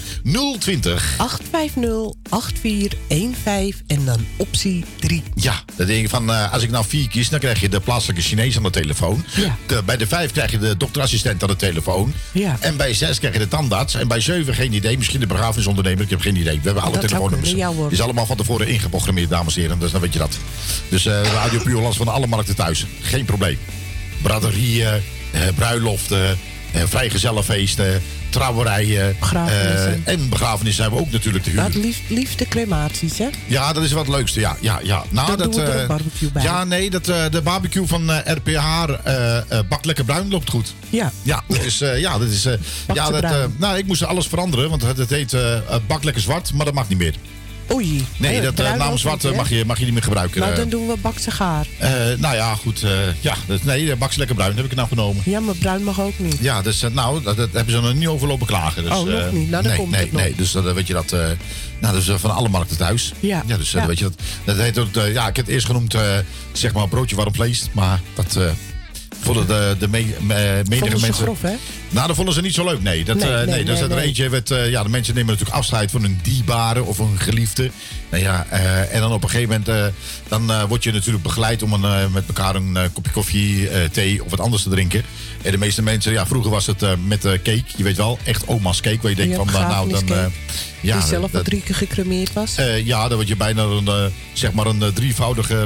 020 0.59 1.13
850 1.17 2.13
8415 2.29 3.73
en 3.87 4.05
dan 4.05 4.25
optie 4.35 4.83
3. 4.99 5.23
Ja, 5.35 5.63
dan 5.75 5.87
denk 5.87 6.03
ik 6.03 6.09
van, 6.09 6.31
eh, 6.31 6.53
als 6.53 6.63
ik 6.63 6.69
nou 6.69 6.85
vier 6.87 7.07
kies, 7.09 7.29
dan 7.29 7.39
krijg 7.39 7.59
je 7.61 7.69
de 7.69 7.79
plaatselijke 7.79 8.21
Chinees 8.21 8.57
aan 8.57 8.63
de 8.63 8.69
telefoon. 8.69 9.25
De- 9.65 9.81
bij 9.85 9.97
de 9.97 10.07
vijf 10.07 10.31
krijg 10.31 10.51
je 10.51 10.57
de 10.59 10.77
dokterassistent 10.77 11.41
aan 11.43 11.49
de 11.49 11.55
telefoon. 11.55 12.13
Ja. 12.31 12.57
En 12.59 12.77
bij 12.77 12.93
zes 12.93 13.19
krijg 13.19 13.33
je 13.33 13.39
de 13.39 13.47
tandarts. 13.47 13.93
En 13.95 14.07
bij 14.07 14.19
zeven 14.19 14.53
geen 14.53 14.73
idee. 14.73 14.97
Misschien 14.97 15.19
de 15.19 15.27
begrafenisondernemer. 15.27 16.03
Ik 16.03 16.09
heb 16.09 16.21
geen 16.21 16.35
idee. 16.35 16.55
We 16.55 16.61
hebben 16.65 16.83
alle 16.83 16.91
Dat 16.91 17.01
telefoonnummers. 17.01 17.51
ja. 17.51 17.73
Het 17.83 17.91
is 17.91 18.01
allemaal 18.01 18.25
van 18.25 18.37
tevoren 18.37 18.67
ingeprogrammeerd, 18.67 19.29
dames 19.29 19.55
en 19.55 19.61
heren. 19.61 19.79
Dus 19.79 19.91
dan 19.91 20.01
weet 20.01 20.13
je 20.13 20.19
dat. 20.19 20.37
Dus 20.89 21.05
eh 21.05 21.21
Radio 21.33 21.59
Puurlands 21.59 21.97
van 21.97 22.07
alle 22.07 22.27
markten 22.27 22.55
thuis. 22.55 22.85
Geen 23.01 23.25
probleem. 23.25 23.57
Braderieën, 24.21 25.01
eh, 25.31 25.41
bruiloften, 25.55 26.37
eh, 26.71 26.81
vrijgezellenfeesten, 26.85 28.01
trouwerijen. 28.29 29.15
Begrafenissen. 29.19 30.01
eh, 30.05 30.13
en 30.13 30.29
begrafenissen 30.29 30.83
hebben 30.83 31.01
we 31.01 31.05
ook 31.05 31.11
natuurlijk 31.11 31.43
te 31.43 31.49
huur. 31.49 31.63
Het 31.63 31.75
liefst, 31.75 32.01
liefst 32.07 32.39
de 32.39 32.47
crematies, 32.47 33.17
hè? 33.17 33.27
Ja, 33.47 33.73
dat 33.73 33.83
is 33.83 33.91
wat 33.91 34.07
leukste. 34.07 34.39
Ja, 34.39 34.57
ja, 34.59 34.79
ja. 34.83 35.03
Nou, 35.09 35.37
dat, 35.37 35.53
doen 35.53 35.63
we 35.63 35.71
er 35.71 35.81
een 35.81 35.87
barbecue 35.87 36.31
bij. 36.31 36.43
Ja, 36.43 36.63
nee, 36.63 36.89
dat, 36.89 37.05
de 37.05 37.41
barbecue 37.43 37.87
van 37.87 38.11
RPH 38.11 38.85
Bak 39.69 39.85
Lekker 39.85 40.05
Bruin 40.05 40.29
loopt 40.29 40.49
goed. 40.49 40.73
Ja. 40.89 41.11
Ja, 41.21 41.43
dat 41.47 41.63
is. 41.63 41.77
ja, 41.77 42.17
dat 42.17 42.27
is 42.27 42.47
ja, 42.93 43.09
dat, 43.09 43.49
nou, 43.57 43.77
ik 43.77 43.85
moest 43.85 44.03
alles 44.03 44.27
veranderen, 44.27 44.69
want 44.69 44.81
het, 44.81 45.09
heet 45.09 45.35
Bak 45.87 46.03
Lekker 46.03 46.21
Zwart, 46.21 46.53
maar 46.53 46.65
dat 46.65 46.73
mag 46.73 46.89
niet 46.89 46.97
meer. 46.97 47.15
Oei. 47.73 48.05
Nee, 48.17 48.37
Eh, 48.37 48.43
dat 48.43 48.55
bruin 48.55 48.77
naam 48.77 48.97
zwart 48.97 49.23
niet, 49.23 49.35
mag 49.35 49.49
je, 49.49 49.65
mag 49.65 49.77
je 49.79 49.83
niet 49.85 49.93
meer 49.93 50.03
gebruiken. 50.03 50.41
Nou, 50.41 50.55
dan 50.55 50.69
doen 50.69 50.87
we 50.87 50.93
bakse 51.01 51.31
gaar. 51.31 51.67
Eh, 51.77 51.91
nou 52.17 52.35
ja, 52.35 52.55
goed. 52.55 52.83
ja, 53.19 53.35
dat, 53.47 53.63
nee, 53.63 53.95
Bak 53.95 54.15
Lekker 54.15 54.35
Bruin 54.35 54.55
heb 54.55 54.65
ik 54.65 54.75
nou 54.75 54.87
genomen. 54.87 55.21
Ja, 55.25 55.39
maar 55.39 55.55
bruin 55.55 55.83
mag 55.83 56.01
ook 56.01 56.19
niet. 56.19 56.37
Ja, 56.39 56.61
dus 56.61 56.81
nou, 56.93 57.23
dat, 57.23 57.37
dat 57.37 57.49
hebben 57.51 57.73
ze 57.73 57.81
nog 57.81 57.93
niet 57.93 58.07
over 58.07 58.27
lopen 58.27 58.47
klagen. 58.47 58.83
Dus, 58.83 58.91
Oh, 58.91 59.05
nog 59.07 59.31
niet. 59.31 59.49
Nou, 59.49 59.63
dan 59.63 59.71
nee, 59.71 59.75
komt 59.75 59.91
nee, 59.91 60.01
het 60.01 60.11
nog. 60.11 60.21
nee. 60.21 60.35
Dus 60.35 60.51
dan 60.51 60.73
weet 60.73 60.87
je 60.87 60.93
dat. 60.93 61.15
nou, 61.79 61.93
dus 61.95 62.09
van 62.15 62.35
alle 62.35 62.49
markten 62.49 62.77
thuis. 62.77 63.13
Ja. 63.19 63.43
Ja, 63.47 63.57
dus 63.57 63.71
Ja. 63.71 63.85
weet 63.85 63.97
je 63.99 64.03
dat. 64.03 64.13
Dat 64.43 64.57
heet 64.57 64.77
ook. 64.77 64.93
ja, 64.93 65.27
ik 65.27 65.35
heb 65.35 65.45
het 65.45 65.47
eerst 65.47 65.65
genoemd, 65.65 65.95
zeg 66.51 66.73
maar, 66.73 66.87
broodje 66.87 67.15
warm 67.15 67.33
vlees. 67.35 67.65
Maar 67.71 67.99
dat. 68.15 68.37
vonden 69.21 69.47
de, 69.47 69.75
de 69.79 69.87
me, 69.87 70.05
me- 70.19 70.61
menige 70.69 70.97
ze 70.99 71.05
mensen. 71.05 71.23
grof, 71.23 71.41
hè? 71.41 71.53
Nou, 71.91 72.07
dat 72.07 72.15
vonden 72.15 72.33
ze 72.33 72.41
niet 72.41 72.53
zo 72.53 72.65
leuk. 72.65 72.81
Nee, 72.81 73.03
dat, 73.03 73.17
Nee, 73.17 73.29
eh, 73.29 73.35
nee, 73.47 73.63
nee, 73.63 73.79
dat 73.79 73.91
er 73.91 73.97
eentje. 73.97 74.29
Werd, 74.29 74.51
eh, 74.51 74.69
ja, 74.69 74.83
de 74.83 74.89
mensen 74.89 75.13
nemen 75.13 75.29
natuurlijk 75.29 75.57
afscheid 75.57 75.91
van 75.91 76.01
hun 76.01 76.19
dierbare 76.23 76.83
of 76.83 76.99
een 76.99 77.19
geliefde. 77.19 77.71
Nou 78.09 78.23
ja, 78.23 78.45
eh, 78.49 78.93
en 78.95 78.99
dan 79.01 79.11
op 79.11 79.23
een 79.23 79.29
gegeven 79.29 79.63
moment. 79.65 79.93
dan 80.27 80.67
word 80.67 80.83
je 80.83 80.91
natuurlijk 80.91 81.23
begeleid 81.23 81.63
om 81.63 81.73
een, 81.73 82.11
met 82.11 82.23
elkaar 82.27 82.55
een 82.55 82.77
kopje 82.93 83.11
koffie, 83.11 83.69
thee 83.91 84.23
of 84.23 84.29
wat 84.29 84.39
anders 84.39 84.63
te 84.63 84.69
drinken. 84.69 85.03
En 85.41 85.51
de 85.51 85.57
meeste 85.57 85.81
mensen, 85.81 86.11
ja, 86.11 86.25
vroeger 86.25 86.51
was 86.51 86.65
het 86.65 86.85
met 87.07 87.21
cake. 87.21 87.63
Je 87.75 87.83
weet 87.83 87.97
wel, 87.97 88.19
echt 88.23 88.47
oma's 88.47 88.81
cake. 88.81 88.99
Waar 89.01 89.11
je 89.11 89.17
denkt 89.17 89.35
van, 89.35 89.47
nou, 89.51 89.89
nou 89.89 90.05
dan. 90.05 90.31
ja, 90.81 90.97
die 90.99 91.07
zelf 91.07 91.31
dat- 91.31 91.45
drie 91.45 91.61
keer 91.61 91.75
gecremeerd 91.75 92.33
was. 92.33 92.55
ja, 92.83 93.07
dan 93.07 93.15
word 93.15 93.27
je 93.27 93.35
bijna 93.35 93.63
een, 93.63 94.11
zeg 94.33 94.51
maar 94.51 94.65
een 94.65 94.93
drievoudige, 94.93 95.65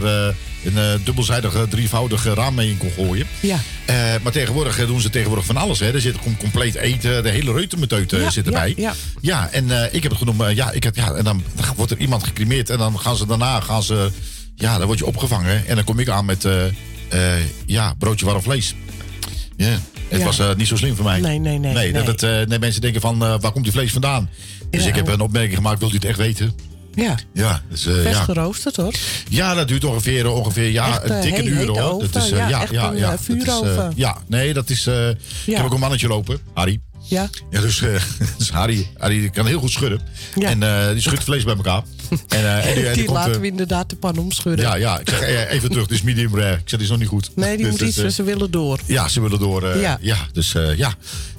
eh, 0.63 0.73
een 0.73 1.01
dubbelzijdige 1.03 1.67
drievoudige 1.67 2.33
raam 2.33 2.55
mee 2.55 2.69
in 2.69 2.77
kon 2.77 2.91
gooien. 2.91 3.27
Ja. 3.39 3.59
Eh, 3.85 3.95
maar 4.23 4.31
tegenwoordig 4.31 4.79
eh, 4.79 4.87
doen 4.87 5.01
ze 5.01 5.09
tegenwoordig 5.09 5.45
van 5.45 5.57
alles. 5.57 5.79
Hè. 5.79 5.93
Er 5.93 6.01
zit 6.01 6.19
com- 6.19 6.37
compleet 6.37 6.75
eten, 6.75 7.23
de 7.23 7.29
hele 7.29 7.51
reutemeteut 7.53 8.13
eh, 8.13 8.19
Ja, 8.21 8.29
zit 8.29 8.45
ja, 8.45 8.51
erbij. 8.51 8.73
ja. 8.77 8.93
Ja, 9.21 9.49
en 9.51 9.81
eh, 9.81 9.93
ik 9.93 10.03
heb 10.03 10.11
het 10.11 10.19
genoemd. 10.19 10.55
ja, 10.55 10.71
ik 10.71 10.83
heb, 10.83 10.95
ja, 10.95 11.13
en 11.13 11.23
dan, 11.23 11.43
dan 11.55 11.65
wordt 11.75 11.91
er 11.91 11.97
iemand 11.97 12.23
gecremeerd 12.23 12.69
en 12.69 12.77
dan 12.77 12.99
gaan 12.99 13.15
ze 13.17 13.25
daarna 13.25 13.59
gaan 13.59 13.83
ze, 13.83 14.11
ja, 14.55 14.77
dan 14.77 14.87
word 14.87 14.99
je 14.99 15.05
opgevangen 15.05 15.67
en 15.67 15.75
dan 15.75 15.83
kom 15.83 15.99
ik 15.99 16.09
aan 16.09 16.25
met, 16.25 16.47
ja, 17.65 17.93
broodje 17.97 18.25
warm 18.25 18.41
vlees. 18.41 18.75
Ja, 19.57 19.79
het 20.07 20.19
Ja. 20.19 20.25
was 20.25 20.39
niet 20.57 20.67
zo 20.67 20.75
slim 20.75 20.95
voor 20.95 21.05
mij. 21.05 21.19
Nee, 21.19 21.39
nee, 21.39 21.57
nee, 21.59 21.73
Nee, 21.73 21.91
dat 21.93 22.21
het, 22.21 22.47
nee 22.49 22.59
mensen 22.59 22.81
denken 22.81 23.01
van, 23.01 23.17
waar 23.19 23.51
komt 23.51 23.63
die 23.63 23.73
vlees 23.73 23.91
vandaan? 23.91 24.29
Dus 24.69 24.83
Ja. 24.83 24.89
ik 24.89 24.95
heb 24.95 25.07
een 25.07 25.19
opmerking 25.19 25.55
gemaakt, 25.55 25.79
wilt 25.79 25.91
u 25.91 25.95
het 25.95 26.05
echt 26.05 26.17
weten? 26.17 26.53
Ja. 26.95 27.15
Ja, 27.33 27.61
dus, 27.69 27.85
eh, 27.85 28.03
ja. 28.11 28.23
geroosterd, 28.23 28.75
hoor. 28.75 28.93
Ja, 29.29 29.53
dat 29.53 29.67
duurt 29.67 29.83
ongeveer, 29.85 30.29
ongeveer 30.31 30.69
ja, 30.71 30.87
Echt, 30.87 31.01
eh, 31.03 31.15
een 31.15 31.21
dikke 31.21 31.43
uur 31.43 31.67
hoor. 31.67 31.79
oven. 31.81 32.11
Dat 32.11 32.23
is, 32.23 32.31
eh, 32.31 32.37
Ja, 32.37 32.47
ja, 32.49 32.65
ja, 32.71 32.89
een, 32.89 32.97
ja, 32.97 33.09
dat 33.09 33.19
is, 33.19 33.25
vuuroven. 33.25 33.91
ja, 33.95 34.17
nee, 34.27 34.53
dat 34.53 34.69
is. 34.69 34.87
Ik 35.45 35.55
heb 35.55 35.65
ook 35.65 35.73
een 35.73 35.79
mannetje 35.79 36.07
lopen, 36.07 36.39
Harry. 36.53 36.79
Ja. 37.07 37.29
Ja, 37.49 37.61
dus, 37.61 37.81
dus 38.37 38.49
Harry, 38.51 38.87
Harry 38.97 39.29
kan 39.29 39.45
heel 39.45 39.59
goed 39.59 39.71
schudden. 39.71 39.99
Ja. 40.35 40.49
En 40.49 40.93
die 40.93 41.01
schudt 41.01 41.23
vlees 41.23 41.43
bij 41.43 41.55
elkaar. 41.55 41.81
En, 42.09 42.61
en, 42.61 42.73
die- 42.73 42.73
en 42.73 42.73
die 42.83 42.93
die 42.93 43.05
komt, 43.05 43.17
laten 43.17 43.41
we 43.41 43.47
inderdaad 43.47 43.89
de 43.89 43.95
pan 43.95 44.17
omschudden. 44.17 44.65
ja, 44.65 44.75
ja, 44.75 44.99
ik 44.99 45.09
zeg 45.09 45.21
even 45.49 45.69
terug, 45.69 45.83
het 45.83 45.91
is 45.91 46.01
medium 46.01 46.35
rare. 46.37 46.53
Ik 46.53 46.59
zeg, 46.59 46.69
dit 46.69 46.81
is 46.81 46.89
nog 46.89 46.99
niet 46.99 47.07
goed. 47.07 47.29
Nee, 47.35 47.55
die 47.57 47.65
Dus, 47.69 47.69
moet 47.71 47.79
dus, 47.95 48.03
iets, 48.05 48.15
ze 48.15 48.23
willen 48.23 48.51
door. 48.51 48.79
ja, 48.85 49.07
ze 49.07 49.21
willen 49.21 49.39
door. 49.39 49.77
Ja. 49.77 49.97
ja. 50.01 50.17
dus 50.33 50.55
ja. 50.75 50.93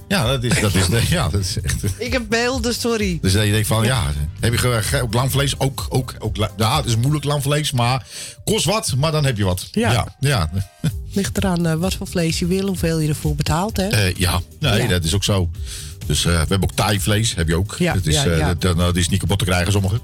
Ja, 0.09 0.27
dat 0.27 0.43
is, 0.43 0.61
dat 0.61 0.75
is, 0.75 0.87
ja, 1.09 1.29
dat 1.29 1.41
is 1.41 1.61
echt... 1.63 1.83
Ik 1.99 2.13
heb 2.13 2.23
beelden, 2.29 2.75
sorry. 2.75 3.19
Dus 3.23 3.33
dat 3.33 3.45
je 3.45 3.51
denkt 3.53 3.67
van, 3.67 3.85
ja, 3.85 4.13
heb 4.41 4.55
je 4.59 5.01
ook 5.03 5.15
lamvlees? 5.15 5.59
Ook, 5.61 5.87
ook, 5.89 6.15
ook, 6.19 6.37
ja, 6.57 6.77
het 6.77 6.85
is 6.87 6.97
moeilijk 6.97 7.25
lamvlees, 7.25 7.73
maar 7.73 8.07
kost 8.45 8.65
wat, 8.65 8.95
maar 8.97 9.13
dan 9.13 9.25
heb 9.25 9.37
je 9.37 9.45
wat. 9.45 9.69
Ja. 9.73 9.93
Ja, 9.93 10.17
ja. 10.21 10.51
Ligt 11.15 11.37
eraan 11.37 11.67
eh, 11.67 11.75
wat 11.75 11.95
voor 11.95 12.07
vlees 12.07 12.39
je 12.39 12.47
wil, 12.47 12.67
hoeveel 12.67 12.99
je 12.99 13.09
ervoor 13.09 13.35
betaalt, 13.35 13.77
hè? 13.77 13.87
Eh, 13.89 14.15
ja. 14.15 14.41
nee, 14.61 14.83
Ja. 14.83 14.89
dat 14.89 15.05
is 15.05 15.15
ook 15.15 15.25
zo. 15.25 15.51
Dus 16.07 16.25
eh, 16.25 16.33
we 16.33 16.39
hebben 16.39 16.63
ook 16.63 16.73
thaivlees, 16.77 17.35
heb 17.35 17.49
je 17.49 17.57
ook. 17.57 17.75
Ja, 17.79 17.95
dat, 17.95 18.07
is, 18.07 18.15
ja, 18.15 18.25
eh, 18.25 18.39
ja. 18.39 18.47
dat, 18.47 18.61
dat- 18.61 18.77
dat 18.77 18.97
is 18.97 19.09
niet 19.09 19.21
kapot 19.21 19.39
te 19.39 19.45
krijgen, 19.45 19.73
sommige. 19.73 20.01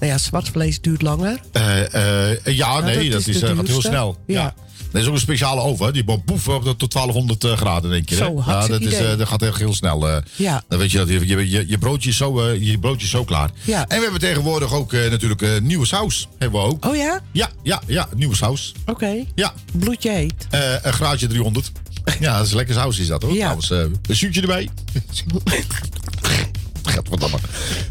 Nou 0.00 0.12
ja, 0.12 0.18
zwart 0.18 0.48
vlees 0.48 0.80
duurt 0.80 1.02
langer. 1.02 1.40
Eh, 1.52 2.30
eh, 2.32 2.38
ja, 2.44 2.74
dat 2.74 2.84
nee, 2.84 3.10
dat, 3.10 3.24
de 3.24 3.30
is, 3.30 3.40
eh, 3.42 3.56
gaat 3.56 3.66
heel 3.66 3.80
snel. 3.80 4.18
Ja. 4.26 4.54
Er 4.94 5.00
is 5.00 5.06
ook 5.06 5.14
een 5.14 5.20
speciale 5.20 5.60
oven, 5.60 5.86
hè, 5.86 5.92
die 5.92 6.04
bomt 6.04 6.24
poef 6.24 6.48
op 6.48 6.64
tot 6.78 6.92
1200 6.92 7.44
eh, 7.44 7.52
graden 7.56 7.92
één 7.92 8.04
keer. 8.04 8.18
hè. 8.18 8.24
Zo, 8.24 8.42
ja, 8.46 8.66
dat, 8.66 8.80
is, 8.80 8.86
idee. 8.86 9.06
eh, 9.06 9.18
dat 9.18 9.28
gaat 9.28 9.42
echt 9.42 9.58
heel 9.58 9.74
snel. 9.74 10.08
eh. 10.08 10.16
Ja. 10.36 10.62
Dan 10.68 10.78
weet 10.78 10.90
je 10.90 10.98
dat 10.98 11.08
je, 11.08 11.26
je, 11.26 11.50
je, 11.50 11.64
je 11.68 11.78
broodje 11.78 12.10
is 12.10 12.16
zo, 12.16 12.50
je 12.52 12.78
broodje 12.78 13.04
is 13.04 13.10
zo 13.10 13.24
klaar. 13.24 13.50
Ja. 13.64 13.80
En 13.88 13.96
we 13.96 14.02
hebben 14.02 14.20
tegenwoordig 14.20 14.72
ook 14.72 14.92
natuurlijk 14.92 15.60
nieuwe 15.62 15.86
saus. 15.86 16.28
Hebben 16.38 16.60
we 16.60 16.66
ook. 16.66 16.86
Oh 16.86 16.96
ja? 16.96 17.20
Ja, 17.32 17.48
ja, 17.62 17.82
ja, 17.86 18.08
nieuwe 18.16 18.36
saus. 18.36 18.72
Oké. 18.86 19.24
Ja. 19.34 19.52
Bloedje 19.72 20.10
heet. 20.10 20.46
Een 20.82 20.92
graadje 20.92 21.26
300. 21.26 21.72
Ja, 22.20 22.36
dat 22.36 22.46
is 22.46 22.52
lekker 22.52 22.74
saus 22.74 22.98
is 22.98 23.06
dat 23.06 23.22
hoor. 23.22 23.32
Ja. 23.32 23.38
Trouwens, 23.56 23.70
een 23.70 24.16
zuurtje 24.16 24.40
erbij. 24.40 24.68
Gadverdamme. 26.94 27.36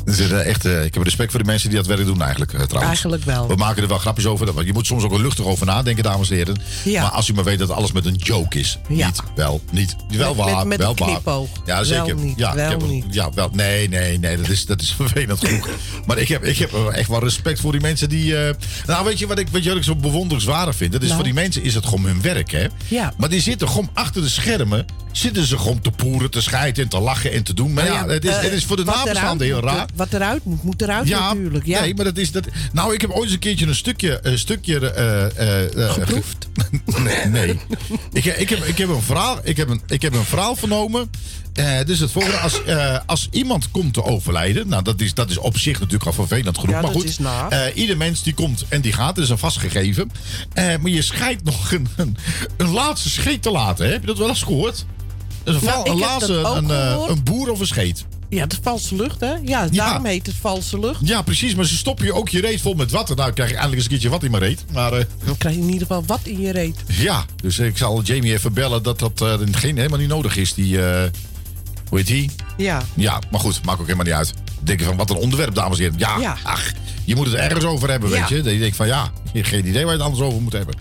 Dus, 0.06 0.20
eh, 0.20 0.46
echt, 0.48 0.66
eh, 0.66 0.84
ik 0.86 0.94
heb 0.94 1.04
respect 1.04 1.32
voor 1.32 1.40
de 1.40 1.46
mensen 1.46 1.70
die 1.70 1.78
dat 1.78 1.88
werk 1.88 2.06
doen 2.06 2.22
eigenlijk 2.22 2.52
eh, 2.54 2.60
trouwens. 2.60 2.86
Eigenlijk 2.86 3.24
wel. 3.24 3.48
We 3.48 3.56
maken 3.56 3.82
er 3.82 3.88
wel 3.88 3.98
grapjes 3.98 4.26
over. 4.26 4.54
want 4.54 4.68
Je 4.68 4.74
moet 4.74 4.86
soms 4.86 5.04
ook 5.04 5.10
wel 5.10 5.22
luchtig 5.22 5.46
over 5.46 5.66
nadenken, 5.66 6.04
dames 6.04 6.30
en 6.30 6.36
heren. 6.36 6.58
Ja. 6.84 7.02
Maar 7.02 7.12
als 7.12 7.28
u 7.30 7.34
maar 7.34 7.44
weet 7.44 7.60
dat 7.60 7.70
alles 7.70 7.92
met 7.92 8.06
een 8.06 8.16
joke 8.16 8.60
is. 8.60 8.78
Ja. 8.90 9.06
Niet, 9.06 9.22
wel, 9.36 9.62
niet. 9.72 9.96
Wel 10.10 10.36
Met- 10.36 10.46
waar, 10.46 10.68
met 10.68 10.78
wel 10.78 10.96
waar. 10.96 11.10
knipoog. 11.10 11.50
Ja, 11.66 11.84
zeker. 11.84 12.06
Wel 12.16 12.16
niet, 12.26 12.38
ja, 12.38 12.50
ik 12.50 12.56
wel 12.56 12.70
heb, 12.70 12.88
niet. 12.88 13.06
Ja, 13.10 13.30
wel. 13.34 13.50
Nee, 13.52 13.90
nee, 13.90 14.20
nee. 14.20 14.38
Dat 14.38 14.50
is, 14.50 14.66
dat 14.66 14.82
is 14.82 14.92
vervelend 14.98 15.40
genoeg. 15.46 15.70
maar 16.06 16.18
ik 16.18 16.28
heb, 16.28 16.44
ik 16.44 16.58
heb 16.58 16.74
echt 16.74 17.10
wel 17.10 17.20
respect 17.24 17.60
voor 17.60 17.72
die 17.72 17.82
mensen 17.82 18.10
die... 18.10 18.34
nou, 18.86 19.06
weet 19.06 19.20
je 19.20 19.28
wat 19.28 19.40
ik, 19.40 19.48
weet 19.48 19.64
je 19.64 19.70
wat 19.70 19.78
ik 19.78 19.84
zo 19.84 19.96
bewonderenswaardig 19.96 20.76
vind? 20.76 20.92
Dat 20.92 21.02
is 21.02 21.08
Nou. 21.08 21.20
voor 21.20 21.30
die 21.32 21.42
mensen 21.42 21.64
is 21.64 21.76
het 21.76 21.86
gewoon 21.86 22.06
hun 22.06 22.22
werk, 22.22 22.52
hè? 22.52 22.68
Ja. 22.88 23.14
Maar 23.18 23.30
die 23.30 23.42
zitten 23.42 23.68
gewoon 23.68 23.90
achter 23.94 24.22
de 24.22 24.30
schermen. 24.30 24.86
Zitten 25.12 25.46
ze 25.48 25.58
gewoon 25.58 25.82
te 25.82 25.92
poeren, 25.92 26.32
te 26.32 26.42
schijten 26.42 26.84
en 26.84 26.90
te 26.90 27.00
lachen 27.00 27.32
en 27.32 27.44
te 27.44 27.54
doen. 27.54 27.74
Maar 27.74 27.86
ja, 27.86 28.08
het, 28.08 28.26
is, 28.26 28.36
het 28.36 28.52
is 28.52 28.66
voor 28.66 28.76
de 28.76 28.83
wat 28.86 28.96
nabestaanden 28.96 29.48
eruit 29.48 29.64
heel 29.64 29.72
moet, 29.72 29.80
raar. 29.80 29.88
Wat 29.96 30.14
eruit 30.14 30.46
moet, 30.46 30.64
moet 30.64 30.82
eruit 30.82 31.08
Ja, 31.08 31.34
natuurlijk. 31.34 31.66
Ja. 31.66 31.82
nee, 31.82 31.96
maar 31.96 32.06
dat 32.06 32.18
is 32.18 32.32
dat. 32.32 32.48
Nou, 32.72 32.94
ik 32.94 33.02
heb 33.02 33.10
ooit 33.10 33.24
eens 33.24 33.34
een 33.34 33.40
keertje 33.40 33.66
een 33.68 33.76
stukje, 33.76 34.20
een 34.22 34.40
stukje. 34.40 34.92
eh, 34.92 35.26
eh, 35.38 35.86
eh, 35.86 35.94
Geproefd? 35.94 36.48
nee, 37.04 37.26
nee. 37.26 37.60
ik, 38.12 38.26
ik, 38.26 38.50
heb, 38.50 38.64
ik 38.64 38.78
heb 38.78 38.90
een 38.90 39.02
verhaal, 39.02 39.40
ik 39.44 39.58
heb 39.58 39.70
een, 39.70 39.82
ik 39.88 40.02
heb 40.02 40.14
een 40.14 40.24
verhaal 40.26 40.56
vernomen. 40.56 41.10
Eh 41.54 41.80
dus 41.86 42.00
het 42.00 42.12
volgende, 42.12 42.38
als, 42.38 42.64
eh, 42.64 42.98
als 43.06 43.28
iemand 43.32 43.72
komt 43.72 43.94
te 43.94 44.04
overlijden, 44.04 44.68
nou 44.68 44.84
dat 44.84 45.02
is, 45.02 45.14
dat 45.14 45.30
is 45.30 45.38
op 45.38 45.58
zich 45.58 45.80
natuurlijk 45.80 46.06
al 46.06 46.14
vervelend 46.14 46.58
genoeg. 46.58 46.76
Ja, 46.76 46.82
maar 46.82 46.92
goed, 46.92 47.20
eh, 47.50 47.60
ieder 47.74 47.98
mens 47.98 48.24
die 48.24 48.34
komt 48.34 48.66
en 48.70 48.82
die 48.82 48.94
gaat, 48.94 49.16
dat 49.16 49.24
is 49.24 49.30
een 49.30 49.38
vastgegeven. 49.38 50.12
Eh, 50.54 50.66
maar 50.82 50.92
je 50.92 51.02
scheidt 51.02 51.44
nog 51.44 51.72
een, 51.72 51.88
een, 51.96 52.18
een 52.58 52.70
laatste 52.70 53.10
scheet 53.10 53.42
te 53.42 53.52
laten. 53.52 53.86
Hè? 53.86 53.92
Heb 53.92 54.02
je 54.02 54.08
dat 54.08 54.18
wel 54.18 54.28
eens 54.30 54.44
gehoord? 54.44 54.86
Dus 55.44 55.56
een, 55.56 55.64
Nou, 55.66 55.80
ik 55.90 56.28
een 56.58 56.70
eh, 56.72 57.04
een 57.08 57.24
boer 57.24 57.52
of 57.52 57.60
een 57.60 57.68
scheet. 57.68 58.06
Ja, 58.30 58.46
de 58.46 58.56
valse 58.62 58.96
lucht, 58.96 59.20
hè? 59.20 59.34
Ja, 59.44 59.68
daarom 59.68 60.06
heet 60.06 60.26
het 60.26 60.36
valse 60.42 60.80
lucht. 60.80 61.00
Ja, 61.04 61.22
precies. 61.22 61.56
Maar 61.56 61.66
ze 61.66 61.78
stoppen 61.78 62.06
je 62.06 62.14
ook 62.14 62.30
je 62.30 62.42
reet 62.42 62.62
vol 62.62 62.74
met 62.74 62.92
water. 62.92 63.16
Nou, 63.16 63.32
krijg 63.34 63.50
je 63.50 63.56
eindelijk 63.58 63.76
eens 63.76 63.84
een 63.84 63.90
keertje 63.92 64.10
wat 64.10 64.24
in 64.24 64.32
mijn 64.32 64.44
reet. 64.44 64.66
Maar 64.72 64.94
eh, 64.94 65.06
Dan 65.26 65.38
krijg 65.38 65.56
je 65.56 65.62
in 65.62 65.68
ieder 65.70 65.88
geval 65.88 66.04
wat 66.06 66.20
in 66.24 66.40
je 66.42 66.52
reet. 66.52 66.76
ja, 66.88 67.26
dus 67.36 67.60
ik 67.60 67.78
zal 67.78 68.02
Jamie 68.02 68.34
even 68.34 68.54
bellen 68.54 68.84
dat 68.84 69.00
dat 69.00 69.22
eh, 69.22 69.34
geen, 69.52 69.78
helemaal 69.78 70.00
niet 70.00 70.08
nodig 70.08 70.38
is. 70.38 70.54
Die, 70.54 70.86
eh, 70.86 71.10
hoe 71.90 71.98
heet 71.98 72.08
die? 72.08 72.30
Ja. 72.58 72.82
Ja, 72.94 73.22
maar 73.32 73.40
goed, 73.40 73.66
maakt 73.66 73.80
ook 73.80 73.86
helemaal 73.86 74.06
niet 74.06 74.14
uit. 74.16 74.34
Denken 74.60 74.86
van, 74.86 74.98
wat 74.98 75.10
een 75.10 75.16
onderwerp, 75.16 75.56
dames 75.56 75.78
en 75.78 75.84
heren. 75.84 76.00
Ja, 76.00 76.18
Ja. 76.20 76.38
ach, 76.44 76.72
je 77.06 77.16
moet 77.16 77.26
het 77.26 77.36
ergens 77.36 77.66
over 77.66 77.90
hebben, 77.90 78.10
Ja. 78.10 78.20
weet 78.20 78.30
je. 78.30 78.42
Dat 78.42 78.54
je 78.54 78.60
denkt 78.60 78.76
van, 78.76 78.88
ja, 78.88 79.12
geen 79.34 79.68
idee 79.68 79.84
waar 79.86 79.94
je 79.94 79.98
het 80.00 80.08
anders 80.08 80.22
over 80.24 80.42
moet 80.42 80.54
hebben. 80.54 80.76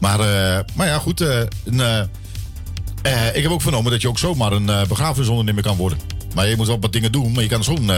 Maar, 0.00 0.18
maar 0.74 0.86
ja, 0.86 0.98
goed. 0.98 1.20
een, 1.20 2.08
eh, 3.12 3.36
ik 3.36 3.42
heb 3.42 3.52
ook 3.52 3.62
vernomen 3.62 3.90
dat 3.92 4.02
je 4.02 4.08
ook 4.08 4.18
zomaar 4.18 4.52
een 4.52 4.68
eh 4.68 4.84
begrafenisondernemer 4.84 5.62
kan 5.62 5.76
worden. 5.76 5.98
Maar 6.34 6.48
je 6.48 6.56
moet 6.56 6.66
wel 6.66 6.80
wat 6.80 6.92
dingen 6.92 7.12
doen, 7.12 7.32
maar 7.32 7.42
je 7.42 7.48
kan 7.48 7.64
zo'n... 7.64 7.90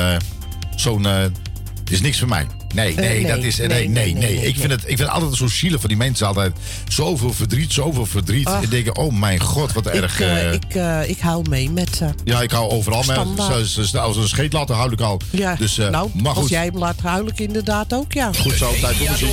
zo'n 0.76 1.04
het 1.04 1.94
is 1.94 2.00
niks 2.00 2.18
voor 2.18 2.28
mij. 2.28 2.46
Nee, 2.74 2.94
nee, 2.94 3.08
nee, 3.22 3.26
dat 3.34 3.44
is. 3.44 3.56
Nee, 3.56 3.66
nee, 3.68 3.88
nee, 3.88 3.88
nee. 3.88 4.14
nee, 4.14 4.36
nee, 4.36 4.46
ik, 4.46 4.56
vind 4.56 4.70
het, 4.70 4.80
ik 4.80 4.86
vind 4.86 4.98
het 4.98 5.08
altijd 5.08 5.34
zo 5.34 5.46
zielig 5.46 5.80
voor 5.80 5.88
die 5.88 5.98
mensen. 5.98 6.26
Altijd 6.26 6.52
zoveel 6.88 7.32
verdriet, 7.32 7.72
zoveel 7.72 8.06
verdriet. 8.06 8.46
Ach. 8.46 8.62
En 8.62 8.68
denken, 8.68 8.96
oh 8.96 9.12
mijn 9.12 9.40
god, 9.40 9.72
wat 9.72 9.86
erg. 9.86 10.20
ik, 10.20 10.52
ik, 10.64 10.74
eh, 10.74 11.08
ik 11.08 11.18
huil 11.18 11.42
mee 11.48 11.70
met 11.70 11.96
ze. 11.96 12.08
ja, 12.24 12.42
ik 12.42 12.50
hou 12.50 12.70
overal 12.70 13.02
mee. 13.06 13.16
Standaard. 13.16 13.52
Als 13.54 13.74
ze- 13.90 13.98
als 14.00 14.14
ze 14.16 14.22
een 14.22 14.28
scheet 14.28 14.52
laten, 14.52 14.74
huil 14.76 14.92
ik 14.92 15.00
al. 15.00 15.20
Ja, 15.30 15.54
Dus, 15.54 15.78
eh, 15.78 15.88
nou, 15.88 16.10
maar 16.14 16.28
als 16.32 16.38
goed. 16.38 16.48
jij 16.48 16.64
hem 16.64 16.78
laat 16.78 17.00
huilen, 17.02 17.36
inderdaad 17.36 17.94
ook, 17.94 18.12
ja. 18.12 18.30
Goed 18.40 18.54
zo, 18.56 18.72
tijd 18.80 18.96
voor 18.96 19.10
muziek. 19.10 19.28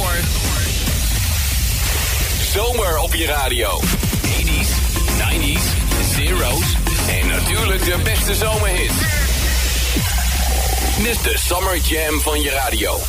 Zomer 2.54 2.98
op 3.00 3.14
je 3.14 3.26
radio. 3.26 3.80
80s, 3.82 4.93
90s, 5.40 5.64
zeros 6.16 6.78
en 7.08 7.28
natuurlijk 7.28 7.86
de 7.86 7.98
beste 8.04 8.36
zomerhits. 8.36 8.94
Dit 10.98 11.08
is 11.08 11.22
de 11.22 11.38
Summer 11.38 11.78
Jam 11.78 12.20
van 12.20 12.42
je 12.42 12.50
radio. 12.50 13.00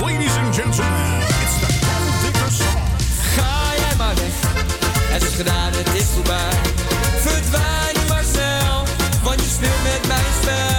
Ladies 0.00 0.36
and 0.36 0.54
gentlemen, 0.54 1.20
it's 1.20 1.58
the 1.60 1.86
Gold 1.86 2.32
Digger 2.32 2.52
Song. 2.52 2.82
Ga 3.34 3.72
jij 3.76 3.96
maar 3.96 4.14
weg, 4.14 4.52
het 5.08 5.22
is 5.22 5.34
gedaan, 5.34 5.72
het 5.72 5.94
is 5.94 6.06
voorbij. 6.14 6.60
Verdwijn 7.20 7.92
je 7.92 8.04
maar 8.08 8.24
snel, 8.32 8.84
want 9.22 9.40
je 9.40 9.48
speelt 9.48 9.82
met 9.82 10.06
mijn 10.06 10.32
spel. 10.42 10.75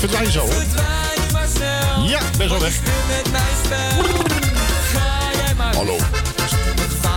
Verdwijn 0.00 0.30
zo. 0.30 0.48
Ja, 2.06 2.20
best 2.36 2.50
wel 2.50 2.60
weg. 2.60 2.74
Hallo, 5.74 5.96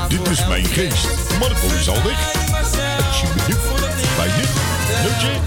dit 0.07 0.27
is 0.30 0.47
mijn 0.47 0.65
geest. 0.65 1.07
Marco 1.39 1.68
is 1.80 1.89
al 1.89 2.03
weg. 2.03 2.31
Bij 4.18 4.26
dit. 4.26 4.49
Nutje. 5.03 5.39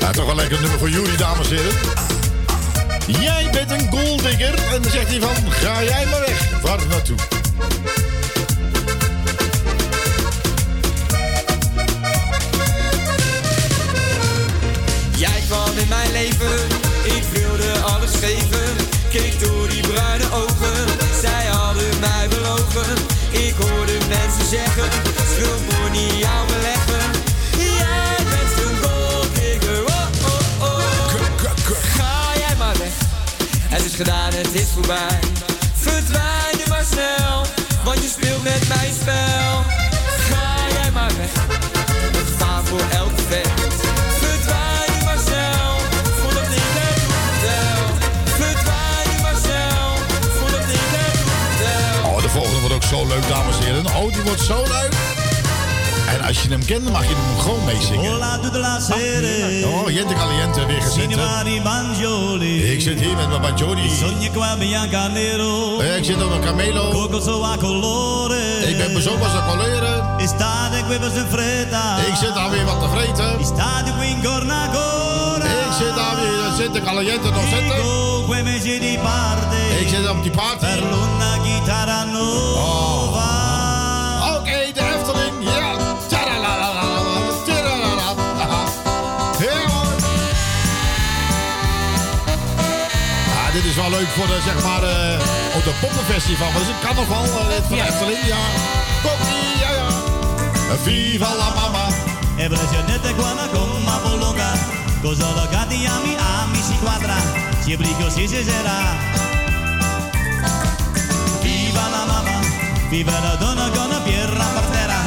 Ja, 0.00 0.10
toch 0.10 0.26
wel 0.26 0.34
lekker 0.34 0.60
nummer 0.60 0.78
voor 0.78 0.90
jullie, 0.90 1.16
dames 1.16 1.50
en 1.50 1.56
heren. 1.56 1.74
Jij 3.06 3.48
bent 3.52 3.70
een 3.70 3.88
golddigger. 3.90 4.54
En 4.72 4.82
dan 4.82 4.90
zegt 4.90 5.08
hij 5.08 5.20
van, 5.20 5.52
ga 5.52 5.82
jij 5.82 6.06
maar 6.06 6.20
weg. 6.20 6.60
Waar 6.62 6.78
naartoe? 6.88 7.37
in 15.78 15.88
mijn 15.88 16.12
leven. 16.12 16.58
Ik 17.04 17.24
wilde 17.32 17.80
alles 17.80 18.10
geven, 18.14 18.76
keek 19.10 19.40
door 19.40 19.68
die 19.68 19.80
bruine 19.80 20.24
ogen. 20.32 20.86
Zij 21.20 21.46
hadden 21.46 22.00
mij 22.00 22.28
belogen, 22.28 22.96
ik 23.30 23.54
hoorde 23.58 23.98
mensen 24.08 24.46
zeggen: 24.48 24.88
Schuld 25.32 25.60
moet 25.60 25.92
niet 25.92 26.24
aan 26.24 26.46
me 26.46 26.58
leggen. 26.62 27.10
Jij 27.78 28.16
bent 28.30 28.52
een 28.64 28.76
golddigger, 28.82 29.84
oh, 29.84 30.06
oh 30.22 30.62
oh. 30.62 31.14
Ga 31.96 32.38
jij 32.38 32.56
maar 32.58 32.78
weg, 32.78 32.94
het 33.68 33.84
is 33.84 33.94
gedaan, 33.94 34.32
het 34.32 34.54
is 34.54 34.68
voorbij. 34.74 35.27
Leuk, 53.20 53.28
dames 53.28 53.56
en 53.58 53.64
heren. 53.64 53.86
Oh, 53.86 54.12
die 54.12 54.22
wordt 54.22 54.40
zo 54.40 54.56
leuk. 54.62 54.92
En 56.08 56.20
als 56.26 56.42
je 56.42 56.48
hem 56.48 56.64
kent, 56.64 56.82
dan 56.84 56.92
mag 56.92 57.02
je 57.08 57.14
hem 57.14 57.38
gewoon 57.40 57.64
meezingen. 57.64 58.10
Hola 58.12 58.38
sera. 58.80 59.68
Oh, 59.68 59.90
Jente 59.90 60.14
Caliente 60.14 60.66
weer 60.66 60.82
gezet. 60.82 60.96
hè? 60.96 61.00
Signori 61.02 61.62
Banjoli. 61.62 62.72
Ik 62.72 62.80
zit 62.80 63.00
hier 63.00 63.16
met 63.16 63.28
mijn. 63.28 63.42
Eh, 65.80 65.96
Ik 65.96 66.04
zit 66.04 66.22
op 66.24 66.30
een 66.30 66.40
camelo. 66.40 66.90
Ik 68.68 68.76
ben 68.76 68.92
bezopen 68.92 69.20
als 69.30 69.32
coleren. 69.50 70.18
Fretta. 71.30 71.96
Ik 71.96 72.14
zit 72.16 72.34
daar 72.34 72.50
weer 72.50 72.64
wat 72.64 72.80
te 72.80 72.88
vreten. 72.88 73.38
Ik 75.68 75.72
zit 75.78 75.94
daar 75.94 76.14
weer, 76.20 76.37
de 76.58 76.82
Caliente 76.82 77.30
nog 77.30 77.48
zitten. 77.48 77.76
Ik 79.80 79.88
zit 79.88 80.08
op 80.08 80.22
die 80.22 80.30
party. 80.30 80.58
Per 80.58 80.82
l'una 80.82 81.32
chitarra 81.44 82.04
nuova. 82.04 83.30
Oké, 84.36 84.58
de 84.74 84.80
Efteling. 84.94 85.34
Ja. 85.40 85.50
Mooi. 89.66 89.88
Ja, 93.32 93.52
dit 93.52 93.64
is 93.64 93.74
wel 93.76 93.90
leuk 93.90 94.08
voor 94.08 94.26
de, 94.26 94.40
zeg 94.44 94.62
maar, 94.64 94.82
eh 94.82 95.56
op 95.56 95.64
de 95.64 95.74
poppenfestival. 95.80 96.52
Dat 96.52 96.62
is 96.62 96.68
een 96.68 96.80
carnaval 96.82 97.22
dit 97.22 97.64
van 97.68 97.76
de 97.76 97.82
Efteling, 97.82 98.24
ja. 98.26 98.42
Kokkie, 99.02 99.58
ja, 99.60 99.70
ja. 99.70 99.88
Viva 100.82 101.34
la 101.36 101.48
mama. 101.54 101.86
Cosa 105.00 105.30
lo 105.34 105.46
gatti 105.50 105.86
ami 105.86 106.16
ami 106.16 106.60
si 106.60 106.76
quadra. 106.78 107.14
Si 107.60 107.76
brigo 107.76 108.10
si 108.10 108.26
si 108.26 108.42
sera. 108.42 108.96
Viva 111.40 111.88
la 111.88 112.04
mamma. 112.04 112.38
Viva 112.90 113.18
la 113.20 113.34
donna 113.36 113.68
con 113.70 113.88
la 113.88 114.00
pierra 114.00 114.44
per 114.54 114.64
terra. 114.74 115.00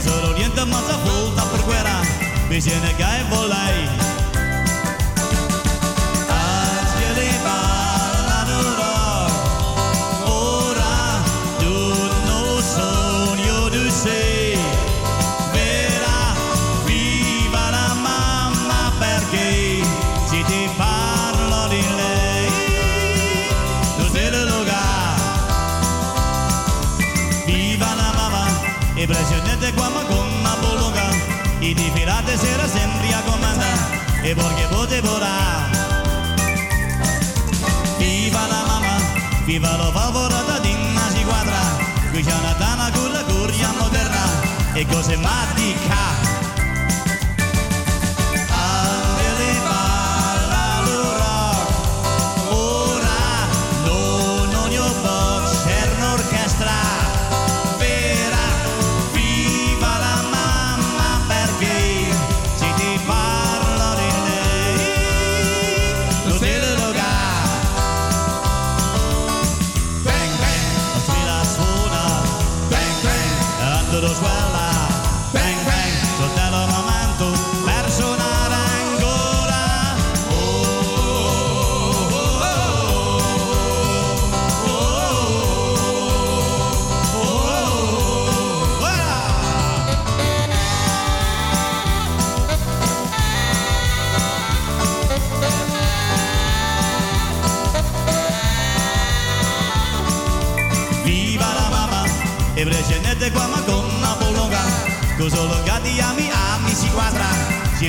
Solo 0.00 0.32
niente 0.36 0.64
ma 0.64 0.80
sa 0.86 0.96
volta 0.98 1.42
per 1.44 1.64
guerra. 1.64 2.00
Che 2.48 3.24
volai. 3.28 3.88
Angeli 3.88 4.13
e 34.24 34.34
perché 34.34 34.66
pote 34.68 35.00
vorrà. 35.02 35.68
Viva 37.98 38.46
la 38.46 38.64
mamma, 38.66 38.96
viva 39.44 39.76
la 39.76 39.90
favorata 39.92 40.58
di 40.60 40.72
una 40.72 41.10
si 41.10 41.22
quadra, 41.24 41.60
qui 42.10 42.22
c'è 42.22 42.32
una 42.32 42.54
dama 42.54 42.90
con 42.90 43.12
la 43.12 43.22
curia 43.24 43.70
moderna, 43.78 44.24
e 44.72 44.86
cose 44.86 45.16
matica. 45.16 46.13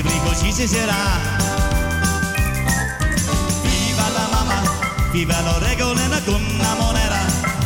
Brigo 0.06 0.34
ci 0.34 0.52
sarà 0.66 0.94
Viva 3.62 4.08
la 4.08 4.26
mamma 4.30 4.62
Viva 5.10 5.40
lo 5.42 5.58
regolena 5.58 6.20
con 6.24 6.42
una 6.42 6.74
monera 6.74 7.20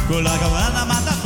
Con 0.09 0.23
la 0.23 0.37
Ja, 0.39 1.20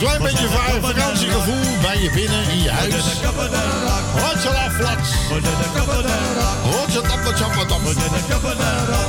klein 0.00 0.22
beetje 0.22 0.46
va- 0.48 0.80
vakantiegevoel 0.80 1.78
bij 1.82 2.02
je 2.02 2.10
binnen 2.14 2.50
in 2.50 2.62
je 2.62 2.70
huis. 2.70 2.94
Hotsela 4.20 4.70
flats. 4.70 5.10
Hotsa 6.62 7.00
tappa 7.00 7.32
tappa 7.32 7.64
tappa. 7.64 7.90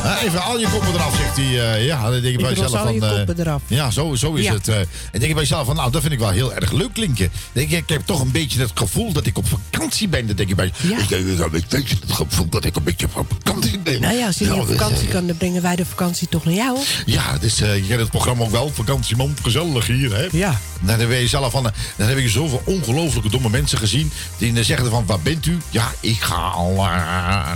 Eh, 0.04 0.24
Even 0.24 0.42
al 0.44 0.60
je 0.60 0.68
koppen 0.70 0.94
eraf, 0.94 1.16
zegt 1.16 1.36
hij. 1.38 1.74
eh, 1.74 1.86
ja, 1.86 2.02
dan 2.02 2.12
denk 2.12 2.24
je 2.24 2.30
Ik 2.32 2.38
bij 2.38 2.50
jezelf 2.50 2.72
van... 2.72 3.00
koppen 3.00 3.40
eraf. 3.40 3.62
Ja, 3.68 3.92
zo, 3.92 4.16
zo 4.16 4.34
is 4.34 4.46
Ja. 4.46 4.54
het. 4.54 4.68
eh. 4.68 4.76
en 4.80 4.88
denk 5.12 5.24
je 5.24 5.34
bij 5.34 5.42
jezelf 5.44 5.66
van, 5.66 5.76
nou, 5.76 5.92
dat 5.92 6.02
vind 6.02 6.14
ik 6.14 6.20
wel 6.20 6.30
heel 6.30 6.54
erg 6.54 6.72
leuk 6.72 6.94
klinken. 6.94 7.32
Denk 7.52 7.70
je, 7.70 7.78
ik 7.78 7.90
heb 7.90 8.02
toch 8.06 8.22
een 8.22 8.32
beetje 8.32 8.60
het 8.60 8.72
gevoel 8.74 9.12
dat 9.14 9.26
ik 9.26 9.38
op 9.38 9.46
vakantie 9.48 10.08
ben. 10.08 10.28
Dan 10.28 10.36
denk 10.36 10.50
je 10.50 10.56
bij 10.56 10.66
ik, 10.66 10.74
ik 11.00 11.10
heb 11.10 11.20
een 11.40 11.50
beetje 11.52 11.96
het 12.02 12.12
gevoel 12.12 12.50
dat 12.50 12.66
ik 12.66 12.76
een 12.76 12.84
beetje 12.84 13.08
op 13.16 13.26
vakantie 13.44 13.80
ben. 13.80 14.02
Nou 14.02 14.16
ja, 14.16 14.26
als 14.26 14.38
je 14.38 14.46
niet 14.46 14.54
Ja, 14.56 14.60
op 14.62 14.68
vakantie 14.68 15.08
kan, 15.08 15.28
dan 15.28 15.38
brengen 15.38 15.62
wij 15.62 15.76
de 15.76 15.86
vakantie 15.86 16.28
toch 16.28 16.46
naar 16.46 16.54
jou. 16.54 16.78
Ja, 17.06 17.38
dus 17.38 17.62
eh, 17.62 17.76
je 17.76 17.88
kent 17.88 18.00
het 18.00 18.10
programma 18.10 18.44
ook 18.44 18.52
wel. 18.52 18.72
Vakantieman, 18.74 19.36
gezellig 19.44 19.88
hier, 19.88 20.16
hè? 20.16 20.28
Ja. 20.32 20.60
Dan 20.82 21.00
heb 21.00 21.12
je 21.12 21.28
zelf 21.28 21.52
van, 21.52 21.66
eh, 21.68 21.72
dan 21.96 22.08
heb 22.08 22.18
je 22.20 22.30
zoveel 22.30 22.62
ongelooflijke 22.66 23.30
domme 23.30 23.50
mensen 23.50 23.78
gezien. 23.78 24.12
Die 24.38 24.54
dan 24.54 24.64
zeggen 24.64 24.90
van, 24.90 25.06
waar 25.06 25.20
bent 25.20 25.46
u? 25.46 25.58
Ja, 25.70 25.92
ik 26.00 26.22
ga 26.22 26.36
al... 26.36 26.76
eh, 26.78 27.52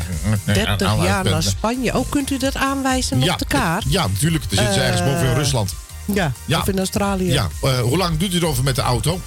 30 0.45 0.87
al- 0.87 1.03
jaar 1.03 1.25
eh, 1.25 1.31
naar 1.31 1.43
Spanje. 1.43 1.93
Ook 1.93 2.09
kunt 2.09 2.31
u 2.31 2.37
dat 2.37 2.55
aanwijzen 2.55 3.19
ja, 3.23 3.33
op 3.33 3.39
de 3.39 3.45
kaart? 3.45 3.83
Ja, 3.87 4.07
natuurlijk. 4.07 4.43
Er 4.49 4.57
zit 4.57 4.73
ze 4.73 4.79
ergens 4.79 5.01
Eh, 5.01 5.07
boven 5.07 5.27
in 5.27 5.33
Rusland. 5.35 5.73
Ja, 6.13 6.31
Ja. 6.45 6.59
of 6.59 6.67
in 6.67 6.77
Australië. 6.77 7.31
Ja, 7.31 7.47
eh, 7.61 7.79
hoe 7.79 7.97
lang 7.97 8.17
doet 8.17 8.33
u 8.33 8.37
erover 8.37 8.63
met 8.63 8.75
de 8.75 8.81
auto? 8.81 9.21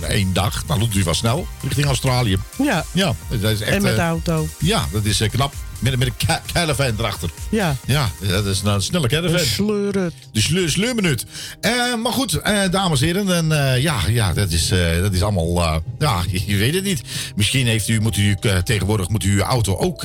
Eén 0.00 0.32
dag. 0.32 0.62
Nou, 0.66 0.80
doet 0.80 0.94
u 0.94 1.04
wel 1.04 1.14
snel. 1.14 1.46
Richting 1.62 1.86
Australië. 1.86 2.36
Ja. 2.62 2.84
Ja, 2.92 3.14
dat 3.28 3.50
is 3.50 3.60
echt... 3.60 3.70
en 3.72 3.82
met 3.82 3.94
de 3.94 4.00
eh, 4.00 4.06
auto. 4.06 4.48
Ja, 4.58 4.86
dat 4.92 5.04
is 5.04 5.20
eh, 5.20 5.30
knap. 5.30 5.54
Met, 5.78 5.98
met 5.98 6.08
een 6.08 6.26
ca- 6.26 6.42
caravan 6.52 6.92
erachter. 6.98 7.30
Ja. 7.50 7.76
Ja, 7.86 8.10
dat 8.28 8.46
is 8.46 8.62
nou 8.62 8.74
een 8.76 8.82
snelle 8.82 9.08
caravan. 9.08 9.38
Sleuren. 9.38 10.12
De 10.32 10.40
sleur, 10.40 10.70
sleurminuut. 10.70 11.26
Eh, 11.60 11.94
maar 12.02 12.12
goed, 12.12 12.34
eh, 12.34 12.70
dames 12.70 13.00
en 13.00 13.06
heren. 13.06 13.34
En, 13.34 13.52
eh, 13.72 13.82
ja, 13.82 13.96
ja, 14.08 14.32
dat 14.32 14.50
is, 14.50 14.68
dat 15.00 15.12
is 15.12 15.22
allemaal... 15.22 15.82
ja, 15.98 16.22
je, 16.30 16.42
je 16.46 16.56
weet 16.56 16.74
het 16.74 16.84
niet. 16.84 17.02
Misschien 17.36 17.66
heeft 17.66 17.88
u, 17.88 18.00
moet 18.00 18.16
u 18.16 18.36
tegenwoordig 18.64 19.08
moet 19.08 19.24
u 19.24 19.32
uw 19.32 19.42
auto 19.42 19.76
ook 19.76 20.04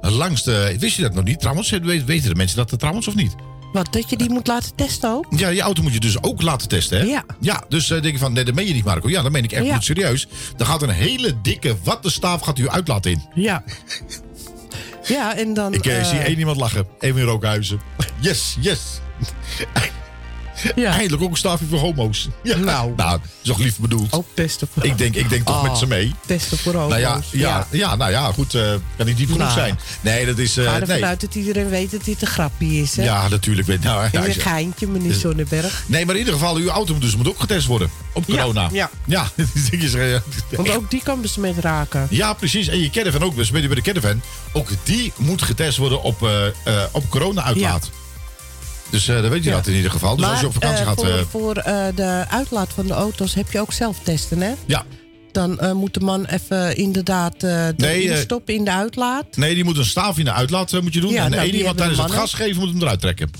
langs 0.00 0.42
de... 0.42 0.76
Wist 0.78 0.98
u 0.98 1.02
dat 1.02 1.14
nog 1.14 1.24
niet 1.24 1.40
trouwens? 1.40 1.70
Weet- 1.70 2.04
Weten 2.04 2.28
de 2.28 2.34
mensen 2.34 2.56
dat 2.56 2.78
trouwens 2.78 3.08
of 3.08 3.14
niet? 3.14 3.34
Wat, 3.72 3.92
dat 3.92 4.10
je 4.10 4.16
die 4.16 4.30
moet 4.30 4.46
laten 4.46 4.74
testen 4.74 5.10
ook? 5.10 5.26
Ja, 5.36 5.48
je 5.48 5.60
auto 5.60 5.82
moet 5.82 5.92
je 5.92 6.00
dus 6.00 6.22
ook 6.22 6.42
laten 6.42 6.68
testen, 6.68 6.98
hè? 6.98 7.04
Ja. 7.04 7.24
Ja, 7.40 7.64
dus 7.68 7.86
denk 7.86 8.04
je 8.04 8.18
van, 8.18 8.32
nee, 8.32 8.44
dat 8.44 8.54
meen 8.54 8.66
je 8.66 8.72
niet, 8.74 8.84
Marco. 8.84 9.08
Ja, 9.08 9.22
dat 9.22 9.32
meen 9.32 9.44
ik 9.44 9.52
echt 9.52 9.66
Ja. 9.66 9.74
niet 9.74 9.84
serieus. 9.84 10.26
Dan 10.56 10.66
gaat 10.66 10.82
een 10.82 10.88
hele 10.88 11.40
dikke 11.42 11.76
wattenstaaf 11.84 12.40
gaat 12.40 12.58
u 12.58 12.68
uitlaat 12.68 13.06
in. 13.06 13.22
Ja. 13.34 13.64
Ja, 15.08 15.36
en 15.36 15.54
dan... 15.54 15.74
Ik 15.74 15.86
eh, 15.86 15.98
eh, 15.98 16.04
zie 16.04 16.18
één 16.18 16.38
iemand 16.38 16.56
lachen. 16.56 16.86
Even 17.00 17.20
in 17.20 17.26
Rookhuizen. 17.26 17.80
Yes, 18.20 18.56
yes. 18.60 19.00
Ja. 20.76 20.92
Eindelijk 20.98 21.22
ook 21.22 21.30
een 21.30 21.36
staafje 21.36 21.66
voor 21.66 21.78
homo's. 21.78 22.28
Ja. 22.42 22.56
Nou. 22.56 22.92
nou, 22.96 23.20
is 23.42 23.48
toch 23.48 23.58
lief 23.58 23.78
bedoeld. 23.78 24.12
Ook 24.12 24.26
testen 24.34 24.68
voor... 24.72 24.84
Ik 24.84 24.98
denk, 24.98 25.14
ik 25.14 25.28
denk 25.28 25.46
toch 25.46 25.56
Oh, 25.56 25.62
met 25.62 25.78
ze 25.78 25.86
mee. 25.86 26.14
Testen 26.26 26.58
voor 26.58 26.74
homo's. 26.74 26.88
Nou 26.90 27.00
ja, 27.00 27.20
ja, 27.30 27.66
ja. 27.70 27.96
nou 27.96 28.10
ja, 28.10 28.32
goed. 28.32 28.54
eh, 28.54 28.62
kan 28.96 29.06
niet 29.06 29.16
diep 29.16 29.26
genoeg 29.30 29.42
Nou. 29.46 29.58
zijn. 29.58 29.78
Nee, 30.00 30.26
dat 30.26 30.38
is... 30.38 30.56
eh, 30.56 30.64
Ga 30.64 30.74
ervan 30.80 30.88
nee. 30.88 31.04
uit 31.04 31.20
dat 31.20 31.34
iedereen 31.34 31.68
weet 31.68 31.90
dat 31.90 32.04
dit 32.04 32.20
een 32.22 32.26
grapje 32.28 32.66
is, 32.80 32.96
hè? 32.96 33.02
Ja, 33.04 33.28
natuurlijk. 33.28 33.66
weet- 33.66 33.82
Nou, 33.82 34.08
ja, 34.12 34.24
een 34.26 34.34
geintje, 34.34 34.86
meneer 34.88 35.14
Zonneberg. 35.14 35.82
Nee, 35.86 36.04
maar 36.06 36.14
in 36.14 36.20
ieder 36.20 36.34
geval, 36.34 36.56
uw 36.56 36.68
auto 36.68 36.98
dus 36.98 37.16
moet 37.16 37.28
ook 37.28 37.40
getest 37.40 37.66
worden. 37.66 37.90
Op 38.12 38.26
corona. 38.26 38.68
ja. 38.72 38.90
Ja, 39.06 39.30
Want 40.50 40.70
ook 40.70 40.90
die 40.90 41.02
kan 41.02 41.20
besmet 41.20 41.58
raken. 41.58 42.06
Ja, 42.10 42.32
precies. 42.32 42.68
En 42.68 42.80
je 42.80 42.90
caravan 42.90 43.22
ook. 43.22 43.36
Dus 43.36 43.50
weet 43.50 43.62
je 43.62 43.68
bij 43.68 43.76
de 43.76 43.82
caravan. 43.92 44.20
Ook 44.52 44.68
die 44.82 45.12
moet 45.16 45.42
getest 45.42 45.78
worden 45.78 46.02
op, 46.02 46.22
eh, 46.22 46.46
eh, 46.46 46.52
op 46.92 47.10
corona-uitlaat. 47.10 47.80
Dus 47.80 47.90
Dus 48.96 49.08
eh 49.08 49.22
dan 49.22 49.30
weet 49.30 49.44
je 49.44 49.50
dat 49.50 49.66
in 49.66 49.74
ieder 49.74 49.90
geval. 49.90 50.16
Dus 50.16 50.24
maar 50.24 50.30
als 50.30 50.40
je 50.40 50.46
op 50.46 50.52
vakantie 50.52 50.80
eh, 50.80 50.86
gaat... 50.86 50.96
voor, 50.96 51.08
eh, 51.08 51.24
voor 51.30 51.54
de 51.94 52.24
uitlaat 52.28 52.72
van 52.72 52.86
de 52.86 52.92
auto's 52.92 53.34
heb 53.34 53.52
je 53.52 53.60
ook 53.60 53.72
zelf 53.72 53.98
testen, 54.02 54.40
hè? 54.40 54.52
ja. 54.66 54.84
Dan 55.32 55.76
moet 55.76 55.94
de 55.94 56.00
man 56.00 56.24
even 56.24 56.76
inderdaad 56.76 57.42
eh 57.42 57.68
Nee, 57.76 58.16
stoppen 58.16 58.54
in 58.54 58.64
de 58.64 58.70
uitlaat. 58.70 59.36
Nee, 59.36 59.54
die 59.54 59.64
moet 59.64 59.76
een 59.76 59.84
staaf 59.84 60.18
in 60.18 60.24
de 60.24 60.32
uitlaat 60.32 60.82
moet 60.82 60.94
je 60.94 61.00
doen. 61.00 61.12
Ja, 61.12 61.24
en 61.24 61.30
nou, 61.30 61.42
één 61.42 61.50
die 61.52 61.64
hebben 61.64 61.76
tijdens 61.76 62.00
de 62.00 62.06
het 62.06 62.20
gas 62.20 62.34
geven 62.34 62.60
moet 62.60 62.68
hem 62.68 62.82
eruit 62.82 63.00
trekken. 63.00 63.30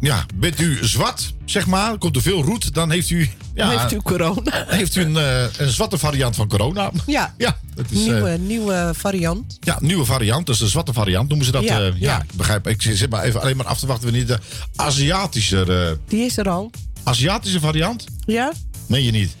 Ja, 0.00 0.26
bent 0.34 0.60
u 0.60 0.78
zwart, 0.80 1.34
zeg 1.44 1.66
maar, 1.66 1.98
komt 1.98 2.16
er 2.16 2.22
veel 2.22 2.42
roet, 2.42 2.74
dan 2.74 2.90
heeft 2.90 3.10
u... 3.10 3.30
Ja, 3.54 3.68
heeft 3.78 3.92
u 3.92 3.96
corona. 3.96 4.64
Heeft 4.68 4.96
u 4.96 5.00
een, 5.02 5.16
eh, 5.16 5.42
een 5.56 5.70
zwarte 5.70 5.98
variant 5.98 6.36
van 6.36 6.48
corona. 6.48 6.90
Ja, 7.06 7.34
Ja, 7.38 7.58
het 7.76 7.90
is... 7.90 7.98
eh, 7.98 8.04
nieuwe, 8.04 8.30
nieuwe 8.30 8.90
variant. 8.94 9.56
Ja, 9.60 9.78
nieuwe 9.80 10.04
variant. 10.04 10.46
Dat 10.46 10.54
is 10.54 10.60
de 10.60 10.68
zwarte 10.68 10.92
variant, 10.92 11.28
noemen 11.28 11.46
ze 11.46 11.52
dat. 11.52 11.62
Ja, 11.62 11.78
eh, 11.80 11.86
ja, 11.86 11.92
ja. 11.98 12.22
ik 12.22 12.32
begrijp. 12.36 12.66
Ik 12.68 12.82
zit 12.82 13.10
maar 13.10 13.24
even 13.24 13.40
alleen 13.40 13.56
maar 13.56 13.66
af 13.66 13.78
te 13.78 13.86
wachten 13.86 14.04
wanneer 14.04 14.26
de 14.26 14.38
Aziatische, 14.76 15.98
Die 16.08 16.24
is 16.24 16.36
er 16.36 16.48
al. 16.48 16.70
Aziatische 17.02 17.60
variant. 17.60 18.04
Ja? 18.26 18.52
Meen 18.86 19.02
je 19.04 19.10
niet? 19.10 19.36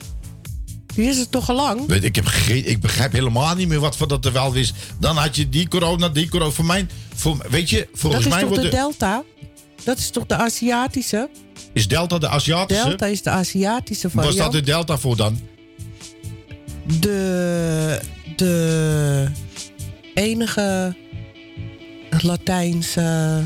Die 0.94 1.08
is 1.08 1.18
er 1.18 1.28
toch 1.28 1.48
al 1.48 1.54
lang? 1.56 1.86
Weet, 1.86 2.04
ik, 2.04 2.14
heb 2.16 2.26
geen, 2.26 2.68
ik 2.68 2.80
begrijp 2.80 3.12
helemaal 3.12 3.54
niet 3.54 3.68
meer 3.68 3.80
wat 3.80 3.96
voor 3.96 4.08
dat 4.08 4.24
er 4.24 4.32
wel 4.32 4.52
is. 4.52 4.72
Dan 4.98 5.16
had 5.16 5.36
je 5.36 5.48
die 5.48 5.68
corona, 5.68 6.08
die 6.08 6.28
corona. 6.28 6.50
Voor 6.50 6.64
mij, 6.64 6.86
voor, 7.14 7.46
weet 7.50 7.70
je, 7.70 7.88
volgens 7.94 8.24
dat 8.24 8.32
is 8.32 8.38
mij 8.38 8.48
toch 8.48 8.48
wordt 8.48 8.70
de, 8.70 8.76
Delta? 8.76 9.22
Dat 9.88 9.98
is 9.98 10.10
toch 10.10 10.26
de 10.26 10.34
Aziatische? 10.34 11.28
is 11.72 11.88
Delta 11.88 12.18
de 12.18 12.28
Aziatische. 12.28 12.84
Delta 12.84 13.06
is 13.06 13.22
de 13.22 13.30
Aziatische 13.30 14.10
variant. 14.10 14.34
staat 14.34 14.52
de 14.52 14.60
Delta 14.60 14.98
voor 14.98 15.16
dan? 15.16 15.40
de, 17.00 18.00
de 18.36 19.26
enige 20.14 20.96
Latijnse 22.20 23.42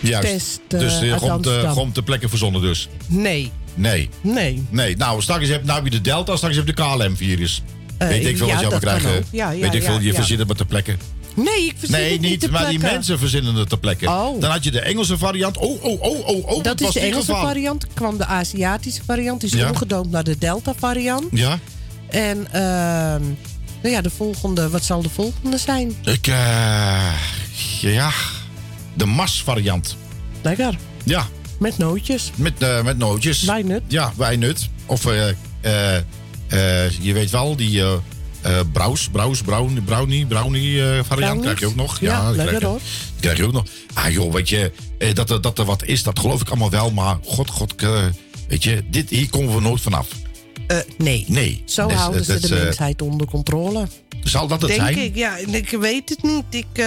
Juist. 0.00 0.28
test 0.30 0.60
eh, 0.68 0.78
dus 0.80 0.92
eh, 0.92 0.98
gewoon 1.00 1.18
te, 1.18 1.28
Amsterdam. 1.30 1.72
gewoon 1.72 1.92
te 1.92 2.02
plekken 2.02 2.28
verzonnen 2.28 2.60
dus. 2.60 2.88
Nee, 3.06 3.50
Nee. 3.74 4.08
nee. 4.20 4.64
Nee, 4.70 4.96
nou, 4.96 5.22
straks 5.22 5.48
heb, 5.48 5.64
nou 5.64 5.74
heb 5.82 5.84
je 5.92 5.98
de 5.98 6.00
Delta, 6.00 6.36
straks 6.36 6.56
heb 6.56 6.66
je 6.66 6.72
de 6.74 6.82
KLM-virus. 6.82 7.62
Eh, 7.98 8.08
Weet 8.08 8.26
ik 8.26 8.36
veel 8.36 8.46
ja, 8.46 8.52
wat 8.52 8.62
je 8.62 8.68
allemaal 8.68 8.92
dat 8.92 9.00
krijgt. 9.00 9.18
ook. 9.18 9.24
Ja, 9.30 9.50
ja, 9.50 9.60
Weet 9.60 9.74
ik 9.74 9.82
veel, 9.82 10.00
je 10.00 10.36
ja. 10.36 10.44
maar 10.46 10.56
te 10.56 10.64
plekken. 10.64 10.98
Nee, 11.36 11.64
ik 11.66 11.74
verzin 11.78 11.96
Nee, 11.98 12.12
het 12.12 12.20
niet, 12.20 12.40
te 12.40 12.50
maar 12.50 12.68
die 12.68 12.78
mensen 12.78 13.18
verzinnen 13.18 13.54
het 13.54 13.68
te 13.68 13.76
plekken. 13.78 14.08
Oh. 14.08 14.40
Dan 14.40 14.50
had 14.50 14.64
je 14.64 14.70
de 14.70 14.80
Engelse 14.80 15.18
variant. 15.18 15.56
Oh, 15.56 15.84
oh, 15.84 16.00
oh, 16.02 16.28
oh, 16.28 16.46
oh. 16.48 16.62
Dat 16.62 16.80
is 16.80 16.90
de 16.90 17.00
Engelse 17.00 17.24
gevaar. 17.24 17.42
variant. 17.46 17.86
kwam 17.94 18.16
de 18.18 18.26
Aziatische 18.26 19.02
variant. 19.06 19.40
Die 19.40 19.50
is 19.50 19.56
Ja. 19.58 19.68
omgedoomd 19.68 20.10
naar 20.10 20.24
de 20.24 20.38
Delta 20.38 20.74
variant. 20.78 21.24
Ja. 21.30 21.58
En 22.08 22.46
ehm, 22.52 23.22
nou 23.82 23.94
ja, 23.94 24.00
de 24.00 24.10
volgende, 24.10 24.68
wat 24.68 24.84
zal 24.84 25.02
de 25.02 25.08
volgende 25.08 25.58
zijn? 25.58 25.92
Ik, 26.04 26.26
eh 26.26 27.12
ja. 27.80 28.10
De 28.94 29.06
Mars 29.06 29.42
variant. 29.42 29.96
Lekker. 30.42 30.78
Ja. 31.04 31.26
Met 31.58 31.78
nootjes. 31.78 32.30
Met, 32.34 32.62
eh, 32.62 32.82
met 32.82 32.98
nootjes. 32.98 33.42
Wijnut. 33.42 33.82
Ja, 33.88 34.12
wijnut. 34.16 34.68
Of, 34.86 35.06
eh, 35.06 35.28
je 37.00 37.12
weet 37.12 37.30
wel, 37.30 37.56
die 37.56 37.82
eh 38.42 38.58
eh 38.58 38.66
braus, 38.72 39.08
braus, 39.12 39.40
brown, 39.42 39.82
brownie, 39.84 40.26
brownie 40.26 40.80
eh, 40.82 40.86
variant 40.86 41.08
Brownies? 41.08 41.40
krijg 41.42 41.58
je 41.60 41.66
ook 41.66 41.74
nog. 41.74 42.00
Ja, 42.00 42.26
die 42.28 42.36
lekker 42.36 42.44
krijg 42.46 42.60
je- 42.60 42.66
hoor. 42.66 42.78
die 43.12 43.20
krijg 43.20 43.36
je 43.38 43.44
ook 43.44 43.52
nog. 43.52 43.64
Ah 43.94 44.10
joh, 44.12 44.32
weet 44.32 44.48
je, 44.48 44.72
eh, 44.98 45.14
dat, 45.14 45.30
er- 45.30 45.40
dat 45.40 45.58
er 45.58 45.64
wat 45.64 45.84
is, 45.84 46.02
dat 46.02 46.18
geloof 46.18 46.40
ik 46.40 46.48
allemaal 46.48 46.70
wel. 46.70 46.90
Maar 46.90 47.16
god, 47.24 47.50
god, 47.50 47.74
weet 48.48 48.64
je, 48.64 48.84
dit, 48.90 49.10
hier 49.10 49.28
komen 49.30 49.54
we 49.54 49.60
nooit 49.60 49.80
vanaf. 49.80 50.08
Nee. 50.98 51.24
Nee. 51.28 51.62
Zo 51.66 51.86
Dus, 51.88 51.96
houden 51.96 52.24
ze 52.24 52.32
dat 52.32 52.42
de 52.42 52.54
mensheid 52.54 53.02
onder 53.02 53.26
controle. 53.26 53.88
Zal 54.24 54.46
dat 54.48 54.60
het 54.60 54.70
denk 54.70 54.80
zijn? 54.82 54.98
ik, 54.98 55.16
ja. 55.16 55.36
Ik 55.36 55.70
weet 55.70 56.08
het 56.08 56.22
niet. 56.22 56.44
Ik 56.50 56.84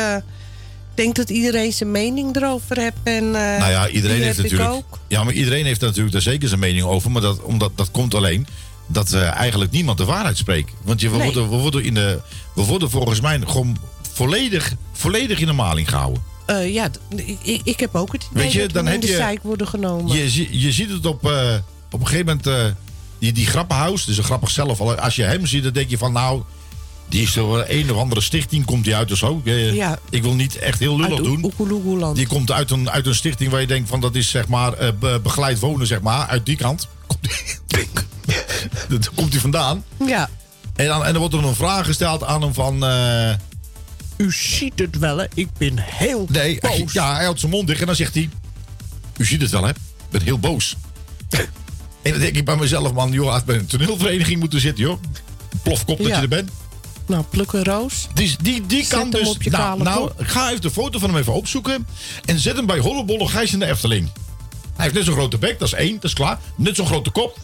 denk 0.95 1.15
dat 1.15 1.29
iedereen 1.29 1.73
zijn 1.73 1.91
mening 1.91 2.35
erover 2.35 2.77
heeft. 2.77 2.95
En, 3.03 3.23
eh, 3.23 3.57
Nou 3.59 3.71
ja, 3.71 3.87
iedereen 3.89 4.21
heeft 4.21 4.37
natuurlijk. 4.41 4.69
ook. 4.69 4.99
Ja, 5.07 5.23
maar 5.23 5.33
iedereen 5.33 5.65
heeft 5.65 5.81
natuurlijk 5.81 6.11
daar 6.11 6.21
zeker 6.21 6.47
zijn 6.47 6.59
mening 6.59 6.83
over. 6.83 7.11
Maar 7.11 7.21
dat, 7.21 7.41
omdat, 7.43 7.71
dat 7.75 7.91
komt 7.91 8.13
alleen 8.15 8.47
dat 8.87 9.13
eigenlijk 9.13 9.71
niemand 9.71 9.97
de 9.97 10.05
waarheid 10.05 10.37
spreekt. 10.37 10.71
Want 10.83 11.01
je, 11.01 11.09
we, 11.09 11.17
Nee. 11.17 11.25
worden, 11.25 11.49
we, 11.49 11.55
worden 11.55 11.83
in 11.83 11.93
de, 11.93 12.21
we 12.55 12.63
worden 12.63 12.89
volgens 12.89 13.21
mij 13.21 13.39
gewoon 13.45 13.77
volledig, 14.13 14.73
volledig 14.93 15.39
in 15.39 15.47
de 15.47 15.53
maling 15.53 15.89
gehouden. 15.89 16.23
Eh, 16.45 16.73
ja, 16.73 16.89
ik, 17.43 17.61
ik, 17.63 17.79
heb 17.79 17.95
ook 17.95 18.11
het 18.11 18.27
idee 18.31 18.43
Weet 18.43 18.53
je, 18.53 18.59
dat 18.59 18.73
dan 18.73 18.85
in 18.85 18.91
heb 18.91 19.01
de 19.01 19.07
je- 19.07 19.15
zeik 19.15 19.43
worden 19.43 19.67
genomen. 19.67 20.15
Je, 20.15 20.59
je 20.61 20.71
ziet 20.71 20.89
het 20.89 21.05
op, 21.05 21.25
eh, 21.31 21.55
op 21.91 21.99
een 21.99 22.07
gegeven 22.07 22.25
moment. 22.25 22.47
eh, 22.47 22.63
die, 23.19 23.31
die 23.31 23.45
grappenhuis, 23.45 24.05
dus 24.05 24.17
een 24.17 24.23
grappig 24.23 24.49
zelf. 24.51 24.79
al- 24.81 24.95
Als 24.95 25.15
je 25.15 25.23
hem 25.23 25.45
ziet, 25.45 25.63
dan 25.63 25.73
denk 25.73 25.89
je 25.89 25.97
van 25.97 26.11
nou. 26.11 26.41
Die 27.09 27.21
is 27.21 27.33
wel 27.35 27.69
een 27.69 27.91
of 27.91 27.97
andere 27.97 28.21
stichting, 28.21 28.65
komt 28.65 28.83
die 28.83 28.95
uit 28.95 29.11
of 29.11 29.17
zo. 29.17 29.41
Ja. 29.43 29.99
Ik 30.09 30.21
wil 30.23 30.33
niet 30.33 30.55
echt 30.57 30.79
heel 30.79 30.99
lullig 30.99 31.21
doen. 31.21 31.51
Die 32.13 32.27
komt 32.27 32.51
uit 32.51 32.71
een, 32.71 32.89
uit 32.89 33.05
een 33.05 33.15
stichting 33.15 33.51
waar 33.51 33.61
je 33.61 33.67
denkt 33.67 33.89
van 33.89 33.99
dat 34.01 34.15
is 34.15 34.29
zeg 34.29 34.47
maar 34.47 34.71
be- 34.99 35.19
begeleid 35.23 35.59
wonen, 35.59 35.87
zeg 35.87 36.01
maar. 36.01 36.27
Uit 36.27 36.45
die 36.45 36.55
kant. 36.55 36.87
Daar 38.89 39.09
komt 39.15 39.31
hij 39.31 39.41
vandaan. 39.41 39.83
Ja. 40.05 40.29
En 40.75 40.85
dan, 40.87 41.05
en 41.05 41.17
wordt 41.17 41.33
er 41.33 41.43
een 41.45 41.55
vraag 41.55 41.85
gesteld 41.85 42.23
aan 42.23 42.41
hem 42.41 42.53
van... 42.53 42.85
eh, 42.85 43.33
U 44.17 44.31
ziet 44.31 44.79
het 44.79 44.97
wel, 44.97 45.17
hè? 45.17 45.25
Ik 45.33 45.47
ben 45.57 45.77
heel 45.77 46.25
nee, 46.29 46.57
hij- 46.59 46.79
boos. 46.79 46.93
ja, 46.93 47.13
hij 47.15 47.23
houdt 47.23 47.39
zijn 47.39 47.51
mond 47.51 47.67
dicht 47.67 47.79
en 47.79 47.85
dan 47.85 47.95
zegt 47.95 48.13
hij... 48.13 48.29
U 49.17 49.25
ziet 49.25 49.41
het 49.41 49.51
wel, 49.51 49.63
hè? 49.63 49.69
Ik 49.69 49.75
ben 50.09 50.21
heel 50.21 50.39
boos. 50.39 50.75
en 52.01 52.11
dan 52.11 52.19
denk 52.19 52.35
ik 52.35 52.45
bij 52.45 52.55
mezelf, 52.55 52.93
man, 52.93 53.11
joh, 53.11 53.31
had 53.31 53.45
bij 53.45 53.55
een 53.55 53.65
toneelvereniging 53.65 54.39
moeten 54.39 54.59
zitten, 54.59 54.83
joh. 54.83 55.01
Plofkop 55.63 55.97
dat 55.97 56.07
Ja. 56.07 56.15
je 56.15 56.21
er 56.21 56.27
bent. 56.27 56.49
Nou, 57.07 57.23
pluk 57.29 57.51
een 57.51 57.63
roos. 57.63 58.07
Die, 58.13 58.35
die, 58.41 58.65
die 58.65 58.85
Zet 58.85 58.97
kan 58.99 59.09
dus... 59.09 59.37
nou, 59.37 59.83
nou 59.83 60.11
ga 60.17 60.49
even 60.49 60.61
de 60.61 60.71
foto 60.71 60.99
van 60.99 61.09
hem 61.09 61.17
even 61.19 61.33
opzoeken. 61.33 61.87
En 62.25 62.39
zet 62.39 62.55
hem 62.55 62.65
bij 62.65 62.79
Hollebolle 62.79 63.27
Gijs 63.27 63.53
in 63.53 63.59
de 63.59 63.65
Efteling. 63.65 64.09
Hij 64.75 64.83
heeft 64.83 64.93
net 64.95 65.05
zo'n 65.05 65.13
grote 65.13 65.37
bek, 65.37 65.59
dat 65.59 65.67
is 65.67 65.73
één, 65.73 65.93
dat 65.93 66.03
is 66.03 66.13
klaar. 66.13 66.39
Net 66.55 66.75
zo'n 66.75 66.85
grote 66.85 67.09
kop. 67.09 67.39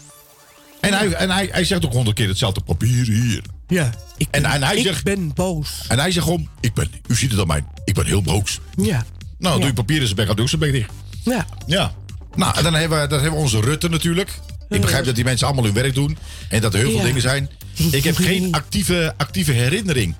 En, 0.82 0.92
hij, 0.92 1.12
en 1.12 1.30
hij, 1.30 1.48
hij 1.52 1.64
zegt 1.64 1.84
ook 1.84 1.92
honderd 1.92 2.16
keer 2.16 2.28
hetzelfde 2.28 2.60
papier 2.60 3.06
hier. 3.06 3.42
Ja. 3.66 3.90
Ik 4.16 4.28
En, 4.30 4.42
ben, 4.42 4.50
en 4.50 4.62
hij 4.62 4.76
ik 4.76 4.82
zegt... 4.86 5.04
ben 5.04 5.34
boos. 5.34 5.70
En 5.88 5.98
hij 5.98 6.10
zegt 6.10 6.24
gewoon, 6.24 6.48
ik 6.60 6.74
ben, 6.74 6.90
u 7.08 7.14
ziet 7.14 7.30
het 7.30 7.40
aan 7.40 7.46
mij, 7.46 7.64
ik 7.84 7.94
ben 7.94 8.06
heel 8.06 8.22
boos. 8.22 8.60
Ja. 8.76 8.84
Nou, 8.92 9.04
dan 9.38 9.56
doe 9.58 9.66
je 9.66 9.72
papier 9.74 9.96
in 10.00 10.04
zijn 10.04 10.16
bek, 10.16 10.26
dan 10.26 10.36
doe 10.36 10.44
ik 10.44 10.50
zijn 10.50 10.60
bek 10.60 10.72
dicht. 10.72 10.90
Ja. 11.24 11.46
Ja. 11.66 11.94
Nou, 12.34 12.56
en 12.56 12.62
dan 12.62 12.74
hebben, 12.74 13.00
we, 13.00 13.06
dan 13.06 13.20
hebben 13.20 13.38
we 13.38 13.44
onze 13.44 13.60
Rutte 13.60 13.88
natuurlijk. 13.88 14.38
Ik 14.68 14.80
begrijp 14.80 15.04
dat 15.04 15.14
die 15.14 15.24
mensen 15.24 15.46
allemaal 15.46 15.64
hun 15.64 15.74
werk 15.74 15.94
doen. 15.94 16.18
En 16.48 16.60
dat 16.60 16.72
er 16.74 16.78
heel 16.80 16.90
veel 16.90 16.98
Ja. 16.98 17.04
dingen 17.04 17.20
zijn. 17.20 17.50
Ik 17.90 18.04
heb 18.04 18.16
geen 18.16 18.52
actieve, 18.52 19.14
actieve 19.16 19.52
herinnering. 19.52 20.14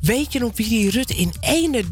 Weet 0.00 0.32
je 0.32 0.38
nog 0.38 0.56
wie 0.56 0.68
die 0.68 0.90
Rutte 0.90 1.14
in 1.14 1.32
ene 1.40 1.84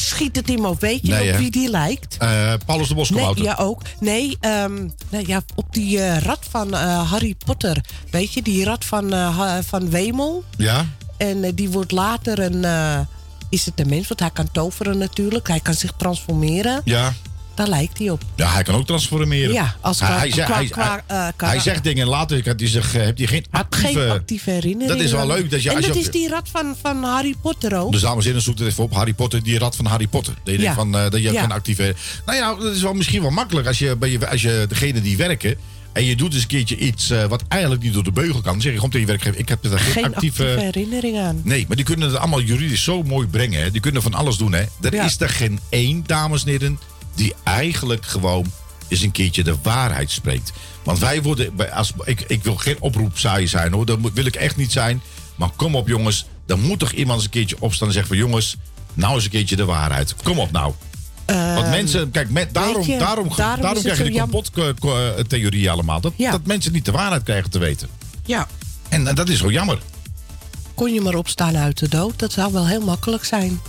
schiet 0.00 0.36
het 0.36 0.48
op? 0.64 0.80
Weet 0.80 1.06
je 1.06 1.12
Nee, 1.12 1.30
hè? 1.30 1.38
wie 1.38 1.50
die 1.50 1.70
lijkt? 1.70 2.16
Eh, 2.18 2.52
Paulus 2.66 2.88
de 2.88 2.94
Nee, 2.94 3.02
Boskabouter. 3.02 3.44
ja, 3.44 3.54
ook. 3.54 3.82
Nee, 4.00 4.36
nou 4.40 5.26
ja, 5.26 5.42
op 5.54 5.66
die 5.74 6.00
eh, 6.00 6.18
rat 6.22 6.46
van 6.50 6.74
eh, 6.74 7.10
Harry 7.10 7.34
Potter. 7.44 7.80
Weet 8.10 8.32
je, 8.32 8.42
die 8.42 8.64
rat 8.64 8.84
van, 8.84 9.10
van 9.64 9.90
Wemel. 9.90 10.44
Ja? 10.56 10.86
En 11.16 11.54
die 11.54 11.70
wordt 11.70 11.92
later 11.92 12.38
een. 12.38 12.64
is 13.50 13.64
het 13.66 13.80
een 13.80 13.88
mens? 13.88 14.08
Want 14.08 14.20
hij 14.20 14.30
kan 14.30 14.48
toveren 14.52 14.98
natuurlijk. 14.98 15.48
Hij 15.48 15.60
kan 15.60 15.74
zich 15.74 15.92
transformeren. 15.96 16.80
Ja. 16.84 17.12
Daar 17.56 17.68
lijkt 17.68 17.98
hij 17.98 18.10
op. 18.10 18.22
Ja, 18.36 18.52
hij 18.52 18.62
kan 18.62 18.74
ook 18.74 18.86
transformeren. 18.86 19.52
Ja, 19.52 19.76
als 19.80 20.00
hij, 20.00 20.08
qua- 20.08 20.18
hij, 20.18 20.30
zegt, 20.32 20.46
qua- 20.48 20.56
hij, 20.56 20.66
qua, 20.68 21.02
hij- 21.06 21.32
eh, 21.36 21.48
hij 21.48 21.60
zegt 21.60 21.82
dingen 21.84 22.02
en 22.02 22.08
later 22.08 22.40
hij, 22.44 22.66
zich, 22.66 22.92
heeft 22.92 23.18
hij 23.18 23.26
geen 23.26 23.44
actieve... 23.50 23.86
Geen 24.00 24.10
actieve 24.10 24.50
herinnering. 24.50 24.88
Dat 24.96 25.00
is 25.06 25.12
wel 25.12 25.26
leuk. 25.26 25.50
Dat 25.50 25.62
je, 25.62 25.70
en 25.70 25.74
je 25.76 25.80
dat 25.86 25.90
op- 25.90 26.02
is 26.02 26.10
die 26.10 26.28
rat 26.28 26.48
van, 26.52 26.74
van 26.82 27.02
Harry 27.04 27.34
Potter 27.42 27.78
ook. 27.78 27.92
Dus 27.92 28.00
dames 28.00 28.18
en 28.22 28.26
heren, 28.26 28.42
zoek 28.42 28.58
het 28.58 28.68
even 28.68 28.84
op. 28.84 28.92
Harry 28.94 29.12
Potter, 29.14 29.42
die 29.42 29.58
rat 29.58 29.76
van 29.76 29.84
Harry 29.86 30.06
Potter. 30.06 30.34
Dat 30.34 30.42
je, 30.44 30.52
Ja. 30.52 30.58
denkt 30.58 30.74
van, 30.74 30.94
eh, 30.96 31.10
dat 31.10 31.22
je 31.22 31.32
Ja. 31.32 31.40
geen 31.40 31.52
actieve... 31.52 31.94
Nou 32.26 32.38
ja, 32.38 32.54
dat 32.54 32.74
is 32.74 32.82
wel 32.82 32.94
misschien 32.94 33.22
wel 33.22 33.30
makkelijk 33.30 33.66
als 33.66 33.78
je, 33.78 33.96
bij 33.96 34.10
je, 34.10 34.28
als 34.28 34.42
je 34.42 34.64
degene 34.68 35.00
die 35.00 35.16
werken... 35.16 35.56
en 35.92 36.04
je 36.04 36.16
doet 36.16 36.32
eens 36.32 36.42
een 36.42 36.48
keertje 36.48 36.76
iets 36.76 37.10
eh, 37.10 37.24
wat 37.24 37.42
eigenlijk 37.48 37.82
niet 37.82 37.92
door 37.94 38.04
de 38.04 38.12
beugel 38.12 38.40
kan... 38.40 38.52
dan 38.52 38.60
zeg 38.60 38.70
je 38.70 38.76
gewoon 38.76 38.90
tegen 38.90 39.06
je 39.06 39.12
werkgever, 39.12 39.40
ik 39.40 39.48
heb 39.48 39.64
er 39.64 39.78
geen, 39.78 39.92
Geen 39.92 40.04
actieve... 40.14 40.42
actieve 40.44 40.64
herinnering 40.64 41.18
aan. 41.18 41.40
Nee, 41.44 41.64
maar 41.66 41.76
die 41.76 41.84
kunnen 41.84 42.08
het 42.08 42.18
allemaal 42.18 42.40
juridisch 42.40 42.82
zo 42.84 43.02
mooi 43.02 43.26
brengen. 43.26 43.62
Hè. 43.62 43.70
Die 43.70 43.80
kunnen 43.80 44.02
van 44.02 44.14
alles 44.14 44.36
doen. 44.36 44.52
Hè. 44.52 44.64
Er 44.80 44.94
Ja. 44.94 45.04
is 45.04 45.20
er 45.20 45.28
geen 45.28 45.60
één, 45.68 46.02
dames 46.06 46.42
en 46.44 46.48
heren... 46.50 46.78
die 47.16 47.34
eigenlijk 47.42 48.06
gewoon 48.06 48.46
eens 48.88 49.00
een 49.00 49.10
keertje 49.10 49.44
de 49.44 49.56
waarheid 49.62 50.10
spreekt. 50.10 50.52
Want 50.82 50.98
wij 50.98 51.22
worden... 51.22 51.72
Als, 51.72 51.92
ik, 52.04 52.20
ik 52.26 52.42
wil 52.42 52.56
geen 52.56 52.76
oproepzaai 52.80 53.46
zijn, 53.48 53.72
hoor. 53.72 53.86
Dat 53.86 53.98
wil 54.14 54.26
ik 54.26 54.34
echt 54.36 54.56
niet 54.56 54.72
zijn. 54.72 55.02
Maar 55.36 55.50
kom 55.56 55.74
op, 55.74 55.88
jongens. 55.88 56.26
Dan 56.46 56.60
moet 56.60 56.78
toch 56.78 56.92
iemand 56.92 57.16
eens 57.16 57.24
een 57.24 57.30
keertje 57.30 57.56
opstaan 57.58 57.86
en 57.88 57.94
zeggen 57.94 58.16
van... 58.16 58.26
jongens, 58.26 58.56
nou 58.94 59.14
eens 59.14 59.24
een 59.24 59.30
keertje 59.30 59.56
de 59.56 59.64
waarheid. 59.64 60.14
Kom 60.22 60.38
op 60.38 60.50
nou. 60.50 60.72
Want 61.26 61.68
mensen, 61.68 62.10
kijk, 62.10 62.30
met, 62.30 62.54
daarom, 62.54 62.82
Ehm, 62.82 62.90
je, 62.90 62.98
daarom, 62.98 63.28
daarom 63.36 63.62
daarom, 63.62 63.82
krijg 63.82 63.98
je 63.98 64.04
die 64.04 64.20
complottheorie 64.20 65.70
allemaal. 65.70 66.00
Dat, 66.00 66.12
Ja. 66.16 66.30
dat 66.30 66.46
mensen 66.46 66.72
niet 66.72 66.84
de 66.84 66.92
waarheid 66.92 67.22
krijgen 67.22 67.50
te 67.50 67.58
weten. 67.58 67.88
Ja. 68.24 68.46
En, 68.88 69.06
en 69.06 69.14
dat 69.14 69.28
is 69.28 69.38
zo 69.38 69.50
jammer. 69.50 69.78
Kon 70.74 70.92
je 70.94 71.00
maar 71.00 71.14
opstaan 71.14 71.56
uit 71.56 71.78
de 71.78 71.88
dood? 71.88 72.18
Dat 72.18 72.32
zou 72.32 72.52
wel 72.52 72.66
heel 72.66 72.80
makkelijk 72.80 73.24
zijn. 73.24 73.60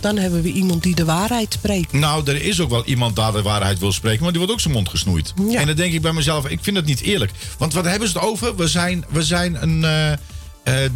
Dan 0.00 0.16
hebben 0.16 0.42
we 0.42 0.52
iemand 0.52 0.82
die 0.82 0.94
de 0.94 1.04
waarheid 1.04 1.52
spreekt. 1.52 1.92
Nou, 1.92 2.26
er 2.30 2.42
is 2.42 2.60
ook 2.60 2.70
wel 2.70 2.84
iemand 2.84 3.16
daar 3.16 3.32
de 3.32 3.42
waarheid 3.42 3.78
wil 3.78 3.92
spreken, 3.92 4.20
maar 4.22 4.30
die 4.30 4.38
wordt 4.38 4.52
ook 4.54 4.60
zijn 4.60 4.74
mond 4.74 4.88
gesnoeid. 4.88 5.32
En 5.60 5.66
dan 5.66 5.76
denk 5.76 5.92
ik 5.92 6.02
bij 6.02 6.12
mezelf, 6.12 6.48
ik 6.48 6.58
vind 6.62 6.76
dat 6.76 6.84
niet 6.84 7.00
eerlijk. 7.00 7.32
Want 7.58 7.72
wat 7.72 7.84
hebben 7.84 8.08
ze 8.08 8.18
het 8.18 8.26
over? 8.26 8.56
We 8.56 8.68
zijn, 8.68 9.04
we 9.08 9.22
zijn 9.22 9.62
een, 9.62 9.84
eh, 9.84 10.12
eh, 10.12 10.18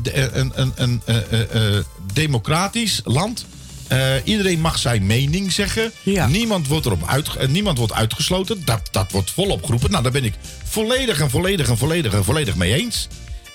de- 0.02 0.30
een, 0.32 0.52
een, 0.54 0.72
een 0.74 1.02
eh, 1.04 1.16
eh, 1.32 1.76
eh, 1.76 1.84
democratisch 2.12 3.00
land. 3.04 3.46
Eh, 3.46 3.52
Eh, 3.88 4.20
iedereen 4.24 4.60
mag 4.60 4.78
zijn 4.78 5.06
mening 5.06 5.52
zeggen. 5.52 5.92
Niemand, 6.26 6.66
wordt 6.66 6.86
erop 6.86 7.06
uit, 7.08 7.36
eh, 7.36 7.48
niemand 7.48 7.78
wordt 7.78 7.92
uitgesloten. 7.92 8.62
Dat, 8.64 8.80
dat 8.90 9.10
wordt 9.12 9.30
volop 9.30 9.64
geroepen. 9.64 9.90
Nou, 9.90 10.02
daar 10.02 10.12
ben 10.12 10.24
ik 10.24 10.34
volledig 10.64 11.20
en 11.20 11.30
volledig 11.30 11.68
en 11.68 11.76
volledig 11.78 12.12
en 12.12 12.24
volledig 12.24 12.54
mee 12.56 12.74
eens. 12.74 13.08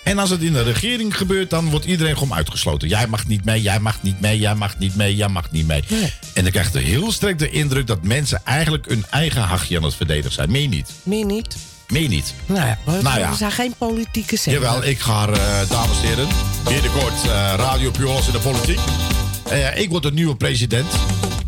En 0.04 0.20
als 0.20 0.30
het 0.30 0.42
in 0.42 0.54
de 0.54 0.62
regering 0.62 1.18
gebeurt, 1.18 1.50
dan 1.50 1.70
wordt 1.70 1.86
iedereen 1.86 2.18
gewoon 2.18 2.38
uitgesloten. 2.38 2.88
Jij 2.88 3.08
mag 3.08 3.28
niet 3.28 3.46
mee, 3.46 3.62
jij 3.62 3.80
mag 3.80 4.04
niet 4.04 4.20
mee, 4.22 4.40
jij 4.40 4.56
mag 4.56 4.78
niet 4.78 4.96
mee, 4.96 5.16
jij 5.16 5.28
mag 5.28 5.52
niet 5.52 5.68
mee. 5.68 5.84
En 6.34 6.46
ik 6.46 6.52
krijg 6.52 6.74
er 6.74 6.82
heel 6.82 7.12
sterk 7.12 7.40
de 7.40 7.50
indruk 7.50 7.88
dat 7.88 8.04
mensen 8.04 8.42
eigenlijk 8.44 8.86
hun 8.88 9.06
eigen 9.10 9.42
hachje 9.42 9.78
aan 9.78 9.84
het 9.84 9.96
verdedigen 9.96 10.32
zijn. 10.32 10.52
Meen 10.52 10.62
je 10.62 10.68
niet? 10.68 10.92
Meer 11.04 11.26
niet. 11.26 11.56
Meen 11.88 12.02
je 12.02 12.10
niet? 12.10 12.34
Nou 12.46 12.66
ja, 12.68 12.78
we, 12.86 13.02
Nou 13.02 13.20
ja. 13.20 13.30
we 13.30 13.36
zijn 13.36 13.52
geen 13.52 13.74
politieke 13.78 14.36
zeggen. 14.36 14.64
Jawel, 14.64 14.84
ik 14.84 15.00
ga, 15.00 15.28
eh, 15.28 15.70
dames 15.70 16.02
en 16.02 16.08
heren, 16.08 16.28
binnenkort 16.64 17.24
eh 17.24 17.54
Radio 17.58 17.92
Pujolas 17.92 18.28
in 18.28 18.34
de 18.34 18.40
politiek. 18.40 18.80
Eh, 19.50 19.80
ik 19.80 19.90
word 19.90 20.04
de 20.04 20.12
nieuwe 20.12 20.36
president. 20.36 20.88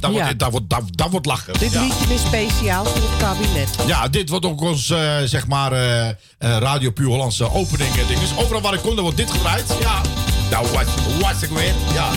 Dat, 0.01 0.11
Ja. 0.13 0.23
wordt, 0.23 0.39
dat, 0.39 0.51
wordt, 0.51 0.69
dat, 0.69 0.81
dat 0.91 1.09
wordt 1.11 1.25
lachen. 1.25 1.53
Dit 1.59 1.71
ja. 1.71 1.81
liedje 1.81 2.13
is 2.13 2.21
speciaal 2.21 2.85
voor 2.85 3.09
het 3.09 3.19
kabinet. 3.19 3.69
Ja, 3.85 4.07
dit 4.07 4.29
wordt 4.29 4.45
ook 4.45 4.61
ons, 4.61 4.89
eh, 4.89 5.15
zeg 5.25 5.47
maar, 5.47 5.71
eh, 5.71 6.09
Radio 6.37 6.91
Puur 6.91 7.07
Hollandse 7.07 7.51
opening 7.51 7.95
en 7.95 8.07
dinges. 8.07 8.29
Overal 8.37 8.61
waar 8.61 8.73
ik 8.73 8.81
kom, 8.81 8.93
dan 8.95 9.03
wordt 9.03 9.17
dit 9.17 9.31
gedraaid. 9.31 9.65
Ja. 9.79 10.01
Nou, 10.49 10.67
wat 10.73 10.85
was 11.21 11.41
ik 11.41 11.49
weer? 11.49 11.73
Ja, 11.93 12.09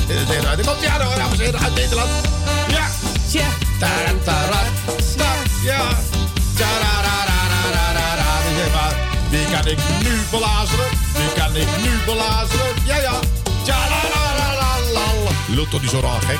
dit 0.57 0.67
komt 0.67 0.81
ja, 0.81 1.05
hoor, 1.05 1.17
dames 1.17 1.39
en 1.39 1.45
heren, 1.45 1.61
uit 1.61 1.75
Nederland. 1.75 2.11
Ja. 2.69 2.87
Tja. 3.31 3.47
Sta, 5.13 5.33
ja. 5.65 5.89
Die 9.31 9.45
kan 9.51 9.67
ik 9.67 9.79
nu 10.03 10.23
belazeren. 10.31 10.89
Die 11.15 11.33
kan 11.43 11.57
ik 11.57 11.69
nu 11.83 12.05
belazeren. 12.05 12.75
Ja, 12.87 12.97
ja. 13.01 13.21
Lult 15.49 15.71
toch 15.71 15.81
niet 15.81 15.91
zo 15.91 16.01
raar, 16.01 16.21
gek? 16.21 16.39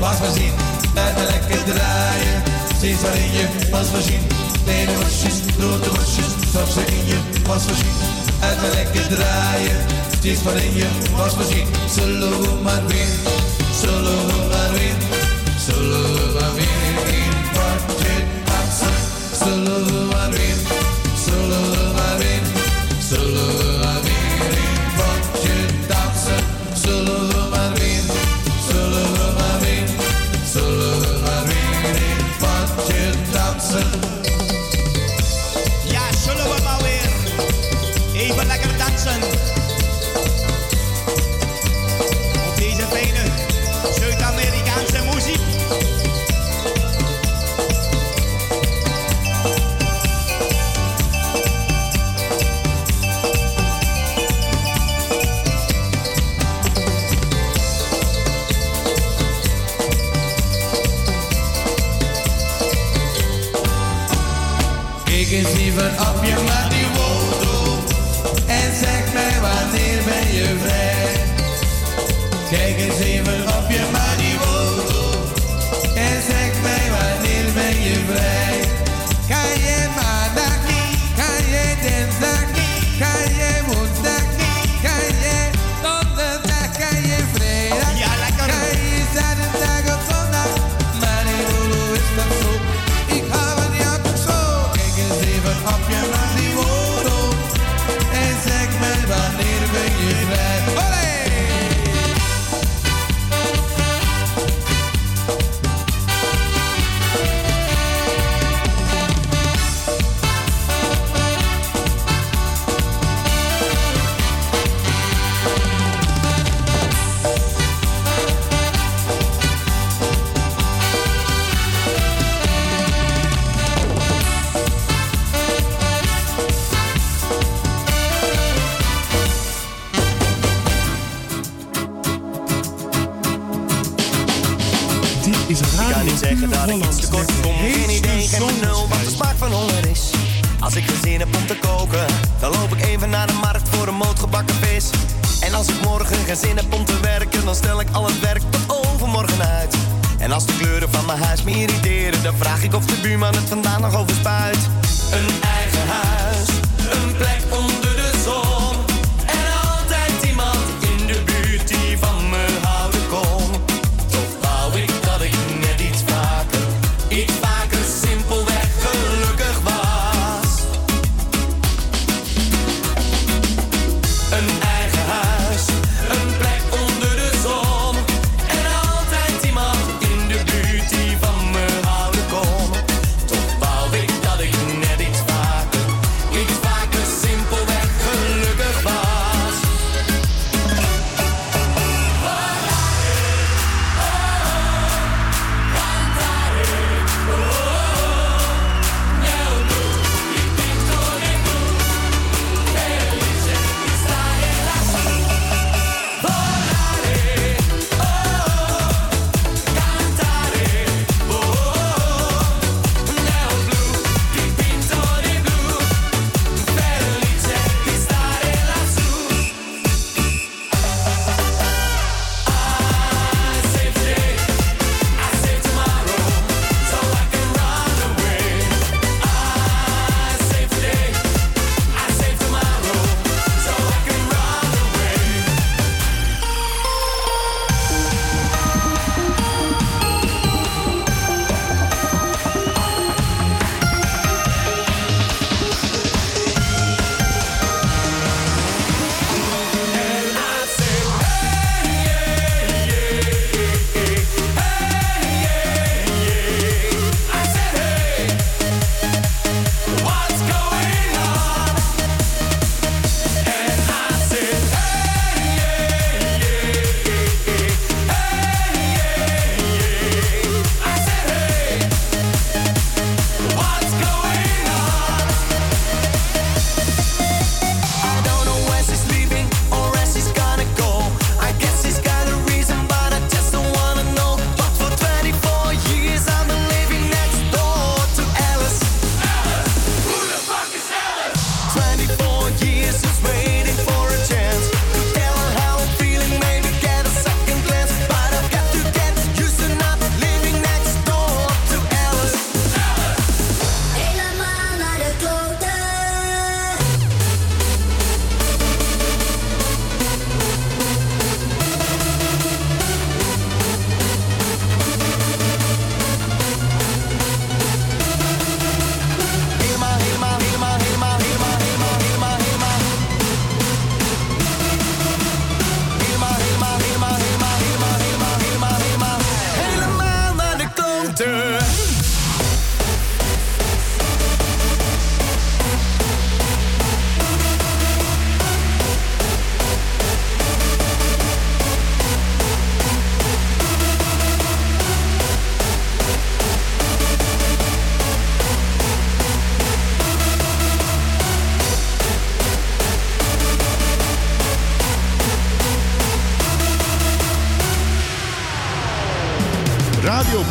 Wasmachine. 0.00 0.52
Laat 0.94 1.14
me 1.16 1.24
lekker 1.32 1.64
draaien, 1.64 2.42
steeds 2.76 3.00
maar 3.02 3.16
in 3.16 3.32
je 3.32 3.46
wasmachine. 3.70 4.26
Kleine 4.64 4.94
wasjes, 5.02 5.36
grote 5.58 5.90
wasjes, 5.90 6.32
stap 6.48 6.68
ze 6.68 6.80
in 6.80 7.06
je 7.06 7.18
wasmachine. 7.46 7.98
Laat 8.40 8.60
me 8.60 8.68
lekker 8.74 9.06
draaien, 9.16 9.78
steeds 10.18 10.42
maar 10.42 10.56
in 10.56 10.74
je 10.74 10.86
wasmachine. 11.16 11.70
Zullen 11.94 12.40
we 12.40 12.50
maar 12.62 12.86
weer, 12.86 13.12
we 13.80 14.48
maar 14.50 14.72
weer, 14.72 14.98
we 15.84 16.32
maar 16.32 16.54
weer 16.54 16.82
in 17.18 18.28
dansen. 18.44 18.94
Zullen 19.42 19.84
we 19.84 20.08
maar 20.12 20.30
weer, 20.30 20.56
we 21.58 21.92
maar 21.96 22.18
weer, 22.18 22.42
zullen 23.08 23.57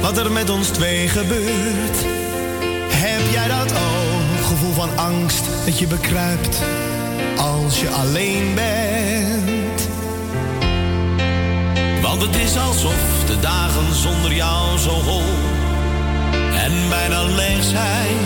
Wat 0.00 0.18
er 0.18 0.32
met 0.32 0.50
ons 0.50 0.68
twee 0.68 1.08
gebeurt. 1.08 2.27
Gevoel 4.48 4.72
van 4.72 4.96
angst 4.96 5.44
dat 5.64 5.78
je 5.78 5.86
bekruipt 5.86 6.62
als 7.36 7.80
je 7.80 7.90
alleen 7.90 8.54
bent. 8.54 9.88
Want 12.02 12.22
het 12.22 12.36
is 12.36 12.58
alsof 12.58 13.24
de 13.26 13.40
dagen 13.40 13.94
zonder 13.94 14.34
jou 14.34 14.78
zo 14.78 14.90
hol 14.90 15.22
en 16.54 16.72
bijna 16.88 17.22
leeg 17.22 17.64
zijn. 17.64 18.16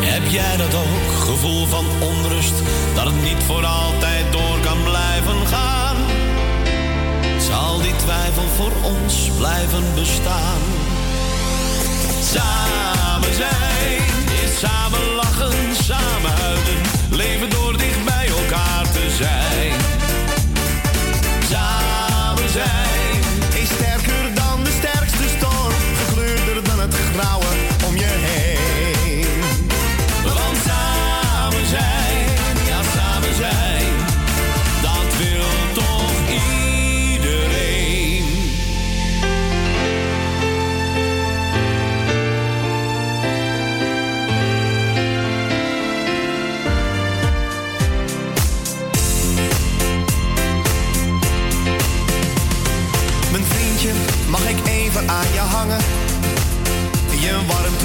Heb 0.00 0.30
jij 0.30 0.56
dat 0.56 0.74
ook, 0.74 1.20
gevoel 1.20 1.66
van 1.66 1.84
onrust, 2.00 2.54
dat 2.94 3.04
het 3.04 3.22
niet 3.22 3.42
voor 3.46 3.64
altijd 3.64 4.32
door 4.32 4.60
kan 4.62 4.82
blijven 4.82 5.46
gaan? 5.46 5.96
Zal 7.38 7.80
die 7.80 7.96
twijfel 7.96 8.48
voor 8.56 8.72
ons 8.82 9.30
blijven 9.38 9.84
bestaan? 9.94 10.60
Samen 12.22 12.97
is 14.42 14.58
samen 14.58 15.14
lachen, 15.14 15.74
samen 15.74 16.30
huilen, 16.30 16.80
leven 17.10 17.50
door 17.50 17.78
dicht 17.78 18.04
bij 18.04 18.28
elkaar 18.28 18.92
te 18.92 19.10
zijn. 19.10 19.80
Samen 21.50 22.48
zijn 22.50 22.97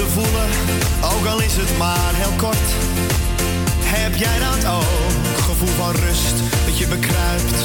Voelen, 0.02 0.50
ook 1.02 1.26
al 1.26 1.40
is 1.40 1.56
het 1.56 1.78
maar 1.78 2.12
heel 2.12 2.36
kort. 2.36 2.68
Heb 3.82 4.14
jij 4.16 4.38
dat 4.38 4.72
ook? 4.72 5.38
Gevoel 5.44 5.74
van 5.76 5.90
rust 5.90 6.36
dat 6.66 6.78
je 6.78 6.86
bekruipt 6.86 7.60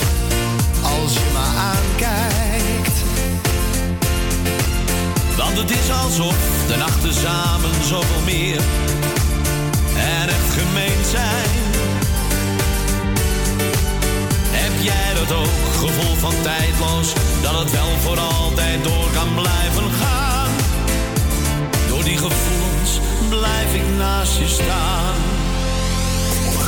als 0.84 1.14
je 1.14 1.28
me 1.36 1.46
aankijkt. 1.72 2.98
Want 5.38 5.58
het 5.58 5.72
is 5.72 5.92
alsof 6.04 6.38
de 6.68 6.76
nachten 6.78 7.14
samen 7.14 7.74
zoveel 7.84 8.24
meer 8.26 8.62
en 9.98 10.28
echt 10.30 10.50
gemeen 10.60 11.02
zijn. 11.12 11.50
Heb 14.62 14.74
jij 14.82 15.14
dat 15.20 15.38
ook, 15.38 15.62
gevoel 15.80 16.16
van 16.16 16.34
tijdloos, 16.42 17.14
dat 17.42 17.60
het 17.60 17.72
wel 17.72 17.92
voor 18.00 18.20
altijd 18.20 18.84
door 18.84 19.10
kan 19.14 19.34
blijven 19.34 19.92
gaan? 20.00 20.19
Die 22.10 22.18
gevoelens 22.18 23.00
blijf 23.30 23.74
ik 23.74 23.98
naast 23.98 24.38
je 24.38 24.48
staan. 24.48 25.16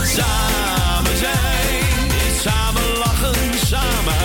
Samen 0.05 1.17
zijn 1.17 2.11
samen 2.41 2.97
lachen, 2.97 3.57
samen 3.65 4.20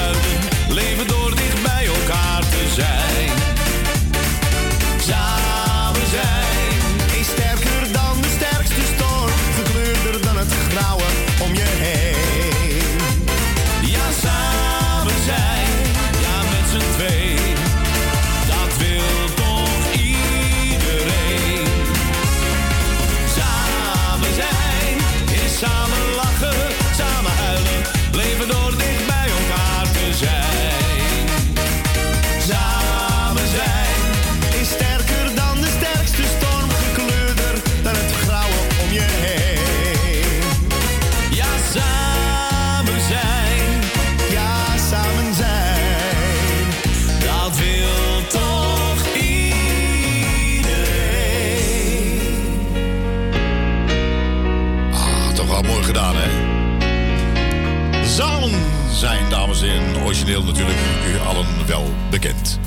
natuurlijk, 60.44 60.78
u 61.14 61.18
allen 61.26 61.46
wel 61.66 61.94
bekend. 62.10 62.58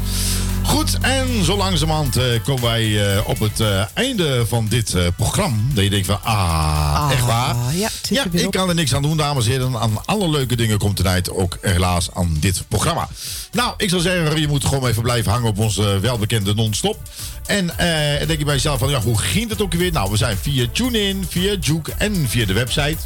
Goed, 0.69 0.97
en 1.01 1.43
zo 1.43 1.57
langzamerhand 1.57 2.17
eh, 2.17 2.23
komen 2.43 2.63
wij 2.63 3.13
eh, 3.15 3.27
op 3.27 3.39
het 3.39 3.59
eh, 3.59 3.85
einde 3.93 4.45
van 4.47 4.67
dit 4.67 4.95
programma. 5.15 5.57
Dat 5.73 5.83
je 5.83 5.89
denkt 5.89 6.05
van, 6.05 6.23
ah, 6.23 7.09
echt 7.11 7.25
waar? 7.25 7.55
ja, 8.09 8.25
ik 8.31 8.51
kan 8.51 8.69
er 8.69 8.75
niks 8.75 8.93
aan 8.93 9.01
doen, 9.01 9.17
dames 9.17 9.45
en 9.45 9.51
heren. 9.51 9.77
Aan 9.77 10.05
alle 10.05 10.29
leuke 10.29 10.55
dingen 10.55 10.77
komt 10.77 10.95
tonight 10.95 11.31
ook 11.31 11.57
helaas 11.61 12.09
aan 12.13 12.37
dit 12.39 12.63
programma. 12.67 13.07
Nou, 13.51 13.73
ik 13.77 13.89
zou 13.89 14.01
zeggen, 14.01 14.41
je 14.41 14.47
moet 14.47 14.65
gewoon 14.65 14.87
even 14.87 15.01
blijven 15.01 15.31
hangen 15.31 15.49
op 15.49 15.59
onze 15.59 15.99
welbekende 15.99 16.53
non-stop. 16.53 16.97
En 17.45 17.65
denk 18.27 18.39
je 18.39 18.45
bij 18.45 18.53
jezelf 18.53 18.79
van, 18.79 18.89
ja, 18.89 19.01
hoe 19.01 19.17
ging 19.17 19.49
het 19.49 19.61
ook 19.61 19.73
weer? 19.73 19.91
Nou, 19.91 20.11
we 20.11 20.17
zijn 20.17 20.37
via 20.37 20.65
TuneIn, 20.71 21.25
via 21.29 21.55
Juke 21.59 21.93
en 21.97 22.29
via 22.29 22.45
de 22.45 22.53
website. 22.53 22.97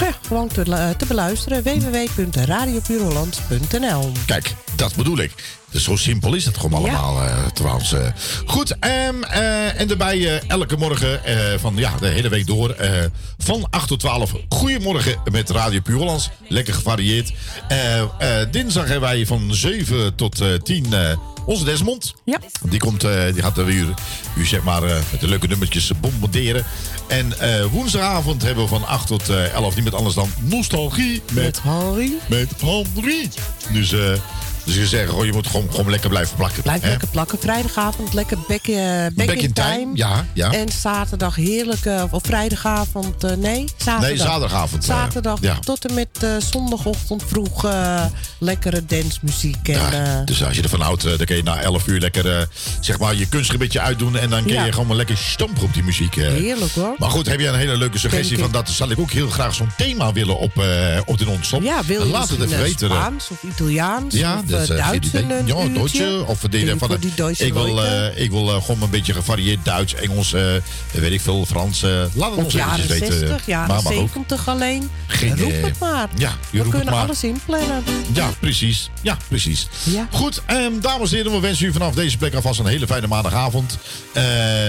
Ja, 0.00 0.14
gewoon 0.26 0.48
te, 0.48 0.62
lu- 0.68 0.94
te 0.96 1.06
beluisteren. 1.06 1.62
www.radiopuurholland.nl 1.62 4.12
Kijk, 4.26 4.54
dat 4.76 4.94
bedoel 4.94 5.18
ik. 5.18 5.32
Dus 5.70 5.84
zo 5.84 5.96
simpel 5.96 6.34
is 6.34 6.44
het 6.44 6.58
gewoon 6.58 6.78
allemaal 6.78 7.22
eh, 7.22 7.46
trouwens. 7.46 7.92
eh. 7.92 8.06
Goed, 8.46 8.76
eh, 8.80 9.80
en 9.80 9.88
daarbij 9.88 10.40
elke 10.46 10.76
morgen 10.76 11.20
van 11.60 11.72
ja, 11.76 11.92
de 12.00 12.06
hele 12.06 12.28
week 12.28 12.46
door 12.46 12.76
van 13.38 13.66
8 13.70 13.88
tot 13.88 14.00
12. 14.00 14.32
Goedemorgen 14.48 15.14
met 15.30 15.50
Radio 15.50 15.80
Puur 15.80 15.96
Hollands. 15.96 16.30
Lekker 16.48 16.74
gevarieerd. 16.74 17.32
Dinsdag 18.50 18.84
hebben 18.88 19.08
wij 19.08 19.26
van 19.26 19.54
7 19.54 20.14
tot 20.14 20.40
eh, 20.40 20.48
10 20.62 20.92
eh, 20.92 21.00
Onze 21.44 21.64
Desmond. 21.64 22.14
Ja. 22.24 22.38
Die, 22.68 22.78
komt, 22.78 23.04
eh, 23.04 23.32
die 23.32 23.42
gaat 23.42 23.58
u, 23.58 23.86
u 24.36 24.44
zeg 24.46 24.62
maar 24.62 24.82
eh, 24.82 24.96
met 25.10 25.20
de 25.20 25.28
leuke 25.28 25.46
nummertjes 25.46 25.90
bombarderen. 26.00 26.64
En 27.08 27.38
eh, 27.38 27.64
woensdagavond 27.64 28.42
hebben 28.42 28.64
we 28.64 28.68
van 28.70 28.86
8 28.86 29.06
tot 29.06 29.28
eh 29.28 29.54
11 29.54 29.74
niet 29.74 29.84
met 29.84 29.94
anders 29.94 30.14
dan 30.14 30.30
nostalgie 30.40 31.22
met, 31.32 31.44
Met 31.44 31.58
Harry. 31.58 32.12
met 32.28 32.48
Henry. 32.60 33.28
Dus, 33.72 33.94
dus 34.64 34.74
je 34.74 34.86
zegt, 34.86 35.10
goh, 35.10 35.24
je 35.24 35.32
moet 35.32 35.46
gewoon, 35.46 35.66
gewoon 35.70 35.90
lekker 35.90 36.08
blijven 36.08 36.36
plakken. 36.36 36.62
Blijf 36.62 36.82
hè? 36.82 36.88
lekker 36.88 37.08
plakken. 37.08 37.38
Vrijdagavond 37.38 38.14
lekker 38.14 38.38
back, 38.48 38.66
back, 39.14 39.26
Back 39.26 39.36
in 39.36 39.52
time, 39.52 39.90
ja, 39.94 40.26
ja. 40.32 40.52
En 40.52 40.68
zaterdag 40.68 41.34
heerlijk, 41.34 41.84
eh, 41.84 42.04
of 42.10 42.22
vrijdagavond, 42.22 43.24
eh, 43.24 43.36
nee, 43.36 43.68
zaterdag. 43.76 44.00
Nee, 44.00 44.16
zaterdagavond, 44.16 44.84
Zaterdag 44.84 45.38
ja. 45.40 45.58
tot 45.58 45.86
en 45.86 45.94
met 45.94 46.26
zondagochtend 46.50 47.22
vroeg 47.26 47.66
lekkere 48.38 48.84
dansmuziek. 48.84 49.68
En, 49.68 49.74
Ja, 49.74 50.22
dus 50.24 50.44
als 50.44 50.56
je 50.56 50.62
ervan 50.62 50.80
houdt, 50.80 51.02
dan 51.02 51.26
kun 51.26 51.36
je 51.36 51.42
na 51.42 51.60
11 51.60 51.86
uur 51.86 52.00
lekker 52.00 52.48
zeg 52.80 52.98
maar, 52.98 53.14
je 53.14 53.26
kunstgebiedje 53.26 53.80
uitdoen. 53.80 54.16
En 54.16 54.30
dan 54.30 54.44
kun 54.44 54.64
je 54.64 54.72
gewoon 54.72 54.86
maar 54.86 54.96
lekker 54.96 55.16
stampen 55.16 55.62
op 55.62 55.74
die 55.74 55.82
muziek. 55.82 56.14
heerlijk 56.14 56.72
hoor. 56.72 56.94
Maar 56.98 57.10
goed, 57.10 57.26
heb 57.26 57.40
je 57.40 57.46
een 57.46 57.54
hele 57.54 57.76
leuke 57.76 57.98
suggestie 57.98 58.38
van 58.38 58.50
dat? 58.50 58.66
Dan 58.66 58.74
zal 58.74 58.90
ik 58.90 58.98
ook 58.98 59.10
heel 59.10 59.28
graag 59.28 59.54
zo'n 59.54 59.72
thema 59.76 60.12
willen 60.12 60.38
op, 60.38 60.56
op 61.06 61.18
de 61.18 61.24
non-stop. 61.24 61.62
Ja, 61.62 61.84
wil 61.84 62.06
je 62.06 62.10
Laat 62.10 62.28
het 62.28 62.42
even 62.42 62.58
weten. 62.58 62.90
Spaans 62.90 63.28
of 63.30 63.42
Italiaans 63.42 64.14
Ja, 64.14 64.42
of 64.44 64.51
dus, 64.58 64.68
eh, 64.68 64.78
eh, 64.78 64.88
geen 64.88 65.00
Duits 65.00 65.08
idee. 65.08 65.22
een, 65.22 65.30
een 65.30 65.46
Ja? 65.46 65.74
Duitse. 65.78 66.24
Of 66.26 66.40
die, 66.40 66.66
Vind 66.66 66.78
van, 66.78 66.96
Duitse 67.14 67.46
ik, 67.46 67.52
wil, 67.52 67.84
eh, 67.84 68.22
ik 68.22 68.30
wil 68.30 68.50
eh, 68.54 68.62
gewoon 68.64 68.82
een 68.82 68.90
beetje 68.90 69.12
gevarieerd 69.12 69.64
Duits, 69.64 69.94
Engels, 69.94 70.32
eh, 70.32 70.42
weet 70.92 71.12
ik 71.12 71.20
veel, 71.20 71.46
Frans. 71.46 71.82
eh, 71.82 71.90
laat 72.14 72.30
het 72.36 72.44
ons 72.44 72.54
jaren 72.54 72.88
weten. 72.88 73.18
60, 73.18 73.46
jaren 73.46 73.68
Maar 73.74 73.82
mag 73.82 73.92
ook. 73.92 74.08
70 74.12 74.48
alleen. 74.48 74.90
Geen, 75.06 75.38
Roep 75.38 75.52
eh, 75.52 75.62
het 75.62 75.78
maar. 75.78 76.08
Ja, 76.16 76.32
je 76.50 76.62
We 76.62 76.68
kunnen 76.68 76.94
alles 76.94 77.24
inplannen. 77.24 77.82
Ja, 78.12 78.30
precies. 78.40 78.90
Ja, 79.00 79.16
precies. 79.28 79.66
Ja. 79.82 80.08
Goed, 80.10 80.42
ehm, 80.46 80.80
dames 80.80 81.10
en 81.10 81.16
heren, 81.16 81.32
we 81.32 81.40
wensen 81.40 81.66
u 81.66 81.72
vanaf 81.72 81.94
deze 81.94 82.16
plek 82.16 82.34
alvast 82.34 82.58
een 82.60 82.66
hele 82.66 82.86
fijne 82.86 83.06
maandagavond. 83.06 83.78
Eh, 84.12 84.22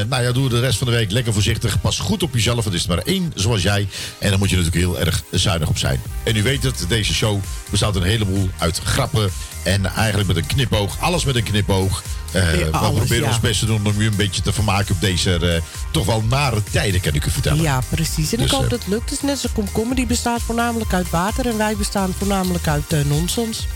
nou 0.09 0.23
ja, 0.23 0.31
doe 0.31 0.49
de 0.49 0.59
rest 0.59 0.77
van 0.77 0.87
de 0.87 0.93
week 0.93 1.11
lekker 1.11 1.33
voorzichtig. 1.33 1.81
Pas 1.81 1.99
goed 1.99 2.23
op 2.23 2.33
jezelf. 2.33 2.65
Het 2.65 2.73
is 2.73 2.83
er 2.83 2.89
maar 2.89 2.97
één 3.05 3.31
zoals 3.35 3.61
jij. 3.61 3.87
En 4.19 4.29
daar 4.29 4.37
moet 4.39 4.49
je 4.49 4.55
natuurlijk 4.55 4.83
heel 4.85 4.99
erg 4.99 5.23
zuinig 5.31 5.69
op 5.69 5.77
zijn. 5.77 6.01
En 6.23 6.35
u 6.35 6.43
weet 6.43 6.63
het, 6.63 6.85
deze 6.87 7.13
show 7.13 7.39
bestaat 7.69 7.95
een 7.95 8.03
heleboel 8.03 8.49
uit 8.57 8.79
grappen. 8.83 9.29
En 9.63 9.85
eigenlijk 9.85 10.27
met 10.27 10.37
een 10.37 10.45
knipoog. 10.47 10.97
Alles 10.99 11.25
met 11.25 11.35
een 11.35 11.43
knipoog. 11.43 12.03
Eh, 12.31 12.59
Ja, 12.59 12.65
we 12.65 12.77
proberen 12.77 13.23
ja. 13.23 13.27
ons 13.27 13.39
best 13.39 13.59
te 13.59 13.65
doen 13.65 13.85
om 13.85 14.01
u 14.01 14.05
een 14.05 14.15
beetje 14.15 14.41
te 14.41 14.53
vermaken 14.53 14.95
op 14.95 15.01
deze 15.01 15.35
eh, 15.35 15.61
toch 15.91 16.05
wel 16.05 16.23
nare 16.29 16.63
tijden, 16.71 17.01
kan 17.01 17.13
ik 17.13 17.25
u 17.25 17.29
vertellen. 17.31 17.61
Ja, 17.61 17.81
precies. 17.89 18.31
En 18.31 18.37
Dus, 18.37 18.45
ik 18.45 18.51
hoop 18.51 18.63
eh, 18.63 18.69
dat 18.69 18.79
het 18.79 18.87
lukt. 18.87 19.09
Het 19.09 19.19
is 19.19 19.21
net 19.21 19.39
zoals 19.39 19.55
komkommer, 19.55 20.07
bestaat 20.07 20.41
voornamelijk 20.41 20.93
uit 20.93 21.09
water. 21.09 21.47
En 21.47 21.57
wij 21.57 21.75
bestaan 21.75 22.13
voornamelijk 22.17 22.67
uit 22.67 22.93
eh, 22.93 22.99
nonsens. 23.05 23.67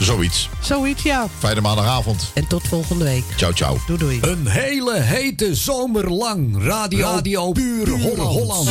Zoiets. 0.00 0.48
Zoiets, 0.60 1.02
ja. 1.02 1.28
Fijne 1.38 1.60
maandagavond. 1.60 2.30
En 2.34 2.46
tot 2.46 2.68
volgende 2.68 3.04
week. 3.04 3.24
Ciao, 3.36 3.52
ciao. 3.52 3.78
Doei, 3.86 3.98
doei. 3.98 4.18
Een 4.22 4.46
hele 4.46 5.00
hete 5.00 5.54
zomer 5.54 6.10
lang. 6.10 6.64
Radio, 6.64 7.06
Radio 7.06 7.52
Puur, 7.52 7.88
Holland. 7.88 8.18
Holland. 8.18 8.70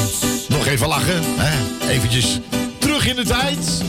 Nog 0.49 0.65
even 0.65 0.87
lachen. 0.87 1.21
Hè? 1.23 1.87
Eventjes 1.89 2.39
terug 2.79 3.07
in 3.07 3.15
de 3.15 3.23
tijd. 3.25 3.81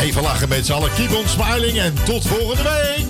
Even 0.00 0.22
lachen 0.22 0.48
met 0.48 0.66
z'n 0.66 0.72
allen. 0.72 0.92
Keep 0.94 1.14
on 1.14 1.28
smiling 1.28 1.78
en 1.78 1.94
tot 2.04 2.26
volgende 2.26 2.62
week. 2.62 3.06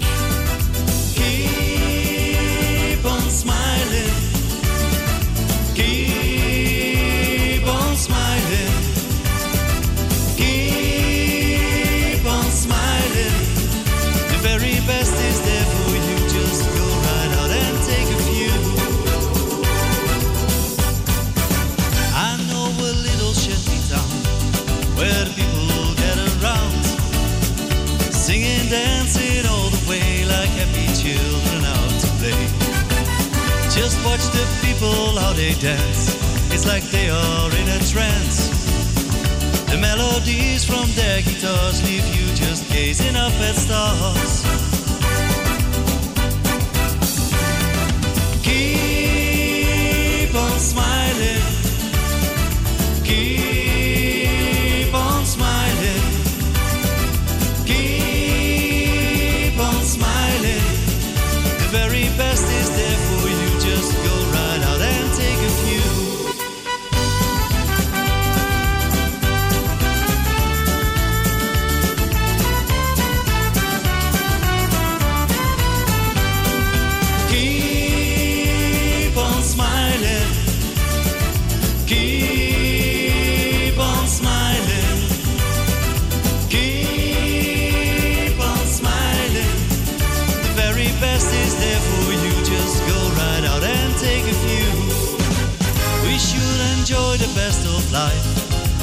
Keep 1.14 3.04
on 3.04 3.30
smiling. 3.30 4.12
Keep 5.72 7.66
on 7.68 7.96
smiling. 7.96 8.31
Dancing 28.73 29.44
all 29.53 29.69
the 29.69 29.85
way 29.86 30.24
like 30.24 30.49
happy 30.57 30.89
children 30.97 31.62
out 31.62 31.93
to 32.01 32.09
play. 32.16 32.43
Just 33.69 34.03
watch 34.03 34.24
the 34.32 34.47
people 34.65 35.20
how 35.20 35.35
they 35.35 35.53
dance. 35.61 36.16
It's 36.51 36.66
like 36.66 36.82
they 36.85 37.11
are 37.11 37.51
in 37.61 37.69
a 37.69 37.81
trance. 37.93 38.49
The 39.70 39.77
melodies 39.77 40.65
from 40.65 40.89
their 40.93 41.20
guitars 41.20 41.82
leave 41.85 42.07
you 42.16 42.35
just 42.35 42.66
gazing 42.73 43.15
up 43.15 43.35
at 43.49 43.57
stars. 43.57 44.72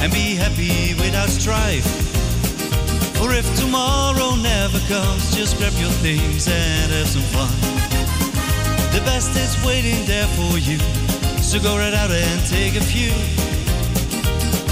And 0.00 0.12
be 0.12 0.34
happy 0.34 0.94
without 0.94 1.28
strife. 1.28 1.84
For 3.18 3.32
if 3.32 3.46
tomorrow 3.58 4.34
never 4.36 4.80
comes, 4.88 5.36
just 5.36 5.58
grab 5.58 5.74
your 5.76 5.90
things 6.00 6.48
and 6.48 6.90
have 6.92 7.06
some 7.06 7.26
fun. 7.36 7.52
The 8.92 9.02
best 9.04 9.36
is 9.36 9.62
waiting 9.64 10.04
there 10.06 10.26
for 10.38 10.58
you. 10.58 10.78
So 11.42 11.60
go 11.60 11.76
right 11.76 11.94
out 11.94 12.10
and 12.10 12.40
take 12.48 12.76
a 12.76 12.84
few. 12.84 13.12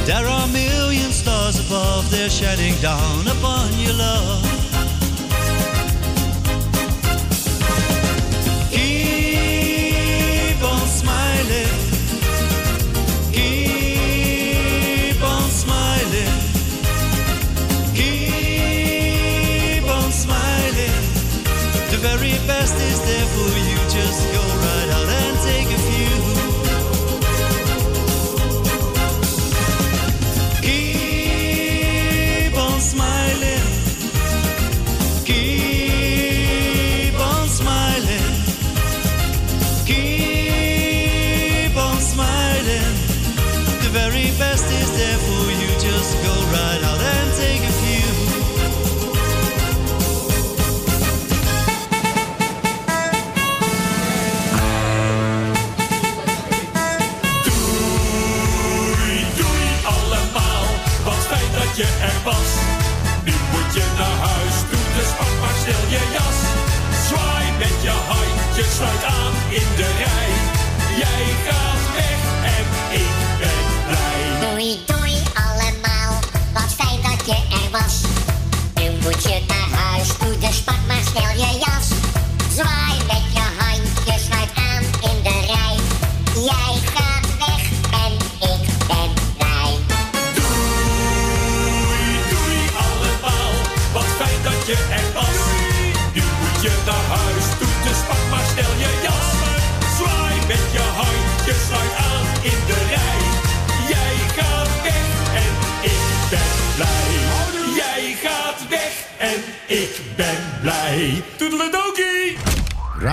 There 0.07 0.27
are 0.27 0.49
a 0.49 0.53
million 0.53 1.13
stars 1.13 1.61
above, 1.65 2.11
they're 2.11 2.31
shining 2.31 2.75
down 2.81 3.29
upon 3.29 3.73
your 3.79 3.95
love. 3.95 4.58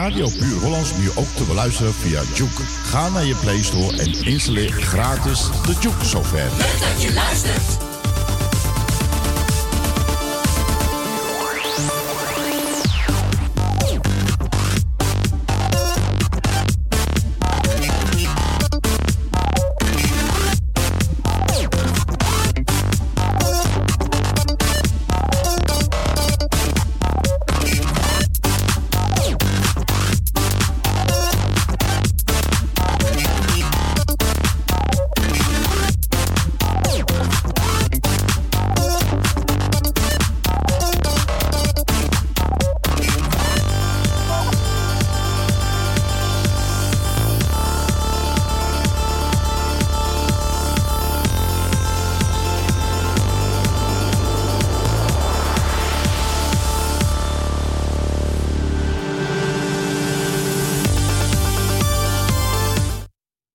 Radio 0.06 0.30
Puur 0.30 0.62
Hollands 0.62 0.98
nu 0.98 1.10
ook 1.16 1.28
te 1.36 1.44
beluisteren 1.44 1.94
via 1.94 2.22
Juke. 2.34 2.62
Ga 2.64 3.10
naar 3.10 3.26
je 3.26 3.36
Play 3.36 3.64
Store 3.64 3.98
en 3.98 4.26
installeer 4.26 4.72
gratis 4.72 5.50
de 5.66 5.74
Juke 5.82 6.06
software. 6.06 6.50
Leuk 6.58 6.80
dat 6.80 7.02
je 7.02 7.14
luistert. 7.14 7.95